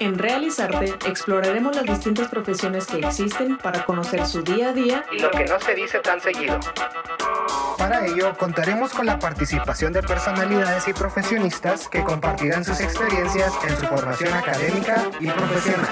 En 0.00 0.18
Realizarte 0.18 0.94
exploraremos 1.06 1.74
las 1.74 1.84
distintas 1.84 2.28
profesiones 2.28 2.86
que 2.86 2.98
existen 2.98 3.58
para 3.58 3.84
conocer 3.84 4.26
su 4.26 4.42
día 4.42 4.68
a 4.68 4.72
día 4.72 5.04
y 5.10 5.18
lo 5.18 5.30
que 5.30 5.44
no 5.44 5.58
se 5.60 5.74
dice 5.74 5.98
tan 5.98 6.20
seguido. 6.20 6.58
Para 7.76 8.06
ello, 8.06 8.36
contaremos 8.36 8.92
con 8.92 9.06
la 9.06 9.18
participación 9.18 9.92
de 9.92 10.02
personalidades 10.02 10.86
y 10.88 10.92
profesionistas 10.92 11.88
que 11.88 12.04
compartirán 12.04 12.64
sus 12.64 12.80
experiencias 12.80 13.52
en 13.66 13.76
su 13.76 13.86
formación 13.86 14.32
académica 14.32 15.04
y 15.20 15.28
profesional. 15.28 15.88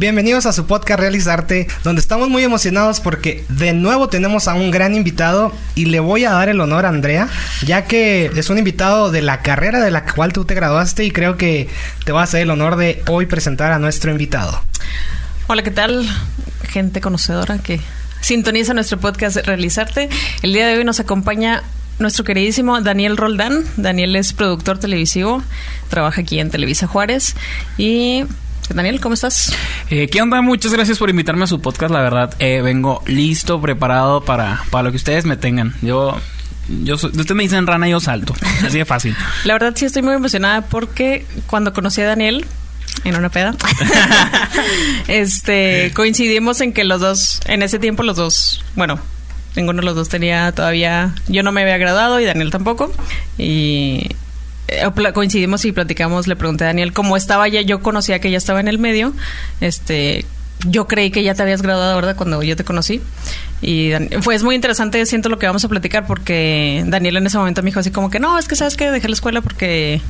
Bienvenidos 0.00 0.46
a 0.46 0.54
su 0.54 0.64
podcast 0.64 0.98
Realizarte, 0.98 1.68
donde 1.84 2.00
estamos 2.00 2.30
muy 2.30 2.42
emocionados 2.42 3.00
porque 3.00 3.44
de 3.50 3.74
nuevo 3.74 4.08
tenemos 4.08 4.48
a 4.48 4.54
un 4.54 4.70
gran 4.70 4.94
invitado 4.94 5.52
y 5.74 5.84
le 5.84 6.00
voy 6.00 6.24
a 6.24 6.30
dar 6.30 6.48
el 6.48 6.58
honor 6.62 6.86
a 6.86 6.88
Andrea, 6.88 7.28
ya 7.66 7.84
que 7.84 8.30
es 8.34 8.48
un 8.48 8.56
invitado 8.56 9.10
de 9.10 9.20
la 9.20 9.42
carrera 9.42 9.78
de 9.78 9.90
la 9.90 10.06
cual 10.06 10.32
tú 10.32 10.46
te 10.46 10.54
graduaste 10.54 11.04
y 11.04 11.10
creo 11.10 11.36
que 11.36 11.68
te 12.06 12.12
va 12.12 12.22
a 12.22 12.24
hacer 12.24 12.40
el 12.40 12.50
honor 12.50 12.76
de 12.76 13.02
hoy 13.10 13.26
presentar 13.26 13.72
a 13.72 13.78
nuestro 13.78 14.10
invitado. 14.10 14.64
Hola, 15.48 15.62
¿qué 15.62 15.70
tal? 15.70 16.08
Gente 16.62 17.02
conocedora 17.02 17.58
que 17.58 17.78
sintoniza 18.22 18.72
nuestro 18.72 18.98
podcast 18.98 19.36
Realizarte. 19.36 20.08
El 20.40 20.54
día 20.54 20.66
de 20.66 20.78
hoy 20.78 20.84
nos 20.84 20.98
acompaña 21.00 21.62
nuestro 21.98 22.24
queridísimo 22.24 22.80
Daniel 22.80 23.18
Roldán. 23.18 23.64
Daniel 23.76 24.16
es 24.16 24.32
productor 24.32 24.78
televisivo, 24.78 25.42
trabaja 25.90 26.22
aquí 26.22 26.40
en 26.40 26.48
Televisa 26.48 26.86
Juárez 26.86 27.36
y 27.76 28.24
Daniel, 28.74 29.00
¿cómo 29.00 29.14
estás? 29.14 29.52
Eh, 29.90 30.08
¿Qué 30.08 30.22
onda? 30.22 30.40
Muchas 30.42 30.72
gracias 30.72 30.98
por 30.98 31.10
invitarme 31.10 31.44
a 31.44 31.46
su 31.46 31.60
podcast. 31.60 31.92
La 31.92 32.00
verdad, 32.00 32.34
eh, 32.38 32.60
vengo 32.62 33.02
listo, 33.06 33.60
preparado 33.60 34.24
para, 34.24 34.62
para 34.70 34.84
lo 34.84 34.90
que 34.90 34.96
ustedes 34.96 35.24
me 35.24 35.36
tengan. 35.36 35.74
Yo 35.82 36.16
yo 36.84 36.94
usted 36.94 37.34
me 37.34 37.42
dicen 37.42 37.66
rana, 37.66 37.88
yo 37.88 38.00
salto. 38.00 38.34
Así 38.64 38.78
de 38.78 38.84
fácil. 38.84 39.16
La 39.44 39.54
verdad 39.54 39.72
sí 39.76 39.84
estoy 39.84 40.02
muy 40.02 40.14
emocionada 40.14 40.62
porque 40.62 41.26
cuando 41.46 41.72
conocí 41.72 42.00
a 42.00 42.06
Daniel 42.06 42.46
en 43.04 43.16
una 43.16 43.28
peda, 43.28 43.54
este 45.08 45.90
coincidimos 45.94 46.60
en 46.60 46.72
que 46.72 46.84
los 46.84 47.00
dos, 47.00 47.40
en 47.46 47.62
ese 47.62 47.78
tiempo 47.78 48.02
los 48.02 48.16
dos, 48.16 48.64
bueno, 48.76 49.00
ninguno 49.56 49.80
de 49.80 49.86
los 49.86 49.96
dos 49.96 50.08
tenía 50.08 50.52
todavía, 50.52 51.14
yo 51.28 51.42
no 51.42 51.50
me 51.50 51.62
había 51.62 51.78
graduado 51.78 52.20
y 52.20 52.24
Daniel 52.24 52.50
tampoco. 52.50 52.92
Y 53.36 54.10
coincidimos 55.12 55.64
y 55.64 55.72
platicamos, 55.72 56.26
le 56.26 56.36
pregunté 56.36 56.64
a 56.64 56.68
Daniel 56.68 56.92
cómo 56.92 57.16
estaba 57.16 57.48
ya, 57.48 57.60
yo 57.62 57.80
conocía 57.80 58.18
que 58.20 58.30
ya 58.30 58.38
estaba 58.38 58.60
en 58.60 58.68
el 58.68 58.78
medio, 58.78 59.12
este, 59.60 60.24
yo 60.66 60.86
creí 60.86 61.10
que 61.10 61.22
ya 61.22 61.34
te 61.34 61.42
habías 61.42 61.62
graduado, 61.62 61.96
¿verdad? 61.96 62.16
Cuando 62.16 62.42
yo 62.42 62.56
te 62.56 62.64
conocí. 62.64 63.00
Y 63.62 63.92
fue 64.22 64.38
muy 64.40 64.54
interesante, 64.54 65.04
siento 65.06 65.28
lo 65.28 65.38
que 65.38 65.46
vamos 65.46 65.64
a 65.64 65.68
platicar, 65.68 66.06
porque 66.06 66.82
Daniel 66.86 67.18
en 67.18 67.26
ese 67.26 67.38
momento 67.38 67.62
me 67.62 67.66
dijo 67.66 67.80
así 67.80 67.90
como 67.90 68.10
que, 68.10 68.20
no, 68.20 68.38
es 68.38 68.48
que 68.48 68.56
sabes 68.56 68.76
que 68.76 68.90
dejé 68.90 69.08
la 69.08 69.14
escuela 69.14 69.40
porque, 69.42 70.00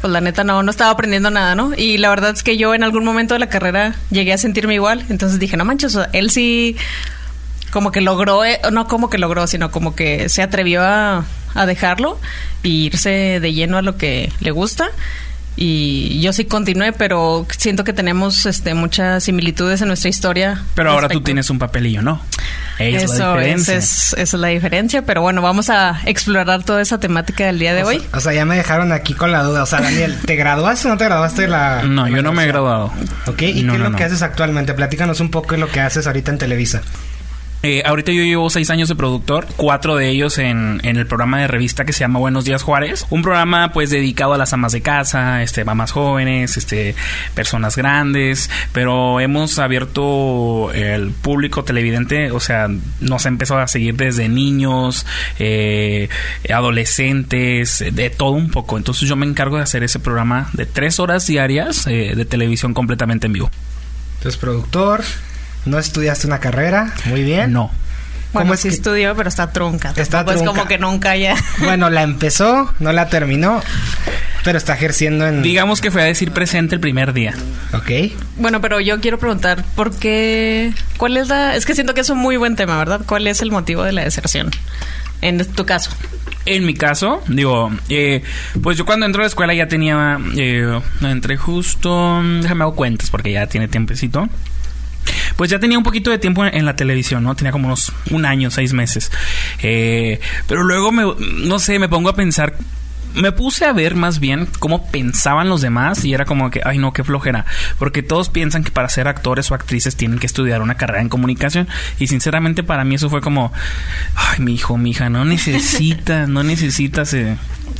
pues 0.00 0.12
la 0.12 0.20
neta 0.20 0.44
no, 0.44 0.62
no 0.62 0.70
estaba 0.70 0.90
aprendiendo 0.90 1.30
nada, 1.30 1.54
¿no? 1.54 1.72
Y 1.76 1.98
la 1.98 2.08
verdad 2.10 2.30
es 2.30 2.42
que 2.42 2.56
yo 2.56 2.74
en 2.74 2.82
algún 2.82 3.04
momento 3.04 3.34
de 3.34 3.40
la 3.40 3.48
carrera 3.48 3.94
llegué 4.10 4.32
a 4.32 4.38
sentirme 4.38 4.74
igual, 4.74 5.04
entonces 5.08 5.38
dije, 5.38 5.56
no 5.56 5.64
manches, 5.64 5.98
él 6.12 6.30
sí 6.30 6.76
como 7.70 7.92
que 7.92 8.00
logró, 8.00 8.44
eh, 8.44 8.60
no 8.72 8.86
como 8.86 9.10
que 9.10 9.18
logró, 9.18 9.46
sino 9.46 9.70
como 9.70 9.94
que 9.94 10.28
se 10.28 10.42
atrevió 10.42 10.82
a, 10.82 11.24
a 11.60 11.66
dejarlo 11.66 12.18
e 12.62 12.68
irse 12.68 13.40
de 13.40 13.52
lleno 13.52 13.78
a 13.78 13.82
lo 13.82 13.96
que 13.96 14.32
le 14.40 14.50
gusta 14.50 14.90
y 15.60 16.20
yo 16.20 16.32
sí 16.32 16.44
continué, 16.44 16.92
pero 16.92 17.44
siento 17.50 17.82
que 17.82 17.92
tenemos 17.92 18.46
este, 18.46 18.74
muchas 18.74 19.24
similitudes 19.24 19.82
en 19.82 19.88
nuestra 19.88 20.08
historia. 20.08 20.62
Pero 20.76 20.92
ahora 20.92 21.08
tú 21.08 21.20
tienes 21.20 21.50
un 21.50 21.58
papelillo, 21.58 22.00
¿no? 22.00 22.22
Esa 22.78 23.04
es 23.04 23.18
la 23.18 23.32
diferencia. 23.32 23.74
Es, 23.74 24.12
esa 24.12 24.22
es 24.22 24.34
la 24.34 24.48
diferencia, 24.48 25.02
pero 25.02 25.20
bueno, 25.20 25.42
vamos 25.42 25.68
a 25.68 26.00
explorar 26.04 26.62
toda 26.62 26.80
esa 26.80 27.00
temática 27.00 27.44
del 27.44 27.58
día 27.58 27.74
de 27.74 27.82
hoy. 27.82 28.00
o 28.12 28.20
sea, 28.20 28.32
ya 28.32 28.44
me 28.44 28.56
dejaron 28.56 28.92
aquí 28.92 29.14
con 29.14 29.32
la 29.32 29.42
duda. 29.42 29.64
O 29.64 29.66
sea, 29.66 29.80
Daniel, 29.80 30.16
¿te 30.24 30.36
graduaste 30.36 30.86
o 30.86 30.92
no 30.92 30.96
te 30.96 31.06
graduaste 31.06 31.42
de 31.42 31.48
la... 31.48 31.82
No, 31.82 32.06
yo 32.06 32.22
no 32.22 32.32
me 32.32 32.44
he 32.44 32.46
graduado. 32.46 32.92
Ok, 33.26 33.42
¿y 33.42 33.66
qué 33.66 33.72
es 33.72 33.80
lo 33.80 33.96
que 33.96 34.04
haces 34.04 34.22
actualmente? 34.22 34.74
Platícanos 34.74 35.18
un 35.18 35.32
poco 35.32 35.56
de 35.56 35.58
lo 35.58 35.68
que 35.68 35.80
haces 35.80 36.06
ahorita 36.06 36.30
en 36.30 36.38
Televisa. 36.38 36.82
Eh, 37.64 37.82
ahorita 37.84 38.12
yo 38.12 38.22
llevo 38.22 38.50
seis 38.50 38.70
años 38.70 38.88
de 38.88 38.94
productor, 38.94 39.48
cuatro 39.56 39.96
de 39.96 40.08
ellos 40.08 40.38
en, 40.38 40.80
en, 40.84 40.96
el 40.96 41.06
programa 41.08 41.40
de 41.40 41.48
revista 41.48 41.84
que 41.84 41.92
se 41.92 42.00
llama 42.00 42.20
Buenos 42.20 42.44
Días 42.44 42.62
Juárez. 42.62 43.04
Un 43.10 43.22
programa 43.22 43.72
pues 43.72 43.90
dedicado 43.90 44.34
a 44.34 44.38
las 44.38 44.52
amas 44.52 44.70
de 44.70 44.80
casa, 44.80 45.42
este, 45.42 45.64
mamás 45.64 45.90
jóvenes, 45.90 46.56
este, 46.56 46.94
personas 47.34 47.76
grandes, 47.76 48.48
pero 48.72 49.18
hemos 49.18 49.58
abierto 49.58 50.70
el 50.72 51.10
público 51.10 51.64
televidente, 51.64 52.30
o 52.30 52.38
sea, 52.38 52.68
nos 53.00 53.26
ha 53.26 53.28
empezado 53.28 53.58
a 53.60 53.66
seguir 53.66 53.96
desde 53.96 54.28
niños, 54.28 55.04
eh, 55.40 56.08
adolescentes, 56.52 57.84
de 57.92 58.10
todo 58.10 58.30
un 58.30 58.50
poco. 58.50 58.76
Entonces 58.76 59.08
yo 59.08 59.16
me 59.16 59.26
encargo 59.26 59.56
de 59.56 59.64
hacer 59.64 59.82
ese 59.82 59.98
programa 59.98 60.48
de 60.52 60.64
tres 60.64 61.00
horas 61.00 61.26
diarias 61.26 61.88
eh, 61.88 62.12
de 62.14 62.24
televisión 62.24 62.72
completamente 62.72 63.26
en 63.26 63.32
vivo. 63.32 63.50
Entonces, 64.18 64.40
productor, 64.40 65.02
no 65.68 65.78
estudiaste 65.78 66.26
una 66.26 66.40
carrera, 66.40 66.92
muy 67.06 67.22
bien. 67.22 67.52
No. 67.52 67.70
Bueno, 68.32 68.56
sí 68.56 68.68
estudió, 68.68 69.14
pero 69.16 69.28
está 69.28 69.50
trunca. 69.50 69.92
Está 69.96 70.24
trunca. 70.24 70.40
Es 70.40 70.46
como 70.46 70.66
que 70.66 70.78
nunca 70.78 71.16
ya. 71.16 71.34
Bueno, 71.58 71.90
la 71.90 72.02
empezó, 72.02 72.72
no 72.78 72.92
la 72.92 73.08
terminó, 73.08 73.62
pero 74.44 74.58
está 74.58 74.74
ejerciendo 74.74 75.26
en. 75.26 75.42
Digamos 75.42 75.80
que 75.80 75.90
fue 75.90 76.02
a 76.02 76.04
decir 76.04 76.30
presente 76.32 76.74
el 76.74 76.80
primer 76.80 77.12
día. 77.12 77.34
Ok. 77.72 78.12
Bueno, 78.36 78.60
pero 78.60 78.80
yo 78.80 79.00
quiero 79.00 79.18
preguntar, 79.18 79.64
¿por 79.74 79.96
qué? 79.96 80.72
¿Cuál 80.98 81.16
es 81.16 81.28
la.? 81.28 81.56
Es 81.56 81.64
que 81.64 81.74
siento 81.74 81.94
que 81.94 82.02
es 82.02 82.10
un 82.10 82.18
muy 82.18 82.36
buen 82.36 82.54
tema, 82.54 82.76
¿verdad? 82.78 83.00
¿Cuál 83.06 83.26
es 83.26 83.40
el 83.40 83.50
motivo 83.50 83.82
de 83.82 83.92
la 83.92 84.04
deserción? 84.04 84.50
En 85.20 85.44
tu 85.52 85.64
caso. 85.64 85.90
En 86.44 86.64
mi 86.64 86.74
caso, 86.74 87.22
digo, 87.28 87.70
eh, 87.88 88.22
pues 88.62 88.78
yo 88.78 88.86
cuando 88.86 89.04
entré 89.04 89.20
a 89.20 89.24
la 89.24 89.28
escuela 89.28 89.54
ya 89.54 89.68
tenía. 89.68 90.18
Eh, 90.36 90.80
entré 91.02 91.36
justo. 91.36 92.22
Déjame 92.40 92.62
hago 92.62 92.74
cuentas 92.74 93.10
porque 93.10 93.32
ya 93.32 93.46
tiene 93.46 93.68
tiempecito 93.68 94.28
pues 95.38 95.52
ya 95.52 95.60
tenía 95.60 95.78
un 95.78 95.84
poquito 95.84 96.10
de 96.10 96.18
tiempo 96.18 96.44
en, 96.44 96.66
la 96.66 96.74
televisión, 96.74 97.22
¿no? 97.22 97.36
Tenía 97.36 97.52
como 97.52 97.68
unos 97.68 97.92
un 98.10 98.26
año, 98.26 98.50
seis 98.50 98.72
meses. 98.72 99.12
Eh, 99.62 100.18
pero 100.48 100.64
luego 100.64 100.90
me, 100.90 101.04
no 101.46 101.60
sé, 101.60 101.78
me 101.78 101.88
pongo 101.88 102.08
a 102.08 102.16
pensar 102.16 102.56
me 103.14 103.30
puse 103.32 103.64
a 103.64 103.72
ver 103.72 103.94
más 103.94 104.18
bien 104.18 104.48
cómo 104.58 104.90
pensaban 104.90 105.48
los 105.48 105.60
demás 105.60 106.04
y 106.04 106.12
era 106.12 106.24
como 106.24 106.50
que, 106.50 106.60
ay 106.64 106.78
no, 106.78 106.92
qué 106.92 107.04
flojera, 107.04 107.46
porque 107.78 108.02
todos 108.02 108.28
piensan 108.28 108.64
que 108.64 108.70
para 108.70 108.88
ser 108.88 109.08
actores 109.08 109.50
o 109.50 109.54
actrices 109.54 109.96
tienen 109.96 110.18
que 110.18 110.26
estudiar 110.26 110.60
una 110.60 110.76
carrera 110.76 111.00
en 111.00 111.08
comunicación 111.08 111.68
y 111.98 112.08
sinceramente 112.08 112.62
para 112.62 112.84
mí 112.84 112.96
eso 112.96 113.08
fue 113.08 113.20
como, 113.20 113.52
ay 114.14 114.40
mi 114.40 114.54
hijo, 114.54 114.76
mi 114.76 114.90
hija, 114.90 115.08
no 115.08 115.24
necesitas, 115.24 116.28
no 116.28 116.42
necesitas 116.42 117.14
eh, 117.14 117.36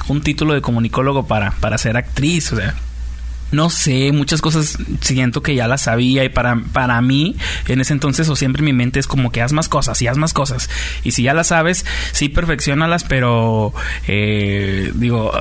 un 0.09 0.23
título 0.23 0.55
de 0.55 0.63
comunicólogo 0.63 1.27
para, 1.27 1.51
para 1.53 1.77
ser 1.77 1.97
actriz, 1.97 2.53
o 2.53 2.57
sea, 2.57 2.75
no 3.51 3.71
sé, 3.71 4.13
muchas 4.13 4.41
cosas 4.41 4.79
siento 5.01 5.43
que 5.43 5.55
ya 5.55 5.69
las 5.69 5.83
sabía 5.83 6.25
y 6.25 6.29
para, 6.29 6.61
para 6.73 7.01
mí 7.01 7.37
en 7.67 7.81
ese 7.81 7.93
entonces 7.93 8.29
o 8.29 8.37
siempre 8.37 8.63
mi 8.63 8.73
mente 8.73 9.01
es 9.01 9.07
como 9.07 9.33
que 9.33 9.43
haz 9.43 9.53
más 9.53 9.69
cosas 9.69 10.01
y 10.03 10.07
haz 10.07 10.17
más 10.17 10.33
cosas. 10.33 10.69
Y 11.05 11.13
si 11.13 11.23
ya 11.23 11.35
las 11.35 11.49
sabes, 11.49 11.85
sí 12.13 12.29
perfeccionalas, 12.29 13.05
pero 13.05 13.73
eh, 14.07 14.93
digo, 14.95 15.33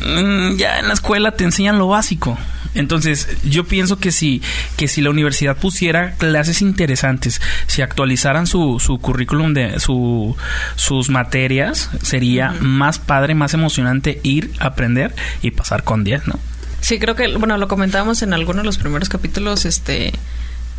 mm, 0.00 0.56
ya 0.56 0.78
en 0.78 0.88
la 0.88 0.94
escuela 0.94 1.32
te 1.32 1.44
enseñan 1.44 1.78
lo 1.78 1.88
básico. 1.88 2.38
Entonces, 2.74 3.28
yo 3.42 3.64
pienso 3.64 3.98
que 3.98 4.12
si, 4.12 4.42
que 4.76 4.86
si 4.86 5.00
la 5.02 5.10
universidad 5.10 5.56
pusiera 5.56 6.12
clases 6.12 6.62
interesantes, 6.62 7.40
si 7.66 7.82
actualizaran 7.82 8.46
su, 8.46 8.78
su 8.78 8.98
currículum 8.98 9.54
de 9.54 9.80
su, 9.80 10.36
sus 10.76 11.10
materias, 11.10 11.90
sería 12.02 12.54
más 12.60 12.98
padre, 13.00 13.34
más 13.34 13.54
emocionante 13.54 14.20
ir, 14.22 14.52
aprender 14.60 15.14
y 15.42 15.50
pasar 15.50 15.82
con 15.82 16.04
10, 16.04 16.28
¿no? 16.28 16.38
Sí, 16.80 16.98
creo 16.98 17.14
que, 17.14 17.36
bueno, 17.36 17.58
lo 17.58 17.68
comentábamos 17.68 18.22
en 18.22 18.32
alguno 18.32 18.60
de 18.60 18.66
los 18.66 18.78
primeros 18.78 19.08
capítulos, 19.08 19.64
este, 19.64 20.12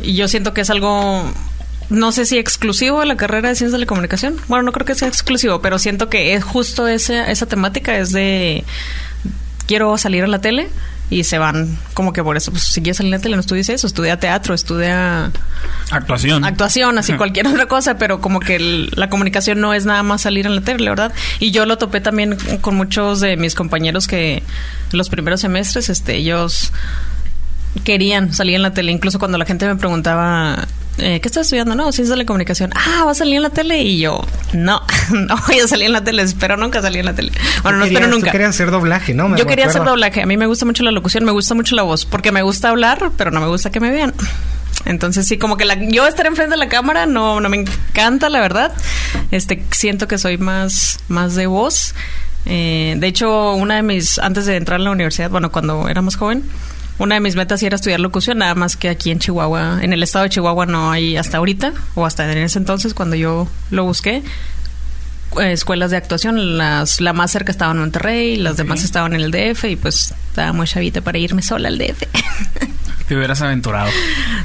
y 0.00 0.14
yo 0.14 0.28
siento 0.28 0.52
que 0.52 0.62
es 0.62 0.70
algo, 0.70 1.32
no 1.90 2.12
sé 2.12 2.26
si 2.26 2.38
exclusivo 2.38 3.00
de 3.00 3.06
la 3.06 3.16
carrera 3.16 3.48
de 3.48 3.54
ciencias 3.54 3.72
de 3.72 3.78
la 3.78 3.86
comunicación. 3.86 4.36
Bueno, 4.48 4.64
no 4.64 4.72
creo 4.72 4.84
que 4.84 4.94
sea 4.94 5.08
exclusivo, 5.08 5.62
pero 5.62 5.78
siento 5.78 6.08
que 6.08 6.34
es 6.34 6.42
justo 6.42 6.88
esa, 6.88 7.30
esa 7.30 7.46
temática, 7.46 7.96
es 7.96 8.12
de, 8.12 8.64
quiero 9.66 9.96
salir 9.96 10.24
a 10.24 10.26
la 10.26 10.40
tele, 10.40 10.68
y 11.12 11.24
se 11.24 11.36
van 11.36 11.76
como 11.92 12.14
que 12.14 12.22
por 12.22 12.38
eso, 12.38 12.50
pues 12.52 12.62
si 12.62 12.80
quieres 12.80 12.96
salir 12.96 13.12
a 13.12 13.18
la 13.18 13.22
tele, 13.22 13.36
no 13.36 13.40
estudies 13.40 13.68
eso, 13.68 13.86
estudia 13.86 14.18
teatro, 14.18 14.54
estudia... 14.54 15.30
Actuación. 15.90 16.42
Actuación, 16.42 16.96
así 16.96 17.12
cualquier 17.12 17.46
otra 17.48 17.66
cosa, 17.66 17.98
pero 17.98 18.22
como 18.22 18.40
que 18.40 18.88
la 18.92 19.10
comunicación 19.10 19.60
no 19.60 19.74
es 19.74 19.84
nada 19.84 20.02
más 20.02 20.22
salir 20.22 20.46
en 20.46 20.54
la 20.54 20.62
tele, 20.62 20.88
¿verdad? 20.88 21.12
Y 21.38 21.50
yo 21.50 21.66
lo 21.66 21.76
topé 21.76 22.00
también 22.00 22.38
con 22.62 22.76
muchos 22.76 23.20
de 23.20 23.36
mis 23.36 23.54
compañeros 23.54 24.06
que 24.06 24.42
los 24.92 25.10
primeros 25.10 25.42
semestres, 25.42 25.90
este, 25.90 26.16
ellos 26.16 26.72
querían 27.84 28.32
salir 28.32 28.54
en 28.54 28.62
la 28.62 28.72
tele, 28.72 28.90
incluso 28.90 29.18
cuando 29.18 29.36
la 29.36 29.44
gente 29.44 29.66
me 29.66 29.76
preguntaba 29.76 30.66
eh, 30.98 31.20
¿qué 31.20 31.28
estás 31.28 31.46
estudiando? 31.46 31.74
No, 31.74 31.90
ciencias 31.92 32.10
de 32.10 32.16
la 32.16 32.26
comunicación. 32.26 32.70
Ah, 32.74 33.04
¿va 33.04 33.12
a 33.12 33.14
salir 33.14 33.36
en 33.36 33.42
la 33.42 33.50
tele? 33.50 33.82
Y 33.82 33.98
yo, 33.98 34.20
no, 34.52 34.82
no 35.10 35.36
voy 35.46 35.60
a 35.60 35.68
salir 35.68 35.86
en 35.86 35.92
la 35.92 36.04
tele, 36.04 36.22
espero 36.22 36.56
nunca 36.56 36.82
salir 36.82 37.00
en 37.00 37.06
la 37.06 37.14
tele. 37.14 37.32
Bueno, 37.62 37.78
no 37.78 37.84
espero 37.84 38.08
nunca. 38.08 38.30
quería 38.30 38.48
hacer 38.48 38.70
doblaje, 38.70 39.14
¿no? 39.14 39.36
yo 39.36 39.46
quería 39.46 39.66
hacer 39.66 39.84
doblaje. 39.84 40.22
A 40.22 40.26
mí 40.26 40.36
me 40.36 40.46
gusta 40.46 40.64
mucho 40.64 40.82
la 40.82 40.90
locución, 40.90 41.24
me 41.24 41.32
gusta 41.32 41.54
mucho 41.54 41.74
la 41.74 41.82
voz, 41.82 42.04
porque 42.04 42.32
me 42.32 42.42
gusta 42.42 42.68
hablar, 42.68 43.10
pero 43.16 43.30
no 43.30 43.40
me 43.40 43.46
gusta 43.46 43.70
que 43.70 43.80
me 43.80 43.90
vean. 43.90 44.14
Entonces 44.84 45.26
sí, 45.26 45.38
como 45.38 45.56
que 45.56 45.64
la, 45.64 45.74
yo 45.74 46.06
estar 46.06 46.26
enfrente 46.26 46.52
de 46.52 46.56
la 46.58 46.68
cámara 46.68 47.06
no, 47.06 47.40
no 47.40 47.48
me 47.48 47.58
encanta, 47.58 48.28
la 48.28 48.40
verdad. 48.40 48.72
Este, 49.30 49.64
siento 49.70 50.08
que 50.08 50.18
soy 50.18 50.38
más, 50.38 50.98
más 51.08 51.34
de 51.34 51.46
voz. 51.46 51.94
Eh, 52.46 52.96
de 52.98 53.06
hecho, 53.06 53.52
una 53.52 53.76
de 53.76 53.82
mis, 53.82 54.18
antes 54.18 54.46
de 54.46 54.56
entrar 54.56 54.80
a 54.80 54.82
la 54.82 54.90
universidad, 54.90 55.30
bueno, 55.30 55.52
cuando 55.52 55.88
era 55.88 56.02
más 56.02 56.16
joven, 56.16 56.42
una 57.02 57.16
de 57.16 57.20
mis 57.20 57.34
metas 57.34 57.60
era 57.64 57.74
estudiar 57.74 57.98
locución, 57.98 58.38
nada 58.38 58.54
más 58.54 58.76
que 58.76 58.88
aquí 58.88 59.10
en 59.10 59.18
Chihuahua, 59.18 59.80
en 59.82 59.92
el 59.92 60.04
estado 60.04 60.22
de 60.22 60.30
Chihuahua 60.30 60.66
no 60.66 60.92
hay 60.92 61.16
hasta 61.16 61.38
ahorita, 61.38 61.72
o 61.96 62.06
hasta 62.06 62.30
en 62.30 62.38
ese 62.38 62.60
entonces 62.60 62.94
cuando 62.94 63.16
yo 63.16 63.48
lo 63.70 63.84
busqué, 63.84 64.22
eh, 65.40 65.52
escuelas 65.52 65.90
de 65.90 65.96
actuación. 65.96 66.58
Las, 66.58 67.00
la 67.00 67.12
más 67.12 67.32
cerca 67.32 67.50
estaba 67.50 67.72
en 67.72 67.78
Monterrey, 67.78 68.36
las 68.36 68.56
demás 68.56 68.84
estaban 68.84 69.14
en 69.14 69.20
el 69.20 69.32
DF 69.32 69.64
y 69.64 69.76
pues 69.76 70.14
estaba 70.28 70.52
muy 70.52 70.66
chavita 70.68 71.00
para 71.00 71.18
irme 71.18 71.42
sola 71.42 71.68
al 71.68 71.78
DF. 71.78 72.04
Te 73.12 73.16
hubieras 73.18 73.42
aventurado. 73.42 73.90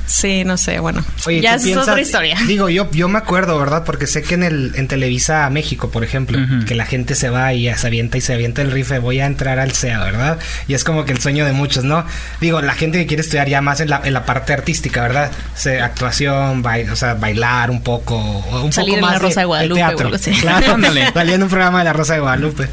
sí, 0.05 0.43
no 0.43 0.57
sé, 0.57 0.79
bueno. 0.79 1.01
Oye, 1.25 1.39
ya 1.39 1.51
¿tú 1.53 1.57
es 1.59 1.63
piensas- 1.63 1.87
otra 1.87 2.01
historia. 2.01 2.37
Digo, 2.47 2.67
yo, 2.67 2.91
yo 2.91 3.07
me 3.07 3.17
acuerdo, 3.17 3.57
¿verdad? 3.57 3.85
Porque 3.85 4.07
sé 4.07 4.23
que 4.23 4.33
en 4.33 4.43
el 4.43 4.73
en 4.75 4.89
Televisa 4.89 5.49
México, 5.49 5.89
por 5.89 6.03
ejemplo, 6.03 6.37
que 6.67 6.75
la 6.75 6.85
gente 6.85 7.15
se 7.15 7.29
va 7.29 7.53
y 7.53 7.73
se 7.75 7.87
avienta 7.87 8.17
y 8.17 8.21
se 8.21 8.33
avienta 8.33 8.61
el 8.61 8.71
rife, 8.71 8.99
voy 8.99 9.21
a 9.21 9.25
entrar 9.25 9.57
al 9.59 9.71
SEA, 9.71 10.03
¿verdad? 10.03 10.37
Y 10.67 10.73
es 10.73 10.83
como 10.83 11.05
que 11.05 11.13
el 11.13 11.21
sueño 11.21 11.45
de 11.45 11.53
muchos, 11.53 11.85
¿no? 11.85 12.05
Digo, 12.41 12.61
la 12.61 12.73
gente 12.73 12.97
que 12.97 13.07
quiere 13.07 13.21
estudiar 13.21 13.47
ya 13.47 13.61
más 13.61 13.79
en 13.79 13.89
la, 13.89 14.01
en 14.03 14.11
la 14.11 14.25
parte 14.25 14.51
artística, 14.51 15.01
¿verdad? 15.01 15.31
Se, 15.55 15.79
actuación, 15.79 16.61
bai- 16.61 16.89
o 16.89 16.95
sea, 16.97 17.13
bailar 17.13 17.71
un 17.71 17.81
poco, 17.81 18.17
o 18.17 18.63
un 18.65 18.73
Salir 18.73 18.95
poco 18.95 18.97
en 18.97 19.05
La 19.05 19.11
más 19.13 19.21
Rosa 19.21 19.39
de 19.39 19.45
Guadalupe 19.45 19.83
o 19.83 19.87
teatro. 19.87 20.11
Claro, 20.41 20.73
Ándale. 20.73 21.13
salir 21.13 21.35
en 21.35 21.43
un 21.43 21.49
programa 21.49 21.79
de 21.79 21.85
La 21.85 21.93
Rosa 21.93 22.15
de 22.15 22.19
Guadalupe. 22.19 22.67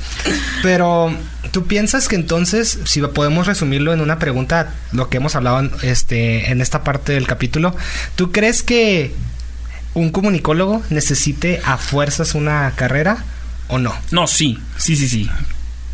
Pero 0.62 1.14
¿Tú 1.54 1.66
piensas 1.66 2.08
que 2.08 2.16
entonces, 2.16 2.80
si 2.84 3.00
podemos 3.00 3.46
resumirlo 3.46 3.92
en 3.92 4.00
una 4.00 4.18
pregunta, 4.18 4.74
lo 4.90 5.08
que 5.08 5.18
hemos 5.18 5.36
hablado 5.36 5.60
en, 5.60 5.70
este, 5.82 6.50
en 6.50 6.60
esta 6.60 6.82
parte 6.82 7.12
del 7.12 7.28
capítulo, 7.28 7.76
¿tú 8.16 8.32
crees 8.32 8.64
que 8.64 9.14
un 9.94 10.10
comunicólogo 10.10 10.82
necesite 10.90 11.60
a 11.64 11.78
fuerzas 11.78 12.34
una 12.34 12.72
carrera 12.74 13.24
o 13.68 13.78
no? 13.78 13.94
No, 14.10 14.26
sí, 14.26 14.58
sí, 14.78 14.96
sí, 14.96 15.08
sí. 15.08 15.30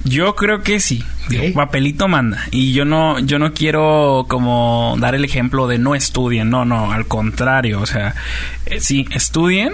Yo 0.04 0.34
creo 0.34 0.62
que 0.62 0.80
sí. 0.80 1.04
Digo, 1.30 1.54
papelito 1.54 2.08
manda. 2.08 2.44
Y 2.50 2.72
yo 2.72 2.84
no, 2.84 3.18
yo 3.20 3.38
no 3.38 3.52
quiero 3.52 4.26
como 4.28 4.96
dar 4.98 5.14
el 5.14 5.24
ejemplo 5.24 5.66
de 5.66 5.78
no 5.78 5.94
estudien. 5.94 6.50
No, 6.50 6.64
no, 6.64 6.92
al 6.92 7.06
contrario. 7.06 7.80
O 7.80 7.86
sea, 7.86 8.14
eh, 8.66 8.80
sí, 8.80 9.06
estudien 9.12 9.72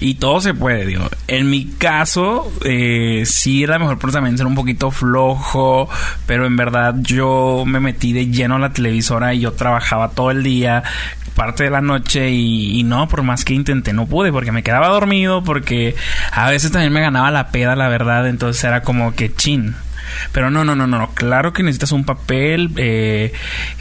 y 0.00 0.14
todo 0.14 0.40
se 0.40 0.54
puede. 0.54 0.86
Digo, 0.86 1.08
en 1.26 1.50
mi 1.50 1.66
caso, 1.66 2.52
eh, 2.64 3.22
sí 3.24 3.62
era 3.62 3.78
mejor 3.78 3.98
por 3.98 4.12
también 4.12 4.36
ser 4.36 4.46
un 4.46 4.54
poquito 4.54 4.90
flojo. 4.90 5.88
Pero 6.26 6.46
en 6.46 6.56
verdad 6.56 6.94
yo 6.98 7.64
me 7.66 7.80
metí 7.80 8.12
de 8.12 8.26
lleno 8.26 8.56
a 8.56 8.58
la 8.58 8.72
televisora 8.72 9.34
y 9.34 9.40
yo 9.40 9.52
trabajaba 9.52 10.10
todo 10.10 10.30
el 10.30 10.42
día 10.42 10.82
parte 11.38 11.62
de 11.62 11.70
la 11.70 11.80
noche 11.80 12.30
y, 12.30 12.80
y 12.80 12.82
no, 12.82 13.06
por 13.06 13.22
más 13.22 13.44
que 13.44 13.54
intenté, 13.54 13.92
no 13.92 14.06
pude 14.06 14.32
porque 14.32 14.50
me 14.50 14.64
quedaba 14.64 14.88
dormido, 14.88 15.44
porque 15.44 15.94
a 16.32 16.50
veces 16.50 16.72
también 16.72 16.92
me 16.92 17.00
ganaba 17.00 17.30
la 17.30 17.52
peda, 17.52 17.76
la 17.76 17.86
verdad, 17.86 18.26
entonces 18.26 18.64
era 18.64 18.82
como 18.82 19.14
que 19.14 19.32
chin. 19.32 19.76
Pero 20.32 20.50
no, 20.50 20.64
no, 20.64 20.74
no, 20.74 20.86
no, 20.86 21.10
claro 21.14 21.52
que 21.52 21.62
necesitas 21.62 21.92
un 21.92 22.04
papel, 22.04 22.70
eh, 22.76 23.32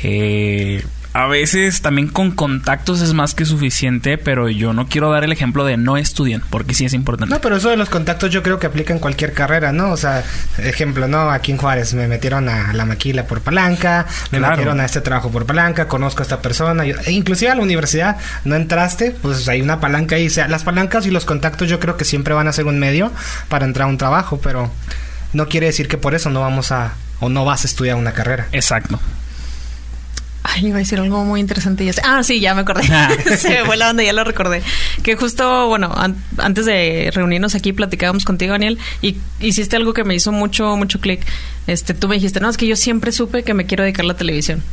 eh, 0.04 0.84
a 1.14 1.26
veces 1.26 1.82
también 1.82 2.10
con 2.10 2.30
contactos 2.30 3.02
es 3.02 3.14
más 3.14 3.34
que 3.34 3.44
suficiente, 3.44 4.20
pero 4.20 4.50
yo 4.50 4.74
no 4.74 4.88
quiero 4.88 5.10
dar 5.10 5.24
el 5.24 5.32
ejemplo 5.32 5.66
de 5.66 5.76
no 5.76 5.98
estudien, 5.98 6.44
porque 6.52 6.76
sí 6.76 6.86
es 6.86 6.94
importante. 6.94 7.34
No, 7.34 7.42
pero 7.42 7.56
eso 7.56 7.70
de 7.70 7.78
los 7.78 7.90
contactos 7.90 8.30
yo 8.30 8.44
creo 8.44 8.60
que 8.60 8.68
aplica 8.68 8.94
en 8.94 9.00
cualquier 9.00 9.34
carrera, 9.34 9.72
¿no? 9.72 9.90
O 9.92 9.98
sea, 9.98 10.24
ejemplo, 10.60 11.08
¿no? 11.08 11.32
Aquí 11.32 11.52
en 11.52 11.58
Juárez 11.58 11.96
me 11.96 12.08
metieron 12.08 12.48
a 12.50 12.72
la 12.74 12.86
maquila 12.86 13.26
por 13.26 13.42
palanca, 13.42 14.06
me 14.32 14.38
Claro. 14.38 14.58
metieron 14.58 14.80
a 14.80 14.86
este 14.86 15.02
trabajo 15.02 15.32
por 15.32 15.48
palanca, 15.48 15.88
conozco 15.88 16.20
a 16.22 16.24
esta 16.24 16.40
persona, 16.40 16.86
yo- 16.86 16.98
e 17.04 17.12
inclusive 17.14 17.50
a 17.50 17.56
la 17.56 17.64
universidad 17.64 18.18
no 18.46 18.56
entraste, 18.56 19.10
pues 19.20 19.48
hay 19.48 19.62
una 19.62 19.80
palanca 19.80 20.18
ahí, 20.18 20.28
o 20.28 20.30
sea, 20.30 20.48
las 20.48 20.64
palancas 20.64 21.08
y 21.08 21.10
los 21.10 21.26
contactos 21.26 21.68
yo 21.68 21.80
creo 21.80 21.98
que 21.98 22.06
siempre 22.06 22.36
van 22.36 22.48
a 22.48 22.54
ser 22.54 22.66
un 22.66 22.78
medio 22.78 23.12
para 23.50 23.66
entrar 23.66 23.88
a 23.88 23.90
un 23.90 23.98
trabajo, 23.98 24.40
pero 24.44 24.70
no 25.34 25.48
quiere 25.48 25.68
decir 25.68 25.88
que 25.88 25.98
por 25.98 26.16
eso 26.16 26.30
no 26.30 26.42
vamos 26.42 26.72
a 26.72 26.94
o 27.20 27.30
no 27.30 27.46
vas 27.46 27.64
a 27.64 27.68
estudiar 27.68 27.96
una 27.96 28.14
carrera. 28.14 28.48
Exacto. 28.52 29.00
Ay, 30.44 30.68
iba 30.68 30.78
a 30.78 30.80
decir 30.80 30.98
algo 31.00 31.26
muy 31.26 31.42
interesante. 31.42 31.84
y 31.84 31.88
ya 31.88 31.94
sé- 31.94 32.02
Ah, 32.06 32.24
sí, 32.24 32.40
ya 32.40 32.54
me 32.56 32.62
acordé. 32.62 32.84
Se 33.38 33.50
me 33.50 33.66
fue 33.66 33.76
la 33.76 33.90
onda, 33.90 34.02
ya 34.04 34.14
lo 34.14 34.24
recordé. 34.24 34.62
Que 35.04 35.16
justo, 35.16 35.68
bueno, 35.68 35.92
an- 35.96 36.16
antes 36.38 36.66
de 36.66 37.12
reunirnos 37.14 37.54
aquí, 37.54 37.74
platicábamos 37.74 38.24
contigo, 38.24 38.54
Daniel, 38.54 38.78
y 39.02 39.18
hiciste 39.42 39.76
algo 39.76 39.94
que 39.94 40.06
me 40.06 40.16
hizo 40.16 40.32
mucho, 40.32 40.78
mucho 40.78 41.02
clic. 41.02 41.22
Este, 41.68 41.94
tú 41.94 42.08
me 42.08 42.16
dijiste, 42.16 42.40
no, 42.40 42.50
es 42.50 42.56
que 42.56 42.66
yo 42.66 42.78
siempre 42.78 43.12
supe 43.12 43.44
que 43.44 43.54
me 43.54 43.66
quiero 43.66 43.84
dedicar 43.84 44.06
a 44.06 44.08
la 44.08 44.16
televisión. 44.16 44.64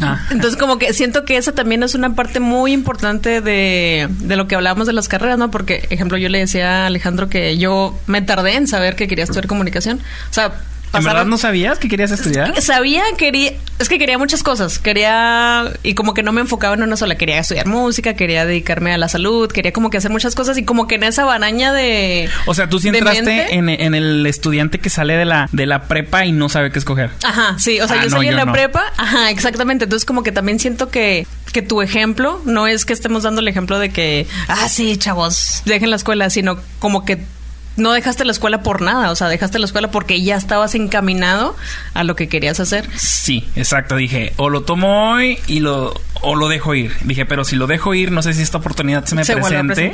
Ah. 0.00 0.20
Entonces, 0.30 0.58
como 0.58 0.78
que 0.78 0.92
siento 0.92 1.24
que 1.24 1.36
esa 1.36 1.52
también 1.52 1.82
es 1.82 1.94
una 1.94 2.14
parte 2.14 2.40
muy 2.40 2.72
importante 2.72 3.40
de, 3.40 4.08
de 4.10 4.36
lo 4.36 4.46
que 4.46 4.54
hablábamos 4.54 4.86
de 4.86 4.92
las 4.92 5.08
carreras, 5.08 5.38
¿no? 5.38 5.50
Porque, 5.50 5.86
ejemplo, 5.90 6.18
yo 6.18 6.28
le 6.28 6.38
decía 6.38 6.84
a 6.84 6.86
Alejandro 6.86 7.28
que 7.28 7.56
yo 7.56 7.98
me 8.06 8.22
tardé 8.22 8.54
en 8.54 8.66
saber 8.66 8.96
que 8.96 9.08
quería 9.08 9.24
estudiar 9.24 9.46
comunicación. 9.46 10.00
O 10.30 10.34
sea, 10.34 10.52
¿En 10.98 11.04
verdad 11.04 11.26
no 11.26 11.38
sabías 11.38 11.78
que 11.78 11.88
querías 11.88 12.10
estudiar? 12.10 12.60
Sabía, 12.62 13.02
quería, 13.16 13.52
es 13.78 13.88
que 13.88 13.98
quería 13.98 14.18
muchas 14.18 14.42
cosas. 14.42 14.78
Quería, 14.78 15.72
y 15.82 15.94
como 15.94 16.14
que 16.14 16.22
no 16.22 16.32
me 16.32 16.40
enfocaba 16.40 16.74
en 16.74 16.82
una 16.82 16.96
sola. 16.96 17.16
Quería 17.16 17.38
estudiar 17.38 17.66
música, 17.66 18.14
quería 18.14 18.44
dedicarme 18.46 18.92
a 18.92 18.98
la 18.98 19.08
salud, 19.08 19.50
quería 19.50 19.72
como 19.72 19.90
que 19.90 19.98
hacer 19.98 20.10
muchas 20.10 20.34
cosas 20.34 20.56
y 20.58 20.64
como 20.64 20.86
que 20.86 20.96
en 20.96 21.02
esa 21.04 21.24
baraña 21.24 21.72
de. 21.72 22.28
O 22.46 22.54
sea, 22.54 22.68
tú 22.68 22.78
sí 22.78 22.88
entraste 22.88 23.54
en, 23.54 23.68
en 23.68 23.94
el 23.94 24.26
estudiante 24.26 24.78
que 24.78 24.90
sale 24.90 25.16
de 25.16 25.24
la, 25.24 25.48
de 25.52 25.66
la 25.66 25.82
prepa 25.88 26.24
y 26.26 26.32
no 26.32 26.48
sabe 26.48 26.70
qué 26.70 26.78
escoger. 26.78 27.10
Ajá, 27.22 27.56
sí, 27.58 27.80
o 27.80 27.86
sea, 27.88 27.96
Ah, 28.00 28.04
yo 28.04 28.10
no, 28.10 28.16
soy 28.16 28.28
en 28.28 28.36
la 28.36 28.44
no. 28.44 28.52
prepa, 28.52 28.82
ajá, 28.96 29.30
exactamente. 29.30 29.84
Entonces, 29.84 30.06
como 30.06 30.22
que 30.22 30.32
también 30.32 30.58
siento 30.58 30.88
que, 30.90 31.26
que 31.52 31.62
tu 31.62 31.80
ejemplo 31.82 32.40
no 32.44 32.66
es 32.66 32.84
que 32.84 32.92
estemos 32.92 33.22
dando 33.22 33.40
el 33.40 33.48
ejemplo 33.48 33.78
de 33.78 33.90
que, 33.90 34.26
ah, 34.48 34.68
sí, 34.68 34.96
chavos, 34.96 35.62
dejen 35.64 35.90
la 35.90 35.96
escuela, 35.96 36.28
sino 36.30 36.58
como 36.78 37.04
que 37.04 37.24
no 37.76 37.92
dejaste 37.92 38.24
la 38.24 38.32
escuela 38.32 38.62
por 38.62 38.82
nada, 38.82 39.10
o 39.10 39.16
sea, 39.16 39.28
dejaste 39.28 39.58
la 39.58 39.66
escuela 39.66 39.90
porque 39.90 40.22
ya 40.22 40.36
estabas 40.36 40.74
encaminado 40.74 41.56
a 41.94 42.04
lo 42.04 42.16
que 42.16 42.28
querías 42.28 42.60
hacer. 42.60 42.88
Sí, 42.96 43.48
exacto. 43.56 43.96
Dije, 43.96 44.32
o 44.36 44.50
lo 44.50 44.62
tomo 44.62 45.12
hoy 45.12 45.38
y 45.46 45.60
lo 45.60 45.94
o 46.22 46.34
lo 46.34 46.48
dejo 46.48 46.74
ir. 46.74 46.92
Dije, 47.04 47.26
pero 47.26 47.44
si 47.44 47.56
lo 47.56 47.66
dejo 47.66 47.94
ir, 47.94 48.10
no 48.10 48.22
sé 48.22 48.34
si 48.34 48.42
esta 48.42 48.58
oportunidad 48.58 49.04
se 49.04 49.14
me 49.14 49.24
Se 49.24 49.34
vuelve 49.34 49.58
a 49.58 49.64
presente 49.64 49.92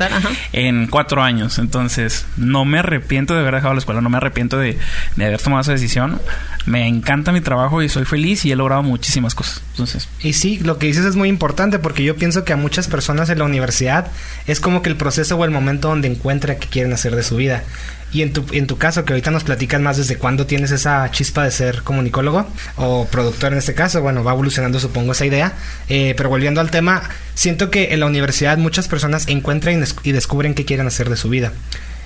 en 0.52 0.87
cuatro 0.87 1.23
años. 1.23 1.58
Entonces, 1.58 2.26
no 2.37 2.64
me 2.64 2.79
arrepiento 2.79 3.34
de 3.34 3.40
haber 3.40 3.56
dejado 3.56 3.75
la 3.75 3.79
escuela, 3.79 4.00
no 4.00 4.08
me 4.08 4.17
arrepiento 4.17 4.58
de, 4.58 4.79
de 5.17 5.26
haber 5.26 5.40
tomado 5.40 5.62
esa 5.62 5.73
decisión. 5.73 6.20
Me 6.64 6.87
encanta 6.87 7.32
mi 7.32 7.40
trabajo 7.40 7.82
y 7.82 7.88
soy 7.88 8.05
feliz 8.05 8.44
y 8.44 8.52
he 8.52 8.56
logrado 8.56 8.82
muchísimas 8.82 9.34
cosas. 9.34 9.62
Entonces, 9.70 10.08
Y 10.20 10.34
sí, 10.34 10.58
lo 10.61 10.79
que 10.79 10.87
dices 10.87 11.05
es 11.05 11.17
muy 11.17 11.29
importante 11.29 11.79
porque 11.79 12.05
yo 12.05 12.17
pienso 12.17 12.44
que 12.44 12.52
a 12.52 12.56
muchas 12.56 12.88
personas 12.88 13.29
en 13.31 13.38
la 13.38 13.44
universidad 13.44 14.06
es 14.46 14.61
como 14.61 14.82
que 14.82 14.88
el 14.88 14.96
proceso 14.96 15.37
o 15.37 15.44
el 15.44 15.50
momento 15.50 15.88
donde 15.88 16.08
encuentra 16.08 16.56
qué 16.56 16.69
quieren 16.69 16.93
hacer 16.93 17.17
de 17.17 17.23
su 17.23 17.37
vida. 17.37 17.64
Y 18.12 18.20
en 18.20 18.32
tu, 18.34 18.44
en 18.52 18.66
tu 18.66 18.76
caso, 18.76 19.06
que 19.06 19.14
ahorita 19.14 19.30
nos 19.30 19.42
platicas 19.42 19.80
más 19.80 19.96
desde 19.96 20.16
cuándo 20.16 20.44
tienes 20.44 20.70
esa 20.70 21.10
chispa 21.10 21.44
de 21.44 21.50
ser 21.50 21.82
comunicólogo 21.82 22.46
o 22.76 23.06
productor 23.06 23.52
en 23.52 23.58
este 23.58 23.72
caso, 23.72 24.02
bueno, 24.02 24.22
va 24.22 24.32
evolucionando 24.32 24.79
supongo 24.81 25.12
esa 25.12 25.24
idea. 25.24 25.55
Eh, 25.88 26.12
pero 26.17 26.29
volviendo 26.29 26.60
al 26.60 26.70
tema, 26.70 27.02
siento 27.34 27.70
que 27.70 27.94
en 27.94 28.00
la 28.00 28.06
universidad 28.06 28.58
muchas 28.58 28.86
personas 28.86 29.29
encuentran 29.29 29.76
y 29.76 29.81
des- 29.81 29.96
y 30.02 30.12
descubren 30.12 30.52
qué 30.55 30.67
quieren 30.67 30.86
hacer 30.86 31.08
de 31.08 31.17
su 31.17 31.31
vida. 31.31 31.52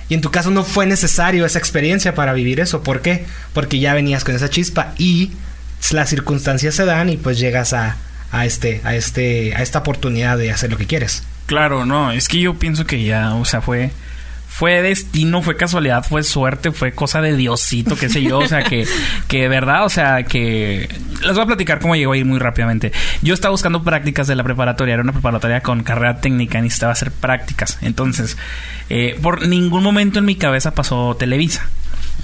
Y 0.07 0.13
en 0.13 0.21
tu 0.21 0.31
caso 0.31 0.49
no 0.49 0.63
fue 0.63 0.85
necesario 0.85 1.45
esa 1.45 1.59
experiencia 1.59 2.15
para 2.15 2.31
vivir 2.31 2.61
eso. 2.61 2.83
¿Por 2.83 3.01
qué? 3.01 3.25
Porque 3.51 3.79
ya 3.79 3.93
venías 3.93 4.23
con 4.23 4.33
esa 4.33 4.49
chispa 4.49 4.93
y 4.97 5.31
las 5.91 6.07
circunstancias 6.09 6.73
se 6.75 6.85
dan 6.85 7.09
y 7.09 7.17
pues 7.17 7.37
llegas 7.37 7.73
a, 7.73 7.97
a 8.31 8.45
este, 8.45 8.79
a 8.85 8.95
este, 8.95 9.53
a 9.57 9.61
esta 9.61 9.79
oportunidad 9.79 10.37
de 10.37 10.51
hacer 10.51 10.71
lo 10.71 10.77
que 10.77 10.85
quieres. 10.87 11.23
claro, 11.47 11.85
no, 11.85 12.13
es 12.13 12.29
que 12.29 12.39
yo 12.39 12.55
pienso 12.55 12.85
que 12.85 13.03
ya, 13.03 13.33
o 13.35 13.43
sea, 13.43 13.59
fue 13.59 13.91
fue 14.47 14.81
destino, 14.81 15.41
fue 15.43 15.55
casualidad, 15.55 16.03
fue 16.03 16.23
suerte, 16.23 16.71
fue 16.71 16.91
cosa 16.91 17.21
de 17.21 17.35
Diosito, 17.35 17.95
qué 17.95 18.09
sé 18.09 18.23
yo, 18.23 18.39
o 18.39 18.47
sea, 18.47 18.63
que, 18.63 18.87
que 19.27 19.47
verdad, 19.47 19.85
o 19.85 19.89
sea, 19.89 20.23
que... 20.23 20.89
Les 21.21 21.33
voy 21.33 21.43
a 21.43 21.45
platicar 21.45 21.79
cómo 21.79 21.95
llegó 21.95 22.13
ahí 22.13 22.23
muy 22.23 22.39
rápidamente. 22.39 22.91
Yo 23.21 23.33
estaba 23.33 23.51
buscando 23.51 23.83
prácticas 23.83 24.25
de 24.27 24.35
la 24.35 24.43
preparatoria, 24.43 24.95
era 24.95 25.03
una 25.03 25.11
preparatoria 25.11 25.61
con 25.61 25.83
carrera 25.83 26.21
técnica, 26.21 26.61
necesitaba 26.61 26.93
hacer 26.93 27.11
prácticas. 27.11 27.77
Entonces, 27.81 28.37
eh, 28.89 29.17
por 29.21 29.47
ningún 29.47 29.83
momento 29.83 30.19
en 30.19 30.25
mi 30.25 30.35
cabeza 30.35 30.73
pasó 30.73 31.15
Televisa. 31.15 31.69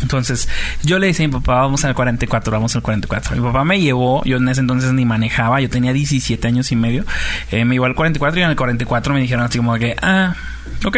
Entonces, 0.01 0.49
yo 0.83 0.99
le 0.99 1.07
decía 1.07 1.25
a 1.25 1.27
mi 1.27 1.33
papá, 1.33 1.55
vamos 1.61 1.85
al 1.85 1.93
44, 1.93 2.51
vamos 2.51 2.75
al 2.75 2.81
44. 2.81 3.35
Mi 3.35 3.41
papá 3.41 3.63
me 3.63 3.79
llevó, 3.79 4.23
yo 4.25 4.37
en 4.37 4.49
ese 4.49 4.61
entonces 4.61 4.91
ni 4.93 5.05
manejaba, 5.05 5.61
yo 5.61 5.69
tenía 5.69 5.93
17 5.93 6.47
años 6.47 6.71
y 6.71 6.75
medio. 6.75 7.05
Eh, 7.51 7.63
me 7.65 7.75
llevó 7.75 7.85
al 7.85 7.95
44 7.95 8.39
y 8.39 8.43
en 8.43 8.49
el 8.49 8.55
44 8.55 9.13
me 9.13 9.21
dijeron 9.21 9.45
así 9.45 9.57
como 9.59 9.75
que, 9.75 9.95
ah, 10.01 10.35
ok, 10.85 10.97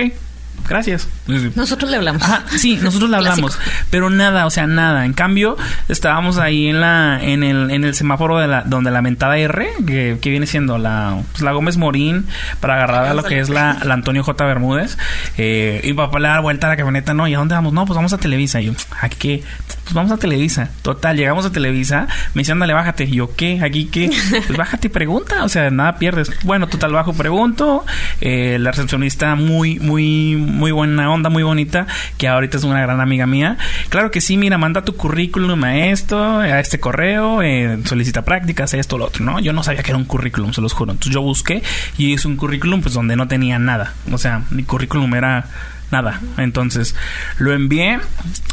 gracias. 0.68 1.08
Nosotros 1.56 1.90
le 1.90 1.98
hablamos. 1.98 2.22
Ajá, 2.22 2.44
sí, 2.58 2.80
nosotros 2.82 3.10
le 3.10 3.18
hablamos, 3.18 3.58
pero 3.90 4.10
nada, 4.10 4.46
o 4.46 4.50
sea, 4.50 4.68
nada. 4.68 5.06
En 5.06 5.14
cambio, 5.14 5.58
estábamos 5.90 6.38
ahí 6.38 6.68
en 6.68 6.82
la 6.82 7.20
en 7.22 7.44
el, 7.44 7.72
en 7.72 7.84
el 7.84 7.96
semáforo 7.96 8.38
de 8.38 8.48
la 8.48 8.62
donde 8.64 8.92
la 8.92 9.02
mentada 9.02 9.38
R, 9.38 9.70
que, 9.86 10.18
que 10.22 10.30
viene 10.30 10.48
siendo 10.48 10.78
la, 10.78 11.18
pues, 11.32 11.42
la 11.42 11.52
Gómez 11.52 11.78
Morín, 11.78 12.28
para 12.60 12.76
agarrar 12.76 13.06
a 13.06 13.14
lo 13.14 13.24
que 13.24 13.40
es 13.40 13.50
la, 13.50 13.78
la 13.84 13.94
Antonio 13.94 14.24
J. 14.24 14.46
Bermúdez. 14.46 14.98
Eh, 15.38 15.82
y 15.84 15.94
papá 15.94 16.20
le 16.20 16.28
da 16.28 16.40
vuelta 16.40 16.68
a 16.68 16.70
la 16.72 16.78
camioneta, 16.78 17.14
no, 17.14 17.28
¿y 17.28 17.34
a 17.34 17.38
dónde 17.38 17.56
vamos? 17.56 17.74
No, 17.74 17.86
pues 17.86 17.96
vamos 17.96 18.14
a 18.14 18.18
Televisa. 18.18 18.62
Y 18.62 18.66
yo, 18.66 18.74
¿a 19.02 19.10
qué? 19.10 19.44
Pues 19.84 19.94
vamos 19.94 20.12
a 20.12 20.18
Televisa. 20.18 20.70
Total, 20.82 21.16
llegamos 21.16 21.46
a 21.46 21.52
Televisa, 21.52 22.08
me 22.34 22.42
dicen, 22.42 22.54
ándale, 22.54 22.74
bájate. 22.74 23.04
Y 23.06 23.18
yo, 23.18 23.36
¿qué? 23.36 23.60
¿Aquí 23.64 23.86
qué? 23.86 24.10
Pues 24.46 24.58
bájate 24.58 24.88
y 24.88 24.90
pregunta, 24.90 25.44
o 25.44 25.50
sea, 25.50 25.70
nada 25.70 25.98
pierdes. 25.98 26.32
Bueno, 26.44 26.68
total, 26.68 26.92
bajo, 26.92 27.14
pregunto. 27.14 27.86
Eh, 28.22 28.58
la 28.60 28.72
recepcionista 28.72 29.36
muy, 29.36 29.80
muy, 29.80 30.36
muy 30.56 30.72
buena 30.72 31.12
onda, 31.12 31.30
muy 31.30 31.44
bonita, 31.44 31.86
que 32.18 32.28
ahorita 32.28 32.58
es 32.58 32.64
una 32.64 32.82
gran 32.82 33.00
amiga 33.02 33.28
mía. 33.28 33.58
Claro 33.90 34.10
que 34.12 34.22
sí, 34.22 34.38
mira, 34.38 34.58
manda 34.58 34.84
tu 34.84 34.96
currículum 34.96 35.64
a 35.64 35.78
esto, 35.88 36.40
a 36.40 36.60
este 36.60 36.80
correo, 36.80 37.42
eh, 37.42 37.80
solicita 37.86 38.24
prácticas, 38.24 38.74
esto, 38.74 38.98
lo 38.98 39.06
otro, 39.06 39.24
¿no? 39.24 39.40
Yo 39.40 39.54
no 39.54 39.64
sabía 39.64 39.84
que 39.84 39.92
era 39.92 39.98
un 39.98 40.06
currículum, 40.06 40.54
se 40.54 40.62
los 40.62 40.74
juro. 40.74 40.94
Entonces 40.94 41.14
yo 41.14 41.22
busqué 41.22 41.62
y 41.98 42.14
es 42.14 42.26
un 42.26 42.38
currículum 42.38 42.82
pues 42.82 42.94
donde 42.94 43.16
no 43.16 43.28
tenía 43.28 43.60
nada. 43.60 43.94
O 44.12 44.18
sea, 44.18 44.44
mi 44.50 44.64
currículum 44.64 45.14
era 45.14 45.46
nada. 45.92 46.22
Entonces 46.38 46.96
lo 47.38 47.54
envié. 47.54 48.00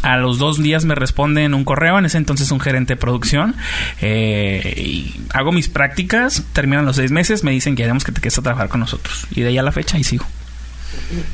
A 0.02 0.16
los 0.16 0.38
dos 0.38 0.62
días 0.62 0.84
me 0.84 0.94
responden 0.94 1.54
un 1.54 1.64
correo. 1.64 1.98
En 1.98 2.04
ese 2.04 2.18
entonces 2.18 2.50
un 2.50 2.60
gerente 2.60 2.94
de 2.94 3.00
producción. 3.00 3.54
Eh, 4.00 4.74
y 4.76 5.20
hago 5.32 5.52
mis 5.52 5.68
prácticas. 5.68 6.44
Terminan 6.52 6.84
los 6.84 6.96
seis 6.96 7.10
meses. 7.10 7.44
Me 7.44 7.52
dicen 7.52 7.74
que 7.74 7.82
queremos 7.82 8.04
que 8.04 8.12
te 8.12 8.20
quedes 8.20 8.38
a 8.38 8.42
trabajar 8.42 8.68
con 8.68 8.80
nosotros. 8.80 9.26
Y 9.30 9.42
de 9.42 9.48
ahí 9.48 9.58
a 9.58 9.62
la 9.62 9.72
fecha 9.72 9.98
y 9.98 10.04
sigo. 10.04 10.26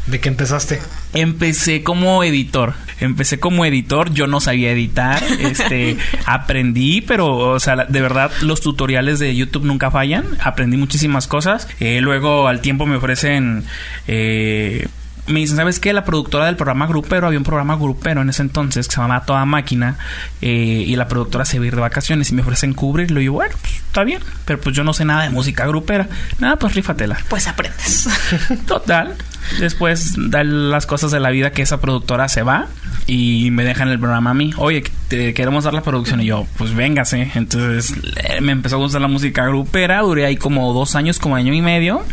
¿De 0.06 0.20
qué 0.20 0.28
empezaste? 0.28 0.80
Empecé 1.12 1.82
como 1.82 2.22
editor. 2.24 2.74
Empecé 3.00 3.38
como 3.38 3.64
editor. 3.64 4.12
Yo 4.12 4.26
no 4.26 4.40
sabía 4.40 4.72
editar. 4.72 5.22
Este, 5.38 5.96
aprendí, 6.26 7.00
pero, 7.00 7.36
o 7.36 7.60
sea, 7.60 7.76
de 7.76 8.00
verdad, 8.00 8.30
los 8.42 8.60
tutoriales 8.60 9.18
de 9.18 9.34
YouTube 9.34 9.64
nunca 9.64 9.90
fallan. 9.90 10.26
Aprendí 10.42 10.76
muchísimas 10.76 11.26
cosas. 11.26 11.68
Eh, 11.80 12.00
luego, 12.00 12.48
al 12.48 12.60
tiempo, 12.60 12.86
me 12.86 12.96
ofrecen. 12.96 13.64
Eh, 14.06 14.86
me 15.28 15.40
dicen, 15.40 15.56
¿sabes 15.56 15.80
qué? 15.80 15.92
La 15.92 16.04
productora 16.04 16.46
del 16.46 16.56
programa 16.56 16.86
grupero, 16.86 17.26
había 17.26 17.38
un 17.38 17.44
programa 17.44 17.76
grupero 17.76 18.22
en 18.22 18.30
ese 18.30 18.42
entonces 18.42 18.88
que 18.88 18.94
se 18.94 19.00
llamaba 19.00 19.24
Toda 19.24 19.44
Máquina, 19.44 19.96
eh, 20.40 20.84
y 20.86 20.96
la 20.96 21.08
productora 21.08 21.44
se 21.44 21.56
iba 21.56 21.64
a 21.64 21.68
ir 21.68 21.74
de 21.74 21.80
vacaciones 21.80 22.30
y 22.30 22.34
me 22.34 22.42
ofrecen 22.42 22.74
cubrirlo. 22.74 23.20
Y 23.20 23.26
yo, 23.26 23.34
bueno, 23.34 23.54
pues 23.60 23.74
está 23.74 24.04
bien, 24.04 24.20
pero 24.44 24.60
pues 24.60 24.74
yo 24.74 24.84
no 24.84 24.92
sé 24.92 25.04
nada 25.04 25.22
de 25.22 25.30
música 25.30 25.66
grupera. 25.66 26.08
Nada, 26.38 26.56
pues 26.56 26.74
rífatela. 26.74 27.18
Pues 27.28 27.46
aprendes. 27.46 28.08
Total. 28.66 29.14
Después 29.60 30.14
da 30.16 30.44
las 30.44 30.86
cosas 30.86 31.10
de 31.10 31.20
la 31.20 31.30
vida 31.30 31.52
que 31.52 31.62
esa 31.62 31.80
productora 31.80 32.28
se 32.28 32.42
va 32.42 32.66
y 33.06 33.50
me 33.50 33.64
dejan 33.64 33.88
el 33.88 33.98
programa 33.98 34.30
a 34.30 34.34
mí. 34.34 34.52
Oye, 34.58 34.84
te 35.08 35.32
queremos 35.34 35.64
dar 35.64 35.74
la 35.74 35.82
producción. 35.82 36.20
Y 36.20 36.26
yo, 36.26 36.46
pues 36.56 36.74
véngase. 36.74 37.32
Entonces 37.34 37.94
eh, 38.16 38.40
me 38.40 38.52
empezó 38.52 38.76
a 38.76 38.78
gustar 38.78 39.00
la 39.00 39.08
música 39.08 39.46
grupera. 39.46 40.00
Duré 40.00 40.26
ahí 40.26 40.36
como 40.36 40.72
dos 40.72 40.94
años, 40.94 41.18
como 41.18 41.36
año 41.36 41.54
y 41.54 41.62
medio. 41.62 42.04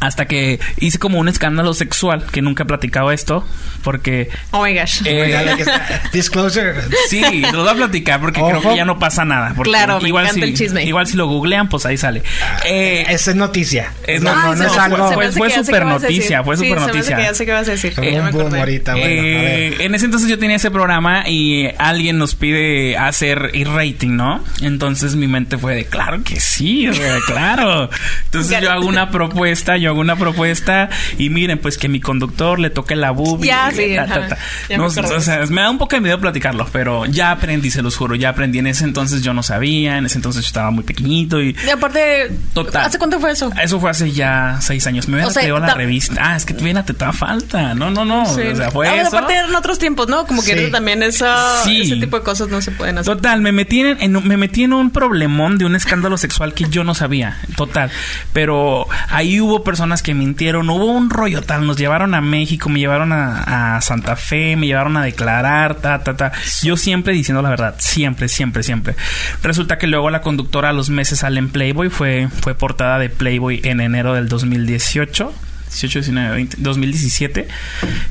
Hasta 0.00 0.26
que 0.26 0.60
hice 0.78 0.98
como 0.98 1.18
un 1.18 1.28
escándalo 1.28 1.72
sexual, 1.72 2.26
que 2.30 2.42
nunca 2.42 2.64
he 2.64 2.66
platicado 2.66 3.10
esto, 3.12 3.46
porque... 3.82 4.28
Oh 4.50 4.62
my 4.62 4.74
gosh. 4.78 5.00
eh, 5.06 5.64
Disclosure. 6.12 6.74
Sí, 7.08 7.22
lo 7.52 7.60
voy 7.62 7.68
a 7.68 7.74
platicar 7.74 8.20
porque 8.20 8.40
creo 8.40 8.58
Ojo. 8.58 8.70
que 8.70 8.76
ya 8.76 8.84
no 8.84 8.98
pasa 8.98 9.24
nada. 9.24 9.52
Porque 9.56 9.70
Claro, 9.70 10.00
me 10.00 10.08
igual 10.08 10.24
encanta 10.26 10.44
si, 10.46 10.50
el 10.52 10.56
chisme. 10.56 10.84
Igual 10.84 11.06
si 11.06 11.16
lo 11.16 11.26
googlean, 11.26 11.68
pues 11.68 11.86
ahí 11.86 11.96
sale. 11.96 12.22
Eh, 12.66 13.06
Esa 13.08 13.30
es 13.30 13.36
noticia. 13.36 13.92
Es 14.06 14.22
no, 14.22 14.34
no- 14.34 14.42
no, 14.42 14.54
no 14.56 14.64
es 14.64 14.72
fue- 14.72 14.82
algo. 14.82 15.12
fue- 15.12 15.26
me 15.26 15.32
fue 15.32 15.50
super 15.50 15.86
noticia, 15.86 16.42
fue 16.44 16.56
Sí, 16.56 16.64
super 16.64 16.78
me 16.78 16.84
hace 16.84 16.92
noticia. 16.92 17.20
ya 17.20 17.34
sé 17.34 17.46
qué 17.46 17.52
vas 17.52 17.68
a 17.68 17.70
decir. 17.72 17.94
Un 17.96 18.04
me 18.04 18.10
boom 18.20 18.26
acordé. 18.26 18.58
ahorita. 18.60 18.92
Bueno, 18.92 19.06
a 19.06 19.08
Eh, 19.08 19.76
en 19.80 19.94
ese 19.94 20.04
entonces 20.04 20.28
yo 20.28 20.38
tenía 20.38 20.56
ese 20.56 20.70
programa 20.70 21.28
y 21.28 21.68
alguien 21.78 22.18
nos 22.18 22.34
pide 22.34 22.96
hacer 22.96 23.50
e-rating, 23.54 24.16
¿no? 24.16 24.42
Entonces 24.60 25.16
mi 25.16 25.26
mente 25.26 25.58
fue 25.58 25.74
de, 25.74 25.84
claro 25.86 26.22
que 26.22 26.38
sí, 26.40 26.88
claro. 27.26 27.88
Entonces 28.26 28.60
yo 28.60 28.70
hago 28.70 28.86
una 28.86 29.10
propuesta, 29.10 29.76
yo 29.76 29.85
hago 29.88 30.00
una 30.00 30.16
propuesta 30.16 30.88
y 31.18 31.30
miren, 31.30 31.58
pues 31.58 31.78
que 31.78 31.88
mi 31.88 32.00
conductor 32.00 32.58
le 32.58 32.70
toque 32.70 32.96
la 32.96 33.10
boobie. 33.10 33.48
Ya, 33.48 33.70
sí, 33.74 33.94
ta, 33.96 34.06
ta, 34.06 34.14
ajá. 34.16 34.28
ta. 34.28 34.38
Ya 34.68 34.76
me 34.78 34.84
No, 34.84 34.84
o 34.86 35.20
sea, 35.20 35.46
me 35.48 35.60
da 35.62 35.70
un 35.70 35.78
poco 35.78 35.96
de 35.96 36.00
miedo 36.02 36.18
platicarlo, 36.20 36.68
pero 36.72 37.06
ya 37.06 37.30
aprendí, 37.30 37.70
se 37.70 37.82
los 37.82 37.96
juro, 37.96 38.14
ya 38.14 38.30
aprendí. 38.30 38.58
En 38.58 38.66
ese 38.66 38.84
entonces 38.84 39.22
yo 39.22 39.32
no 39.34 39.42
sabía, 39.42 39.98
en 39.98 40.06
ese 40.06 40.18
entonces 40.18 40.42
yo 40.42 40.48
estaba 40.48 40.70
muy 40.70 40.84
pequeñito 40.84 41.40
y... 41.42 41.56
Y 41.66 41.70
aparte, 41.70 42.30
Total. 42.52 42.86
¿hace 42.86 42.98
cuánto 42.98 43.20
fue 43.20 43.30
eso? 43.32 43.50
Eso 43.62 43.80
fue 43.80 43.90
hace 43.90 44.10
ya 44.12 44.58
seis 44.60 44.86
años. 44.86 45.08
Me 45.08 45.14
hubiera 45.14 45.28
O 45.28 45.32
sea, 45.32 45.42
creado 45.42 45.58
la 45.60 45.66
ta- 45.68 45.74
revista. 45.74 46.20
Ah, 46.20 46.36
es 46.36 46.44
que 46.44 46.54
todavía 46.54 46.84
te 46.84 46.92
da 46.92 47.12
falta. 47.12 47.74
No, 47.74 47.90
no, 47.90 48.04
no. 48.04 48.26
Sí. 48.26 48.42
O 48.42 48.56
sea, 48.56 48.70
fue 48.70 48.88
Ah, 48.88 48.96
eso. 49.02 49.08
Aparte 49.08 49.34
eran 49.34 49.54
otros 49.54 49.78
tiempos, 49.78 50.08
¿no? 50.08 50.26
Como 50.26 50.42
que 50.42 50.56
Sí. 50.66 50.70
también 50.72 51.02
esa, 51.02 51.62
Sí. 51.64 51.82
ese 51.82 51.96
tipo 51.96 52.16
de 52.18 52.22
cosas 52.24 52.48
no 52.48 52.60
se 52.62 52.70
pueden 52.70 52.98
hacer. 52.98 53.14
Total, 53.14 53.40
me 53.40 53.52
metí 53.52 53.80
en, 53.80 53.96
en 54.00 54.26
me 54.26 54.36
metí 54.36 54.64
en 54.64 54.72
un 54.72 54.90
problemón 54.90 55.58
de 55.58 55.64
un 55.66 55.76
escándalo 55.76 56.16
sexual 56.18 56.54
que 56.54 56.66
yo 56.68 56.84
no 56.84 56.94
sabía. 56.94 57.38
Total. 57.56 57.90
Pero 58.32 58.86
ahí 59.08 59.40
hubo 59.40 59.62
personas 59.62 59.75
que 60.02 60.14
mintieron. 60.14 60.68
Hubo 60.70 60.86
un 60.86 61.10
rollo 61.10 61.42
tal. 61.42 61.66
Nos 61.66 61.76
llevaron 61.76 62.14
a 62.14 62.20
México, 62.20 62.68
me 62.68 62.80
llevaron 62.80 63.12
a, 63.12 63.76
a 63.76 63.80
Santa 63.80 64.16
Fe, 64.16 64.56
me 64.56 64.66
llevaron 64.66 64.96
a 64.96 65.02
declarar, 65.02 65.76
ta, 65.76 66.02
ta, 66.02 66.16
ta. 66.16 66.32
Yo 66.62 66.76
siempre 66.76 67.12
diciendo 67.12 67.42
la 67.42 67.50
verdad. 67.50 67.76
Siempre, 67.78 68.28
siempre, 68.28 68.62
siempre. 68.62 68.94
Resulta 69.42 69.78
que 69.78 69.86
luego 69.86 70.10
la 70.10 70.20
conductora 70.20 70.70
a 70.70 70.72
los 70.72 70.90
meses 70.90 71.20
sale 71.20 71.38
en 71.38 71.50
Playboy. 71.50 71.88
Fue, 71.90 72.28
fue 72.40 72.54
portada 72.54 72.98
de 72.98 73.08
Playboy 73.10 73.60
en 73.64 73.80
enero 73.80 74.14
del 74.14 74.28
2018. 74.28 75.32
18, 75.68 75.98
19, 76.00 76.34
20, 76.34 76.56
2017. 76.58 77.48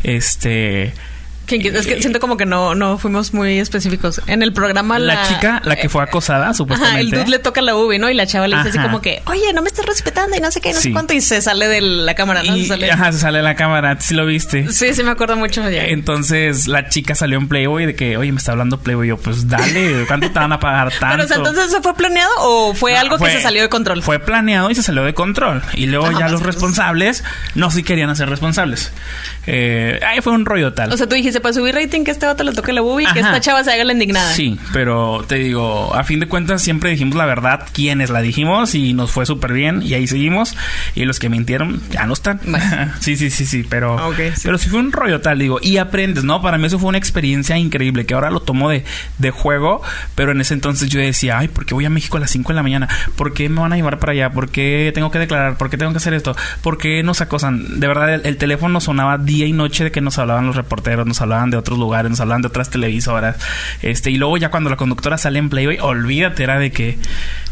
Este. 0.03 0.93
Que- 1.45 1.57
es 1.57 1.85
que 1.87 1.99
siento 2.01 2.19
como 2.19 2.37
que 2.37 2.45
no, 2.45 2.75
no 2.75 2.97
fuimos 2.97 3.33
muy 3.33 3.59
específicos. 3.59 4.21
En 4.27 4.41
el 4.41 4.51
programa 4.53 4.97
la... 4.99 5.15
La 5.15 5.27
chica, 5.27 5.61
la 5.63 5.75
que 5.75 5.89
fue 5.89 6.03
acosada, 6.03 6.45
Ajá, 6.45 6.53
supuestamente. 6.55 7.01
el 7.01 7.11
dude 7.11 7.27
le 7.29 7.39
toca 7.39 7.61
la 7.61 7.75
ubi, 7.75 7.97
¿no? 7.99 8.09
Y 8.09 8.13
la 8.13 8.25
chava 8.25 8.47
le 8.47 8.55
dice 8.57 8.69
así 8.69 8.79
como 8.79 9.01
que, 9.01 9.21
oye, 9.25 9.53
no 9.53 9.61
me 9.61 9.67
estás 9.67 9.85
respetando 9.85 10.35
y 10.35 10.39
no 10.39 10.51
sé 10.51 10.59
qué, 10.61 10.73
no 10.73 10.79
Sí. 10.79 10.89
sé 10.89 10.91
cuánto. 10.91 11.13
Y 11.13 11.21
se 11.21 11.41
sale 11.41 11.67
de 11.67 11.81
la 11.81 12.15
cámara, 12.15 12.43
¿no? 12.43 12.55
Y- 12.57 12.63
Se 12.63 12.69
sale. 12.69 12.91
Ajá, 12.91 13.11
se 13.11 13.19
sale 13.19 13.41
la 13.41 13.55
cámara, 13.55 13.97
sí 13.99 14.13
lo 14.15 14.25
viste. 14.25 14.71
Sí, 14.71 14.93
sí 14.93 15.03
me 15.03 15.11
acuerdo 15.11 15.35
mucho 15.37 15.69
ya. 15.69 15.85
Entonces 15.85 16.67
la 16.67 16.89
chica 16.89 17.15
salió 17.15 17.37
en 17.37 17.47
Playboy 17.47 17.85
de 17.85 17.95
que, 17.95 18.17
oye, 18.17 18.31
me 18.31 18.37
está 18.39 18.51
hablando 18.53 18.79
Playboy. 18.79 19.07
Yo, 19.07 19.17
pues 19.17 19.47
dale, 19.47 20.05
¿cuánto 20.07 20.31
te 20.31 20.39
van 20.39 20.51
a 20.53 20.59
pagar 20.59 20.91
tanto? 20.99 21.07
Pero, 21.11 21.23
o 21.25 21.27
sea, 21.27 21.37
entonces, 21.37 21.65
¿eso 21.67 21.81
fue 21.83 21.93
planeado 21.95 22.31
o 22.39 22.73
fue 22.73 22.93
No, 22.93 22.99
algo 22.99 23.17
fue- 23.17 23.29
que 23.29 23.37
se 23.37 23.43
salió 23.43 23.61
de 23.61 23.69
control? 23.69 24.01
Fue 24.03 24.19
planeado 24.19 24.69
y 24.71 24.75
se 24.75 24.81
salió 24.83 25.03
de 25.03 25.13
control. 25.13 25.61
Y 25.73 25.85
luego 25.85 26.07
Ah, 26.07 26.11
ya 26.13 26.19
pues, 26.21 26.31
los 26.31 26.41
responsables 26.43 27.23
no 27.53 27.69
sí 27.71 27.83
querían 27.83 28.09
hacer 28.09 28.29
responsables. 28.29 28.91
Eh, 29.47 29.99
ahí 30.05 30.21
fue 30.21 30.33
un 30.33 30.45
rollo 30.45 30.73
tal. 30.73 30.91
O 30.91 30.97
sea, 30.97 31.07
tú 31.07 31.15
dijiste, 31.15 31.39
para 31.39 31.53
subir 31.53 31.75
rating, 31.75 32.03
que 32.03 32.11
este 32.11 32.25
vato 32.25 32.43
le 32.43 32.51
toque 32.53 32.73
la 32.73 32.81
boobie 32.81 33.07
y 33.09 33.13
que 33.13 33.19
esta 33.19 33.39
chava 33.39 33.63
se 33.63 33.71
haga 33.71 33.83
la 33.83 33.93
indignada. 33.93 34.31
Sí, 34.31 34.57
pero 34.73 35.23
te 35.27 35.35
digo, 35.35 35.93
a 35.95 36.03
fin 36.03 36.19
de 36.19 36.27
cuentas 36.27 36.61
siempre 36.61 36.89
dijimos 36.91 37.15
la 37.15 37.25
verdad, 37.25 37.67
quienes 37.73 38.09
la 38.09 38.21
dijimos 38.21 38.75
y 38.75 38.93
nos 38.93 39.11
fue 39.11 39.25
súper 39.25 39.53
bien 39.53 39.81
y 39.83 39.93
ahí 39.93 40.07
seguimos. 40.07 40.55
Y 40.95 41.05
los 41.05 41.19
que 41.19 41.29
mintieron 41.29 41.81
ya 41.91 42.05
no 42.05 42.13
están. 42.13 42.39
Bueno. 42.45 42.93
sí, 42.99 43.15
sí, 43.17 43.29
sí, 43.29 43.45
sí, 43.45 43.65
pero, 43.69 43.95
Ok, 44.07 44.15
sí. 44.35 44.41
pero 44.43 44.57
sí 44.57 44.69
fue 44.69 44.79
un 44.79 44.91
rollo 44.91 45.21
tal, 45.21 45.39
digo, 45.39 45.59
y 45.61 45.77
aprendes, 45.77 46.23
¿no? 46.23 46.41
Para 46.41 46.57
mí 46.57 46.65
eso 46.67 46.79
fue 46.79 46.89
una 46.89 46.97
experiencia 46.97 47.57
increíble 47.57 48.05
que 48.05 48.13
ahora 48.13 48.31
lo 48.31 48.39
tomo 48.41 48.69
de, 48.69 48.83
de 49.17 49.31
juego, 49.31 49.81
pero 50.15 50.31
en 50.31 50.41
ese 50.41 50.53
entonces 50.53 50.89
yo 50.89 50.99
decía, 50.99 51.37
ay, 51.39 51.47
¿por 51.47 51.65
qué 51.65 51.73
voy 51.73 51.85
a 51.85 51.89
México 51.89 52.17
a 52.17 52.19
las 52.19 52.31
5 52.31 52.49
de 52.49 52.55
la 52.55 52.63
mañana? 52.63 52.89
¿Por 53.15 53.33
qué 53.33 53.49
me 53.49 53.61
van 53.61 53.73
a 53.73 53.75
llevar 53.75 53.99
para 53.99 54.11
allá? 54.13 54.31
¿Por 54.31 54.49
qué 54.49 54.91
tengo 54.93 55.11
que 55.11 55.19
declarar? 55.19 55.57
¿Por 55.57 55.69
qué 55.69 55.77
tengo 55.77 55.91
que 55.91 55.97
hacer 55.97 56.13
esto? 56.13 56.35
¿Por 56.61 56.77
qué 56.77 57.03
nos 57.03 57.21
acosan? 57.21 57.79
De 57.79 57.87
verdad, 57.87 58.13
el, 58.13 58.21
el 58.25 58.37
teléfono 58.37 58.79
sonaba 58.81 59.17
día 59.35 59.45
y 59.45 59.53
noche 59.53 59.83
de 59.83 59.91
que 59.91 60.01
nos 60.01 60.17
hablaban 60.17 60.47
los 60.47 60.55
reporteros, 60.55 61.05
nos 61.05 61.21
hablaban 61.21 61.49
de 61.51 61.57
otros 61.57 61.77
lugares, 61.77 62.09
nos 62.09 62.19
hablaban 62.19 62.41
de 62.41 62.47
otras 62.47 62.69
televisoras. 62.69 63.35
Este, 63.81 64.11
y 64.11 64.17
luego 64.17 64.37
ya 64.37 64.49
cuando 64.49 64.69
la 64.69 64.77
conductora 64.77 65.17
sale 65.17 65.39
en 65.39 65.49
Playboy, 65.49 65.77
olvídate, 65.81 66.43
era 66.43 66.57
de 66.59 66.71
que 66.71 66.97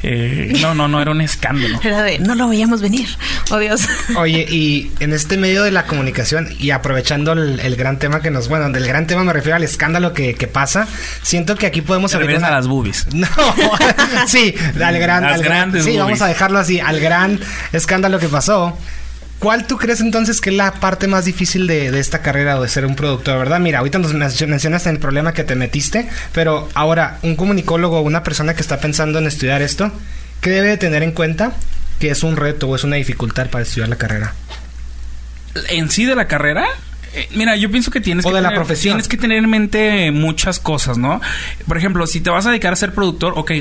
eh, 0.02 0.54
no, 0.62 0.74
no, 0.74 0.88
no, 0.88 1.02
era 1.02 1.12
un 1.12 1.22
escándalo. 1.22 1.80
Era 1.84 2.02
de, 2.04 2.20
no 2.20 2.36
lo 2.36 2.50
veíamos 2.50 2.82
venir. 2.82 3.08
Oh, 3.52 3.58
Dios. 3.58 3.88
Oye, 4.18 4.46
y 4.50 4.92
en 5.00 5.14
este 5.14 5.38
medio 5.38 5.64
de 5.64 5.72
la 5.72 5.86
comunicación 5.86 6.50
y 6.60 6.72
aprovechando 6.72 7.32
el, 7.34 7.60
el 7.62 7.76
gran 7.78 8.00
tema 8.00 8.22
que 8.22 8.30
nos... 8.32 8.50
Bueno, 8.50 8.70
del 8.70 8.86
gran 8.86 9.08
tema 9.08 9.24
me 9.24 9.32
refiero 9.34 9.56
al 9.56 9.64
escándalo 9.64 10.14
que, 10.14 10.36
que 10.36 10.48
pasa. 10.48 10.88
Siento 11.22 11.56
que 11.56 11.68
aquí 11.68 11.82
podemos 11.82 12.12
Se 12.12 12.18
abrir 12.18 12.38
una- 12.38 12.48
a 12.48 12.52
las 12.52 12.68
boobies. 12.68 13.08
No, 13.14 13.28
sí, 14.28 14.54
al 14.84 15.00
gran... 15.00 15.24
Las 15.24 15.34
al 15.36 15.42
gran- 15.44 15.58
grandes 15.72 15.84
sí, 15.84 15.92
boobies. 15.92 16.04
vamos 16.06 16.22
a 16.22 16.28
dejarlo 16.28 16.60
así, 16.60 16.80
al 16.82 17.00
gran 17.00 17.40
escándalo 17.72 18.20
que 18.20 18.28
pasó. 18.28 18.78
¿Cuál 19.40 19.68
tú 19.68 19.78
crees 19.78 20.00
entonces 20.00 20.40
que 20.40 20.52
es 20.52 20.56
la 20.56 20.72
parte 20.76 21.08
más 21.08 21.26
difícil 21.26 21.68
de, 21.68 21.92
de 21.92 22.00
esta 22.00 22.22
carrera 22.22 22.58
o 22.58 22.62
de 22.64 22.70
ser 22.70 22.86
un 22.86 22.96
productor, 22.96 23.38
verdad? 23.40 23.60
Mira, 23.60 23.80
ahorita 23.80 24.00
nos 24.00 24.14
men- 24.14 24.32
mencionas 24.48 24.88
el 24.88 25.00
problema 25.00 25.34
que 25.34 25.44
te 25.44 25.56
metiste, 25.56 26.08
pero 26.32 26.70
ahora, 26.76 27.20
un 27.24 27.36
comunicólogo 27.36 28.00
o 28.00 28.02
una 28.04 28.24
persona 28.24 28.54
que 28.56 28.62
está 28.62 28.80
pensando 28.80 29.20
en 29.20 29.28
estudiar 29.28 29.62
esto, 29.62 29.92
¿qué 30.40 30.50
debe 30.50 30.70
de 30.70 30.78
tener 30.78 31.04
en 31.04 31.12
cuenta 31.12 31.52
que 32.00 32.10
es 32.10 32.24
un 32.24 32.38
reto 32.38 32.70
o 32.70 32.76
es 32.78 32.86
una 32.86 32.96
dificultad 32.96 33.50
para 33.50 33.64
estudiar 33.64 33.90
la 33.90 33.98
carrera? 33.98 34.34
en 35.70 35.90
sí 35.92 36.06
de 36.06 36.16
la 36.16 36.28
carrera. 36.28 36.66
eh, 37.14 37.28
Mira, 37.36 37.56
yo 37.56 37.70
pienso 37.70 37.92
que 37.92 38.02
tienes 38.02 38.26
O 38.26 38.30
que 38.30 38.36
de 38.36 38.42
la 38.42 38.50
tener, 38.50 38.60
profesión. 38.64 38.94
tienes 38.94 39.08
que 39.08 39.18
tener 39.18 39.38
en 39.40 39.50
mente 39.50 40.10
muchas 40.12 40.60
cosas, 40.60 40.98
¿no? 40.98 41.22
Por 41.68 41.78
ejemplo, 41.78 42.08
si 42.08 42.22
te 42.22 42.30
vas 42.30 42.46
a 42.46 42.50
dedicar 42.50 42.74
a 42.74 42.76
ser 42.76 42.94
productor, 42.94 43.34
ok, 43.36 43.52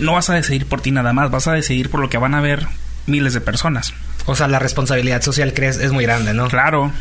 no 0.00 0.12
vas 0.12 0.30
a 0.30 0.34
decidir 0.34 0.66
por 0.66 0.80
ti 0.80 0.90
nada 0.92 1.12
más, 1.12 1.30
vas 1.30 1.48
a 1.48 1.52
decidir 1.52 1.90
por 1.90 2.00
lo 2.00 2.08
que 2.10 2.18
van 2.18 2.34
a 2.34 2.40
ver 2.40 2.66
miles 3.06 3.34
de 3.34 3.40
personas. 3.40 3.92
O 4.26 4.34
sea, 4.36 4.48
la 4.48 4.58
responsabilidad 4.58 5.22
social 5.22 5.52
crees 5.54 5.78
es 5.78 5.92
muy 5.92 6.04
grande, 6.04 6.32
¿no? 6.34 6.48
Claro. 6.48 6.92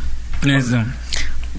Es- 0.45 0.67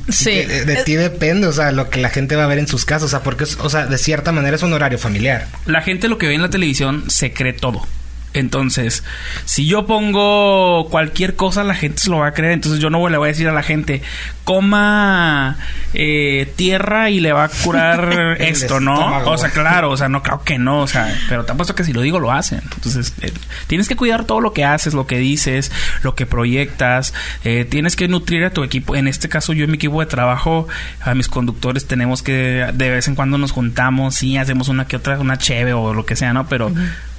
Sí. 0.08 0.30
De, 0.44 0.64
de 0.64 0.82
ti 0.84 0.94
depende, 0.94 1.46
o 1.46 1.52
sea, 1.52 1.70
lo 1.72 1.88
que 1.88 2.00
la 2.00 2.10
gente 2.10 2.34
va 2.36 2.44
a 2.44 2.46
ver 2.48 2.58
en 2.58 2.66
sus 2.66 2.84
casas, 2.84 3.04
o 3.04 3.08
sea, 3.08 3.22
porque, 3.22 3.44
es- 3.44 3.56
o 3.60 3.70
sea, 3.70 3.86
de 3.86 3.96
cierta 3.96 4.32
manera 4.32 4.56
es 4.56 4.62
un 4.62 4.72
horario 4.72 4.98
familiar. 4.98 5.46
La 5.66 5.80
gente 5.82 6.08
lo 6.08 6.18
que 6.18 6.26
ve 6.26 6.34
en 6.34 6.42
la 6.42 6.50
televisión 6.50 7.04
se 7.08 7.32
cree 7.32 7.52
todo. 7.52 7.86
Entonces, 8.34 9.04
si 9.44 9.66
yo 9.66 9.86
pongo 9.86 10.88
cualquier 10.90 11.36
cosa, 11.36 11.64
la 11.64 11.74
gente 11.74 12.00
se 12.00 12.10
lo 12.10 12.18
va 12.18 12.28
a 12.28 12.32
creer. 12.32 12.52
Entonces, 12.52 12.80
yo 12.80 12.90
no 12.90 13.08
le 13.08 13.16
voy 13.16 13.28
a 13.28 13.32
decir 13.32 13.48
a 13.48 13.52
la 13.52 13.62
gente, 13.62 14.02
coma 14.42 15.56
eh, 15.94 16.52
tierra 16.56 17.10
y 17.10 17.20
le 17.20 17.32
va 17.32 17.44
a 17.44 17.48
curar 17.48 18.36
esto, 18.40 18.80
¿no? 18.80 18.94
estómago. 18.94 19.30
O 19.30 19.38
sea, 19.38 19.50
claro, 19.50 19.90
o 19.90 19.96
sea, 19.96 20.08
no 20.08 20.22
creo 20.22 20.42
que 20.42 20.58
no, 20.58 20.80
o 20.80 20.86
sea, 20.86 21.16
pero 21.28 21.44
te 21.44 21.52
apuesto 21.52 21.74
que 21.74 21.84
si 21.84 21.92
lo 21.92 22.00
digo, 22.00 22.18
lo 22.18 22.32
hacen. 22.32 22.60
Entonces, 22.74 23.14
eh, 23.22 23.32
tienes 23.68 23.88
que 23.88 23.96
cuidar 23.96 24.24
todo 24.24 24.40
lo 24.40 24.52
que 24.52 24.64
haces, 24.64 24.94
lo 24.94 25.06
que 25.06 25.18
dices, 25.18 25.70
lo 26.02 26.14
que 26.14 26.26
proyectas. 26.26 27.14
eh, 27.44 27.64
tienes 27.64 27.96
que 27.96 28.08
nutrir 28.08 28.44
a 28.44 28.50
tu 28.50 28.64
equipo. 28.64 28.96
En 28.96 29.08
este 29.08 29.28
caso, 29.28 29.52
yo 29.52 29.64
en 29.64 29.70
mi 29.70 29.76
equipo 29.76 30.00
de 30.00 30.06
trabajo, 30.06 30.66
a 31.00 31.14
mis 31.14 31.28
conductores, 31.28 31.86
tenemos 31.86 32.22
que 32.22 32.66
de 32.72 32.90
vez 32.90 33.08
en 33.08 33.14
cuando 33.14 33.38
nos 33.38 33.52
juntamos, 33.52 34.16
sí, 34.16 34.36
hacemos 34.36 34.68
una 34.68 34.86
que 34.86 34.96
otra, 34.96 35.20
una 35.20 35.38
cheve 35.38 35.72
o 35.72 35.94
lo 35.94 36.04
que 36.04 36.16
sea, 36.16 36.32
¿no? 36.32 36.48
Pero 36.48 36.72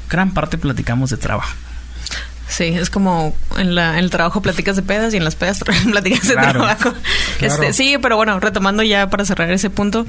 gran 0.09 0.33
parte 0.33 0.57
platicamos 0.57 1.09
de 1.09 1.17
trabajo. 1.17 1.53
Sí, 2.47 2.65
es 2.65 2.91
como 2.91 3.35
en, 3.57 3.73
la, 3.73 3.93
en 3.93 4.03
el 4.03 4.11
trabajo 4.11 4.39
platicas 4.39 4.75
de 4.75 4.83
pedas 4.83 5.15
y 5.15 5.17
en 5.17 5.23
las 5.23 5.33
pedas 5.35 5.61
platicas 5.91 6.27
de 6.27 6.35
Claro, 6.35 6.59
trabajo. 6.61 6.93
claro. 7.39 7.53
Este, 7.63 7.73
sí, 7.73 7.97
pero 7.99 8.17
bueno, 8.17 8.39
retomando 8.39 8.83
ya 8.83 9.09
para 9.09 9.25
cerrar 9.25 9.49
ese 9.51 9.71
punto, 9.71 10.05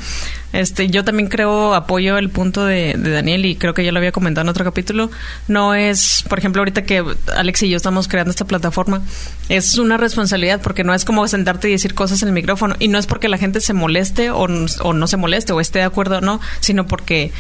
este, 0.53 0.89
yo 0.89 1.03
también 1.03 1.31
creo, 1.31 1.75
apoyo 1.75 2.19
el 2.19 2.29
punto 2.29 2.67
de, 2.67 2.93
de 2.99 3.11
Daniel 3.11 3.47
y 3.47 3.57
creo 3.57 3.73
que 3.73 3.87
ya 3.87 3.91
lo 3.91 3.99
había 3.99 4.13
comentado 4.13 4.43
en 4.45 4.51
otro 4.51 4.67
capítulo. 4.67 5.11
No 5.49 5.75
es, 5.75 6.25
por 6.29 6.39
ejemplo, 6.39 6.61
ahorita 6.61 6.83
que 6.85 7.03
Alex 7.35 7.63
y 7.63 7.71
yo 7.71 7.77
estamos 7.79 8.07
creando 8.07 8.33
esta 8.33 8.45
plataforma, 8.45 9.01
es 9.49 9.79
una 9.79 9.97
responsabilidad 9.97 10.61
porque 10.61 10.85
no 10.85 10.93
es 10.93 11.07
como 11.07 11.27
sentarte 11.29 11.69
y 11.71 11.73
decir 11.73 11.95
cosas 11.95 12.21
en 12.21 12.29
el 12.29 12.35
micrófono 12.35 12.77
y 12.79 12.89
no 12.89 12.99
es 12.99 13.07
porque 13.07 13.29
la 13.31 13.39
gente 13.39 13.63
se 13.63 13.73
moleste 13.73 14.31
o, 14.31 14.41
o 14.83 14.93
no 14.93 15.07
se 15.07 15.17
moleste 15.17 15.55
o 15.55 15.61
esté 15.61 15.79
de 15.79 15.87
acuerdo 15.87 16.19
o 16.19 16.21
no, 16.21 16.39
sino 16.61 16.87
porque 16.87 17.33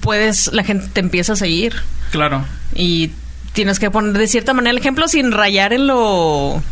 puedes, 0.00 0.52
la 0.52 0.64
gente 0.64 0.88
te 0.92 1.00
empieza 1.00 1.34
a 1.34 1.36
seguir 1.36 1.74
Claro. 2.10 2.44
y 2.74 3.10
tienes 3.52 3.78
que 3.78 3.90
poner 3.90 4.16
de 4.18 4.26
cierta 4.26 4.52
manera 4.54 4.70
el 4.72 4.78
ejemplo 4.78 5.08
sin 5.08 5.32
rayar 5.32 5.72
en 5.72 5.86
lo 5.86 6.62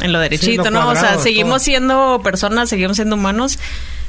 en 0.00 0.12
lo 0.12 0.18
derechito, 0.18 0.64
lo 0.64 0.70
¿no? 0.70 0.88
O 0.90 0.96
sea, 0.96 1.18
seguimos 1.18 1.50
todo. 1.52 1.58
siendo 1.60 2.20
personas, 2.22 2.68
seguimos 2.68 2.96
siendo 2.96 3.16
humanos. 3.16 3.58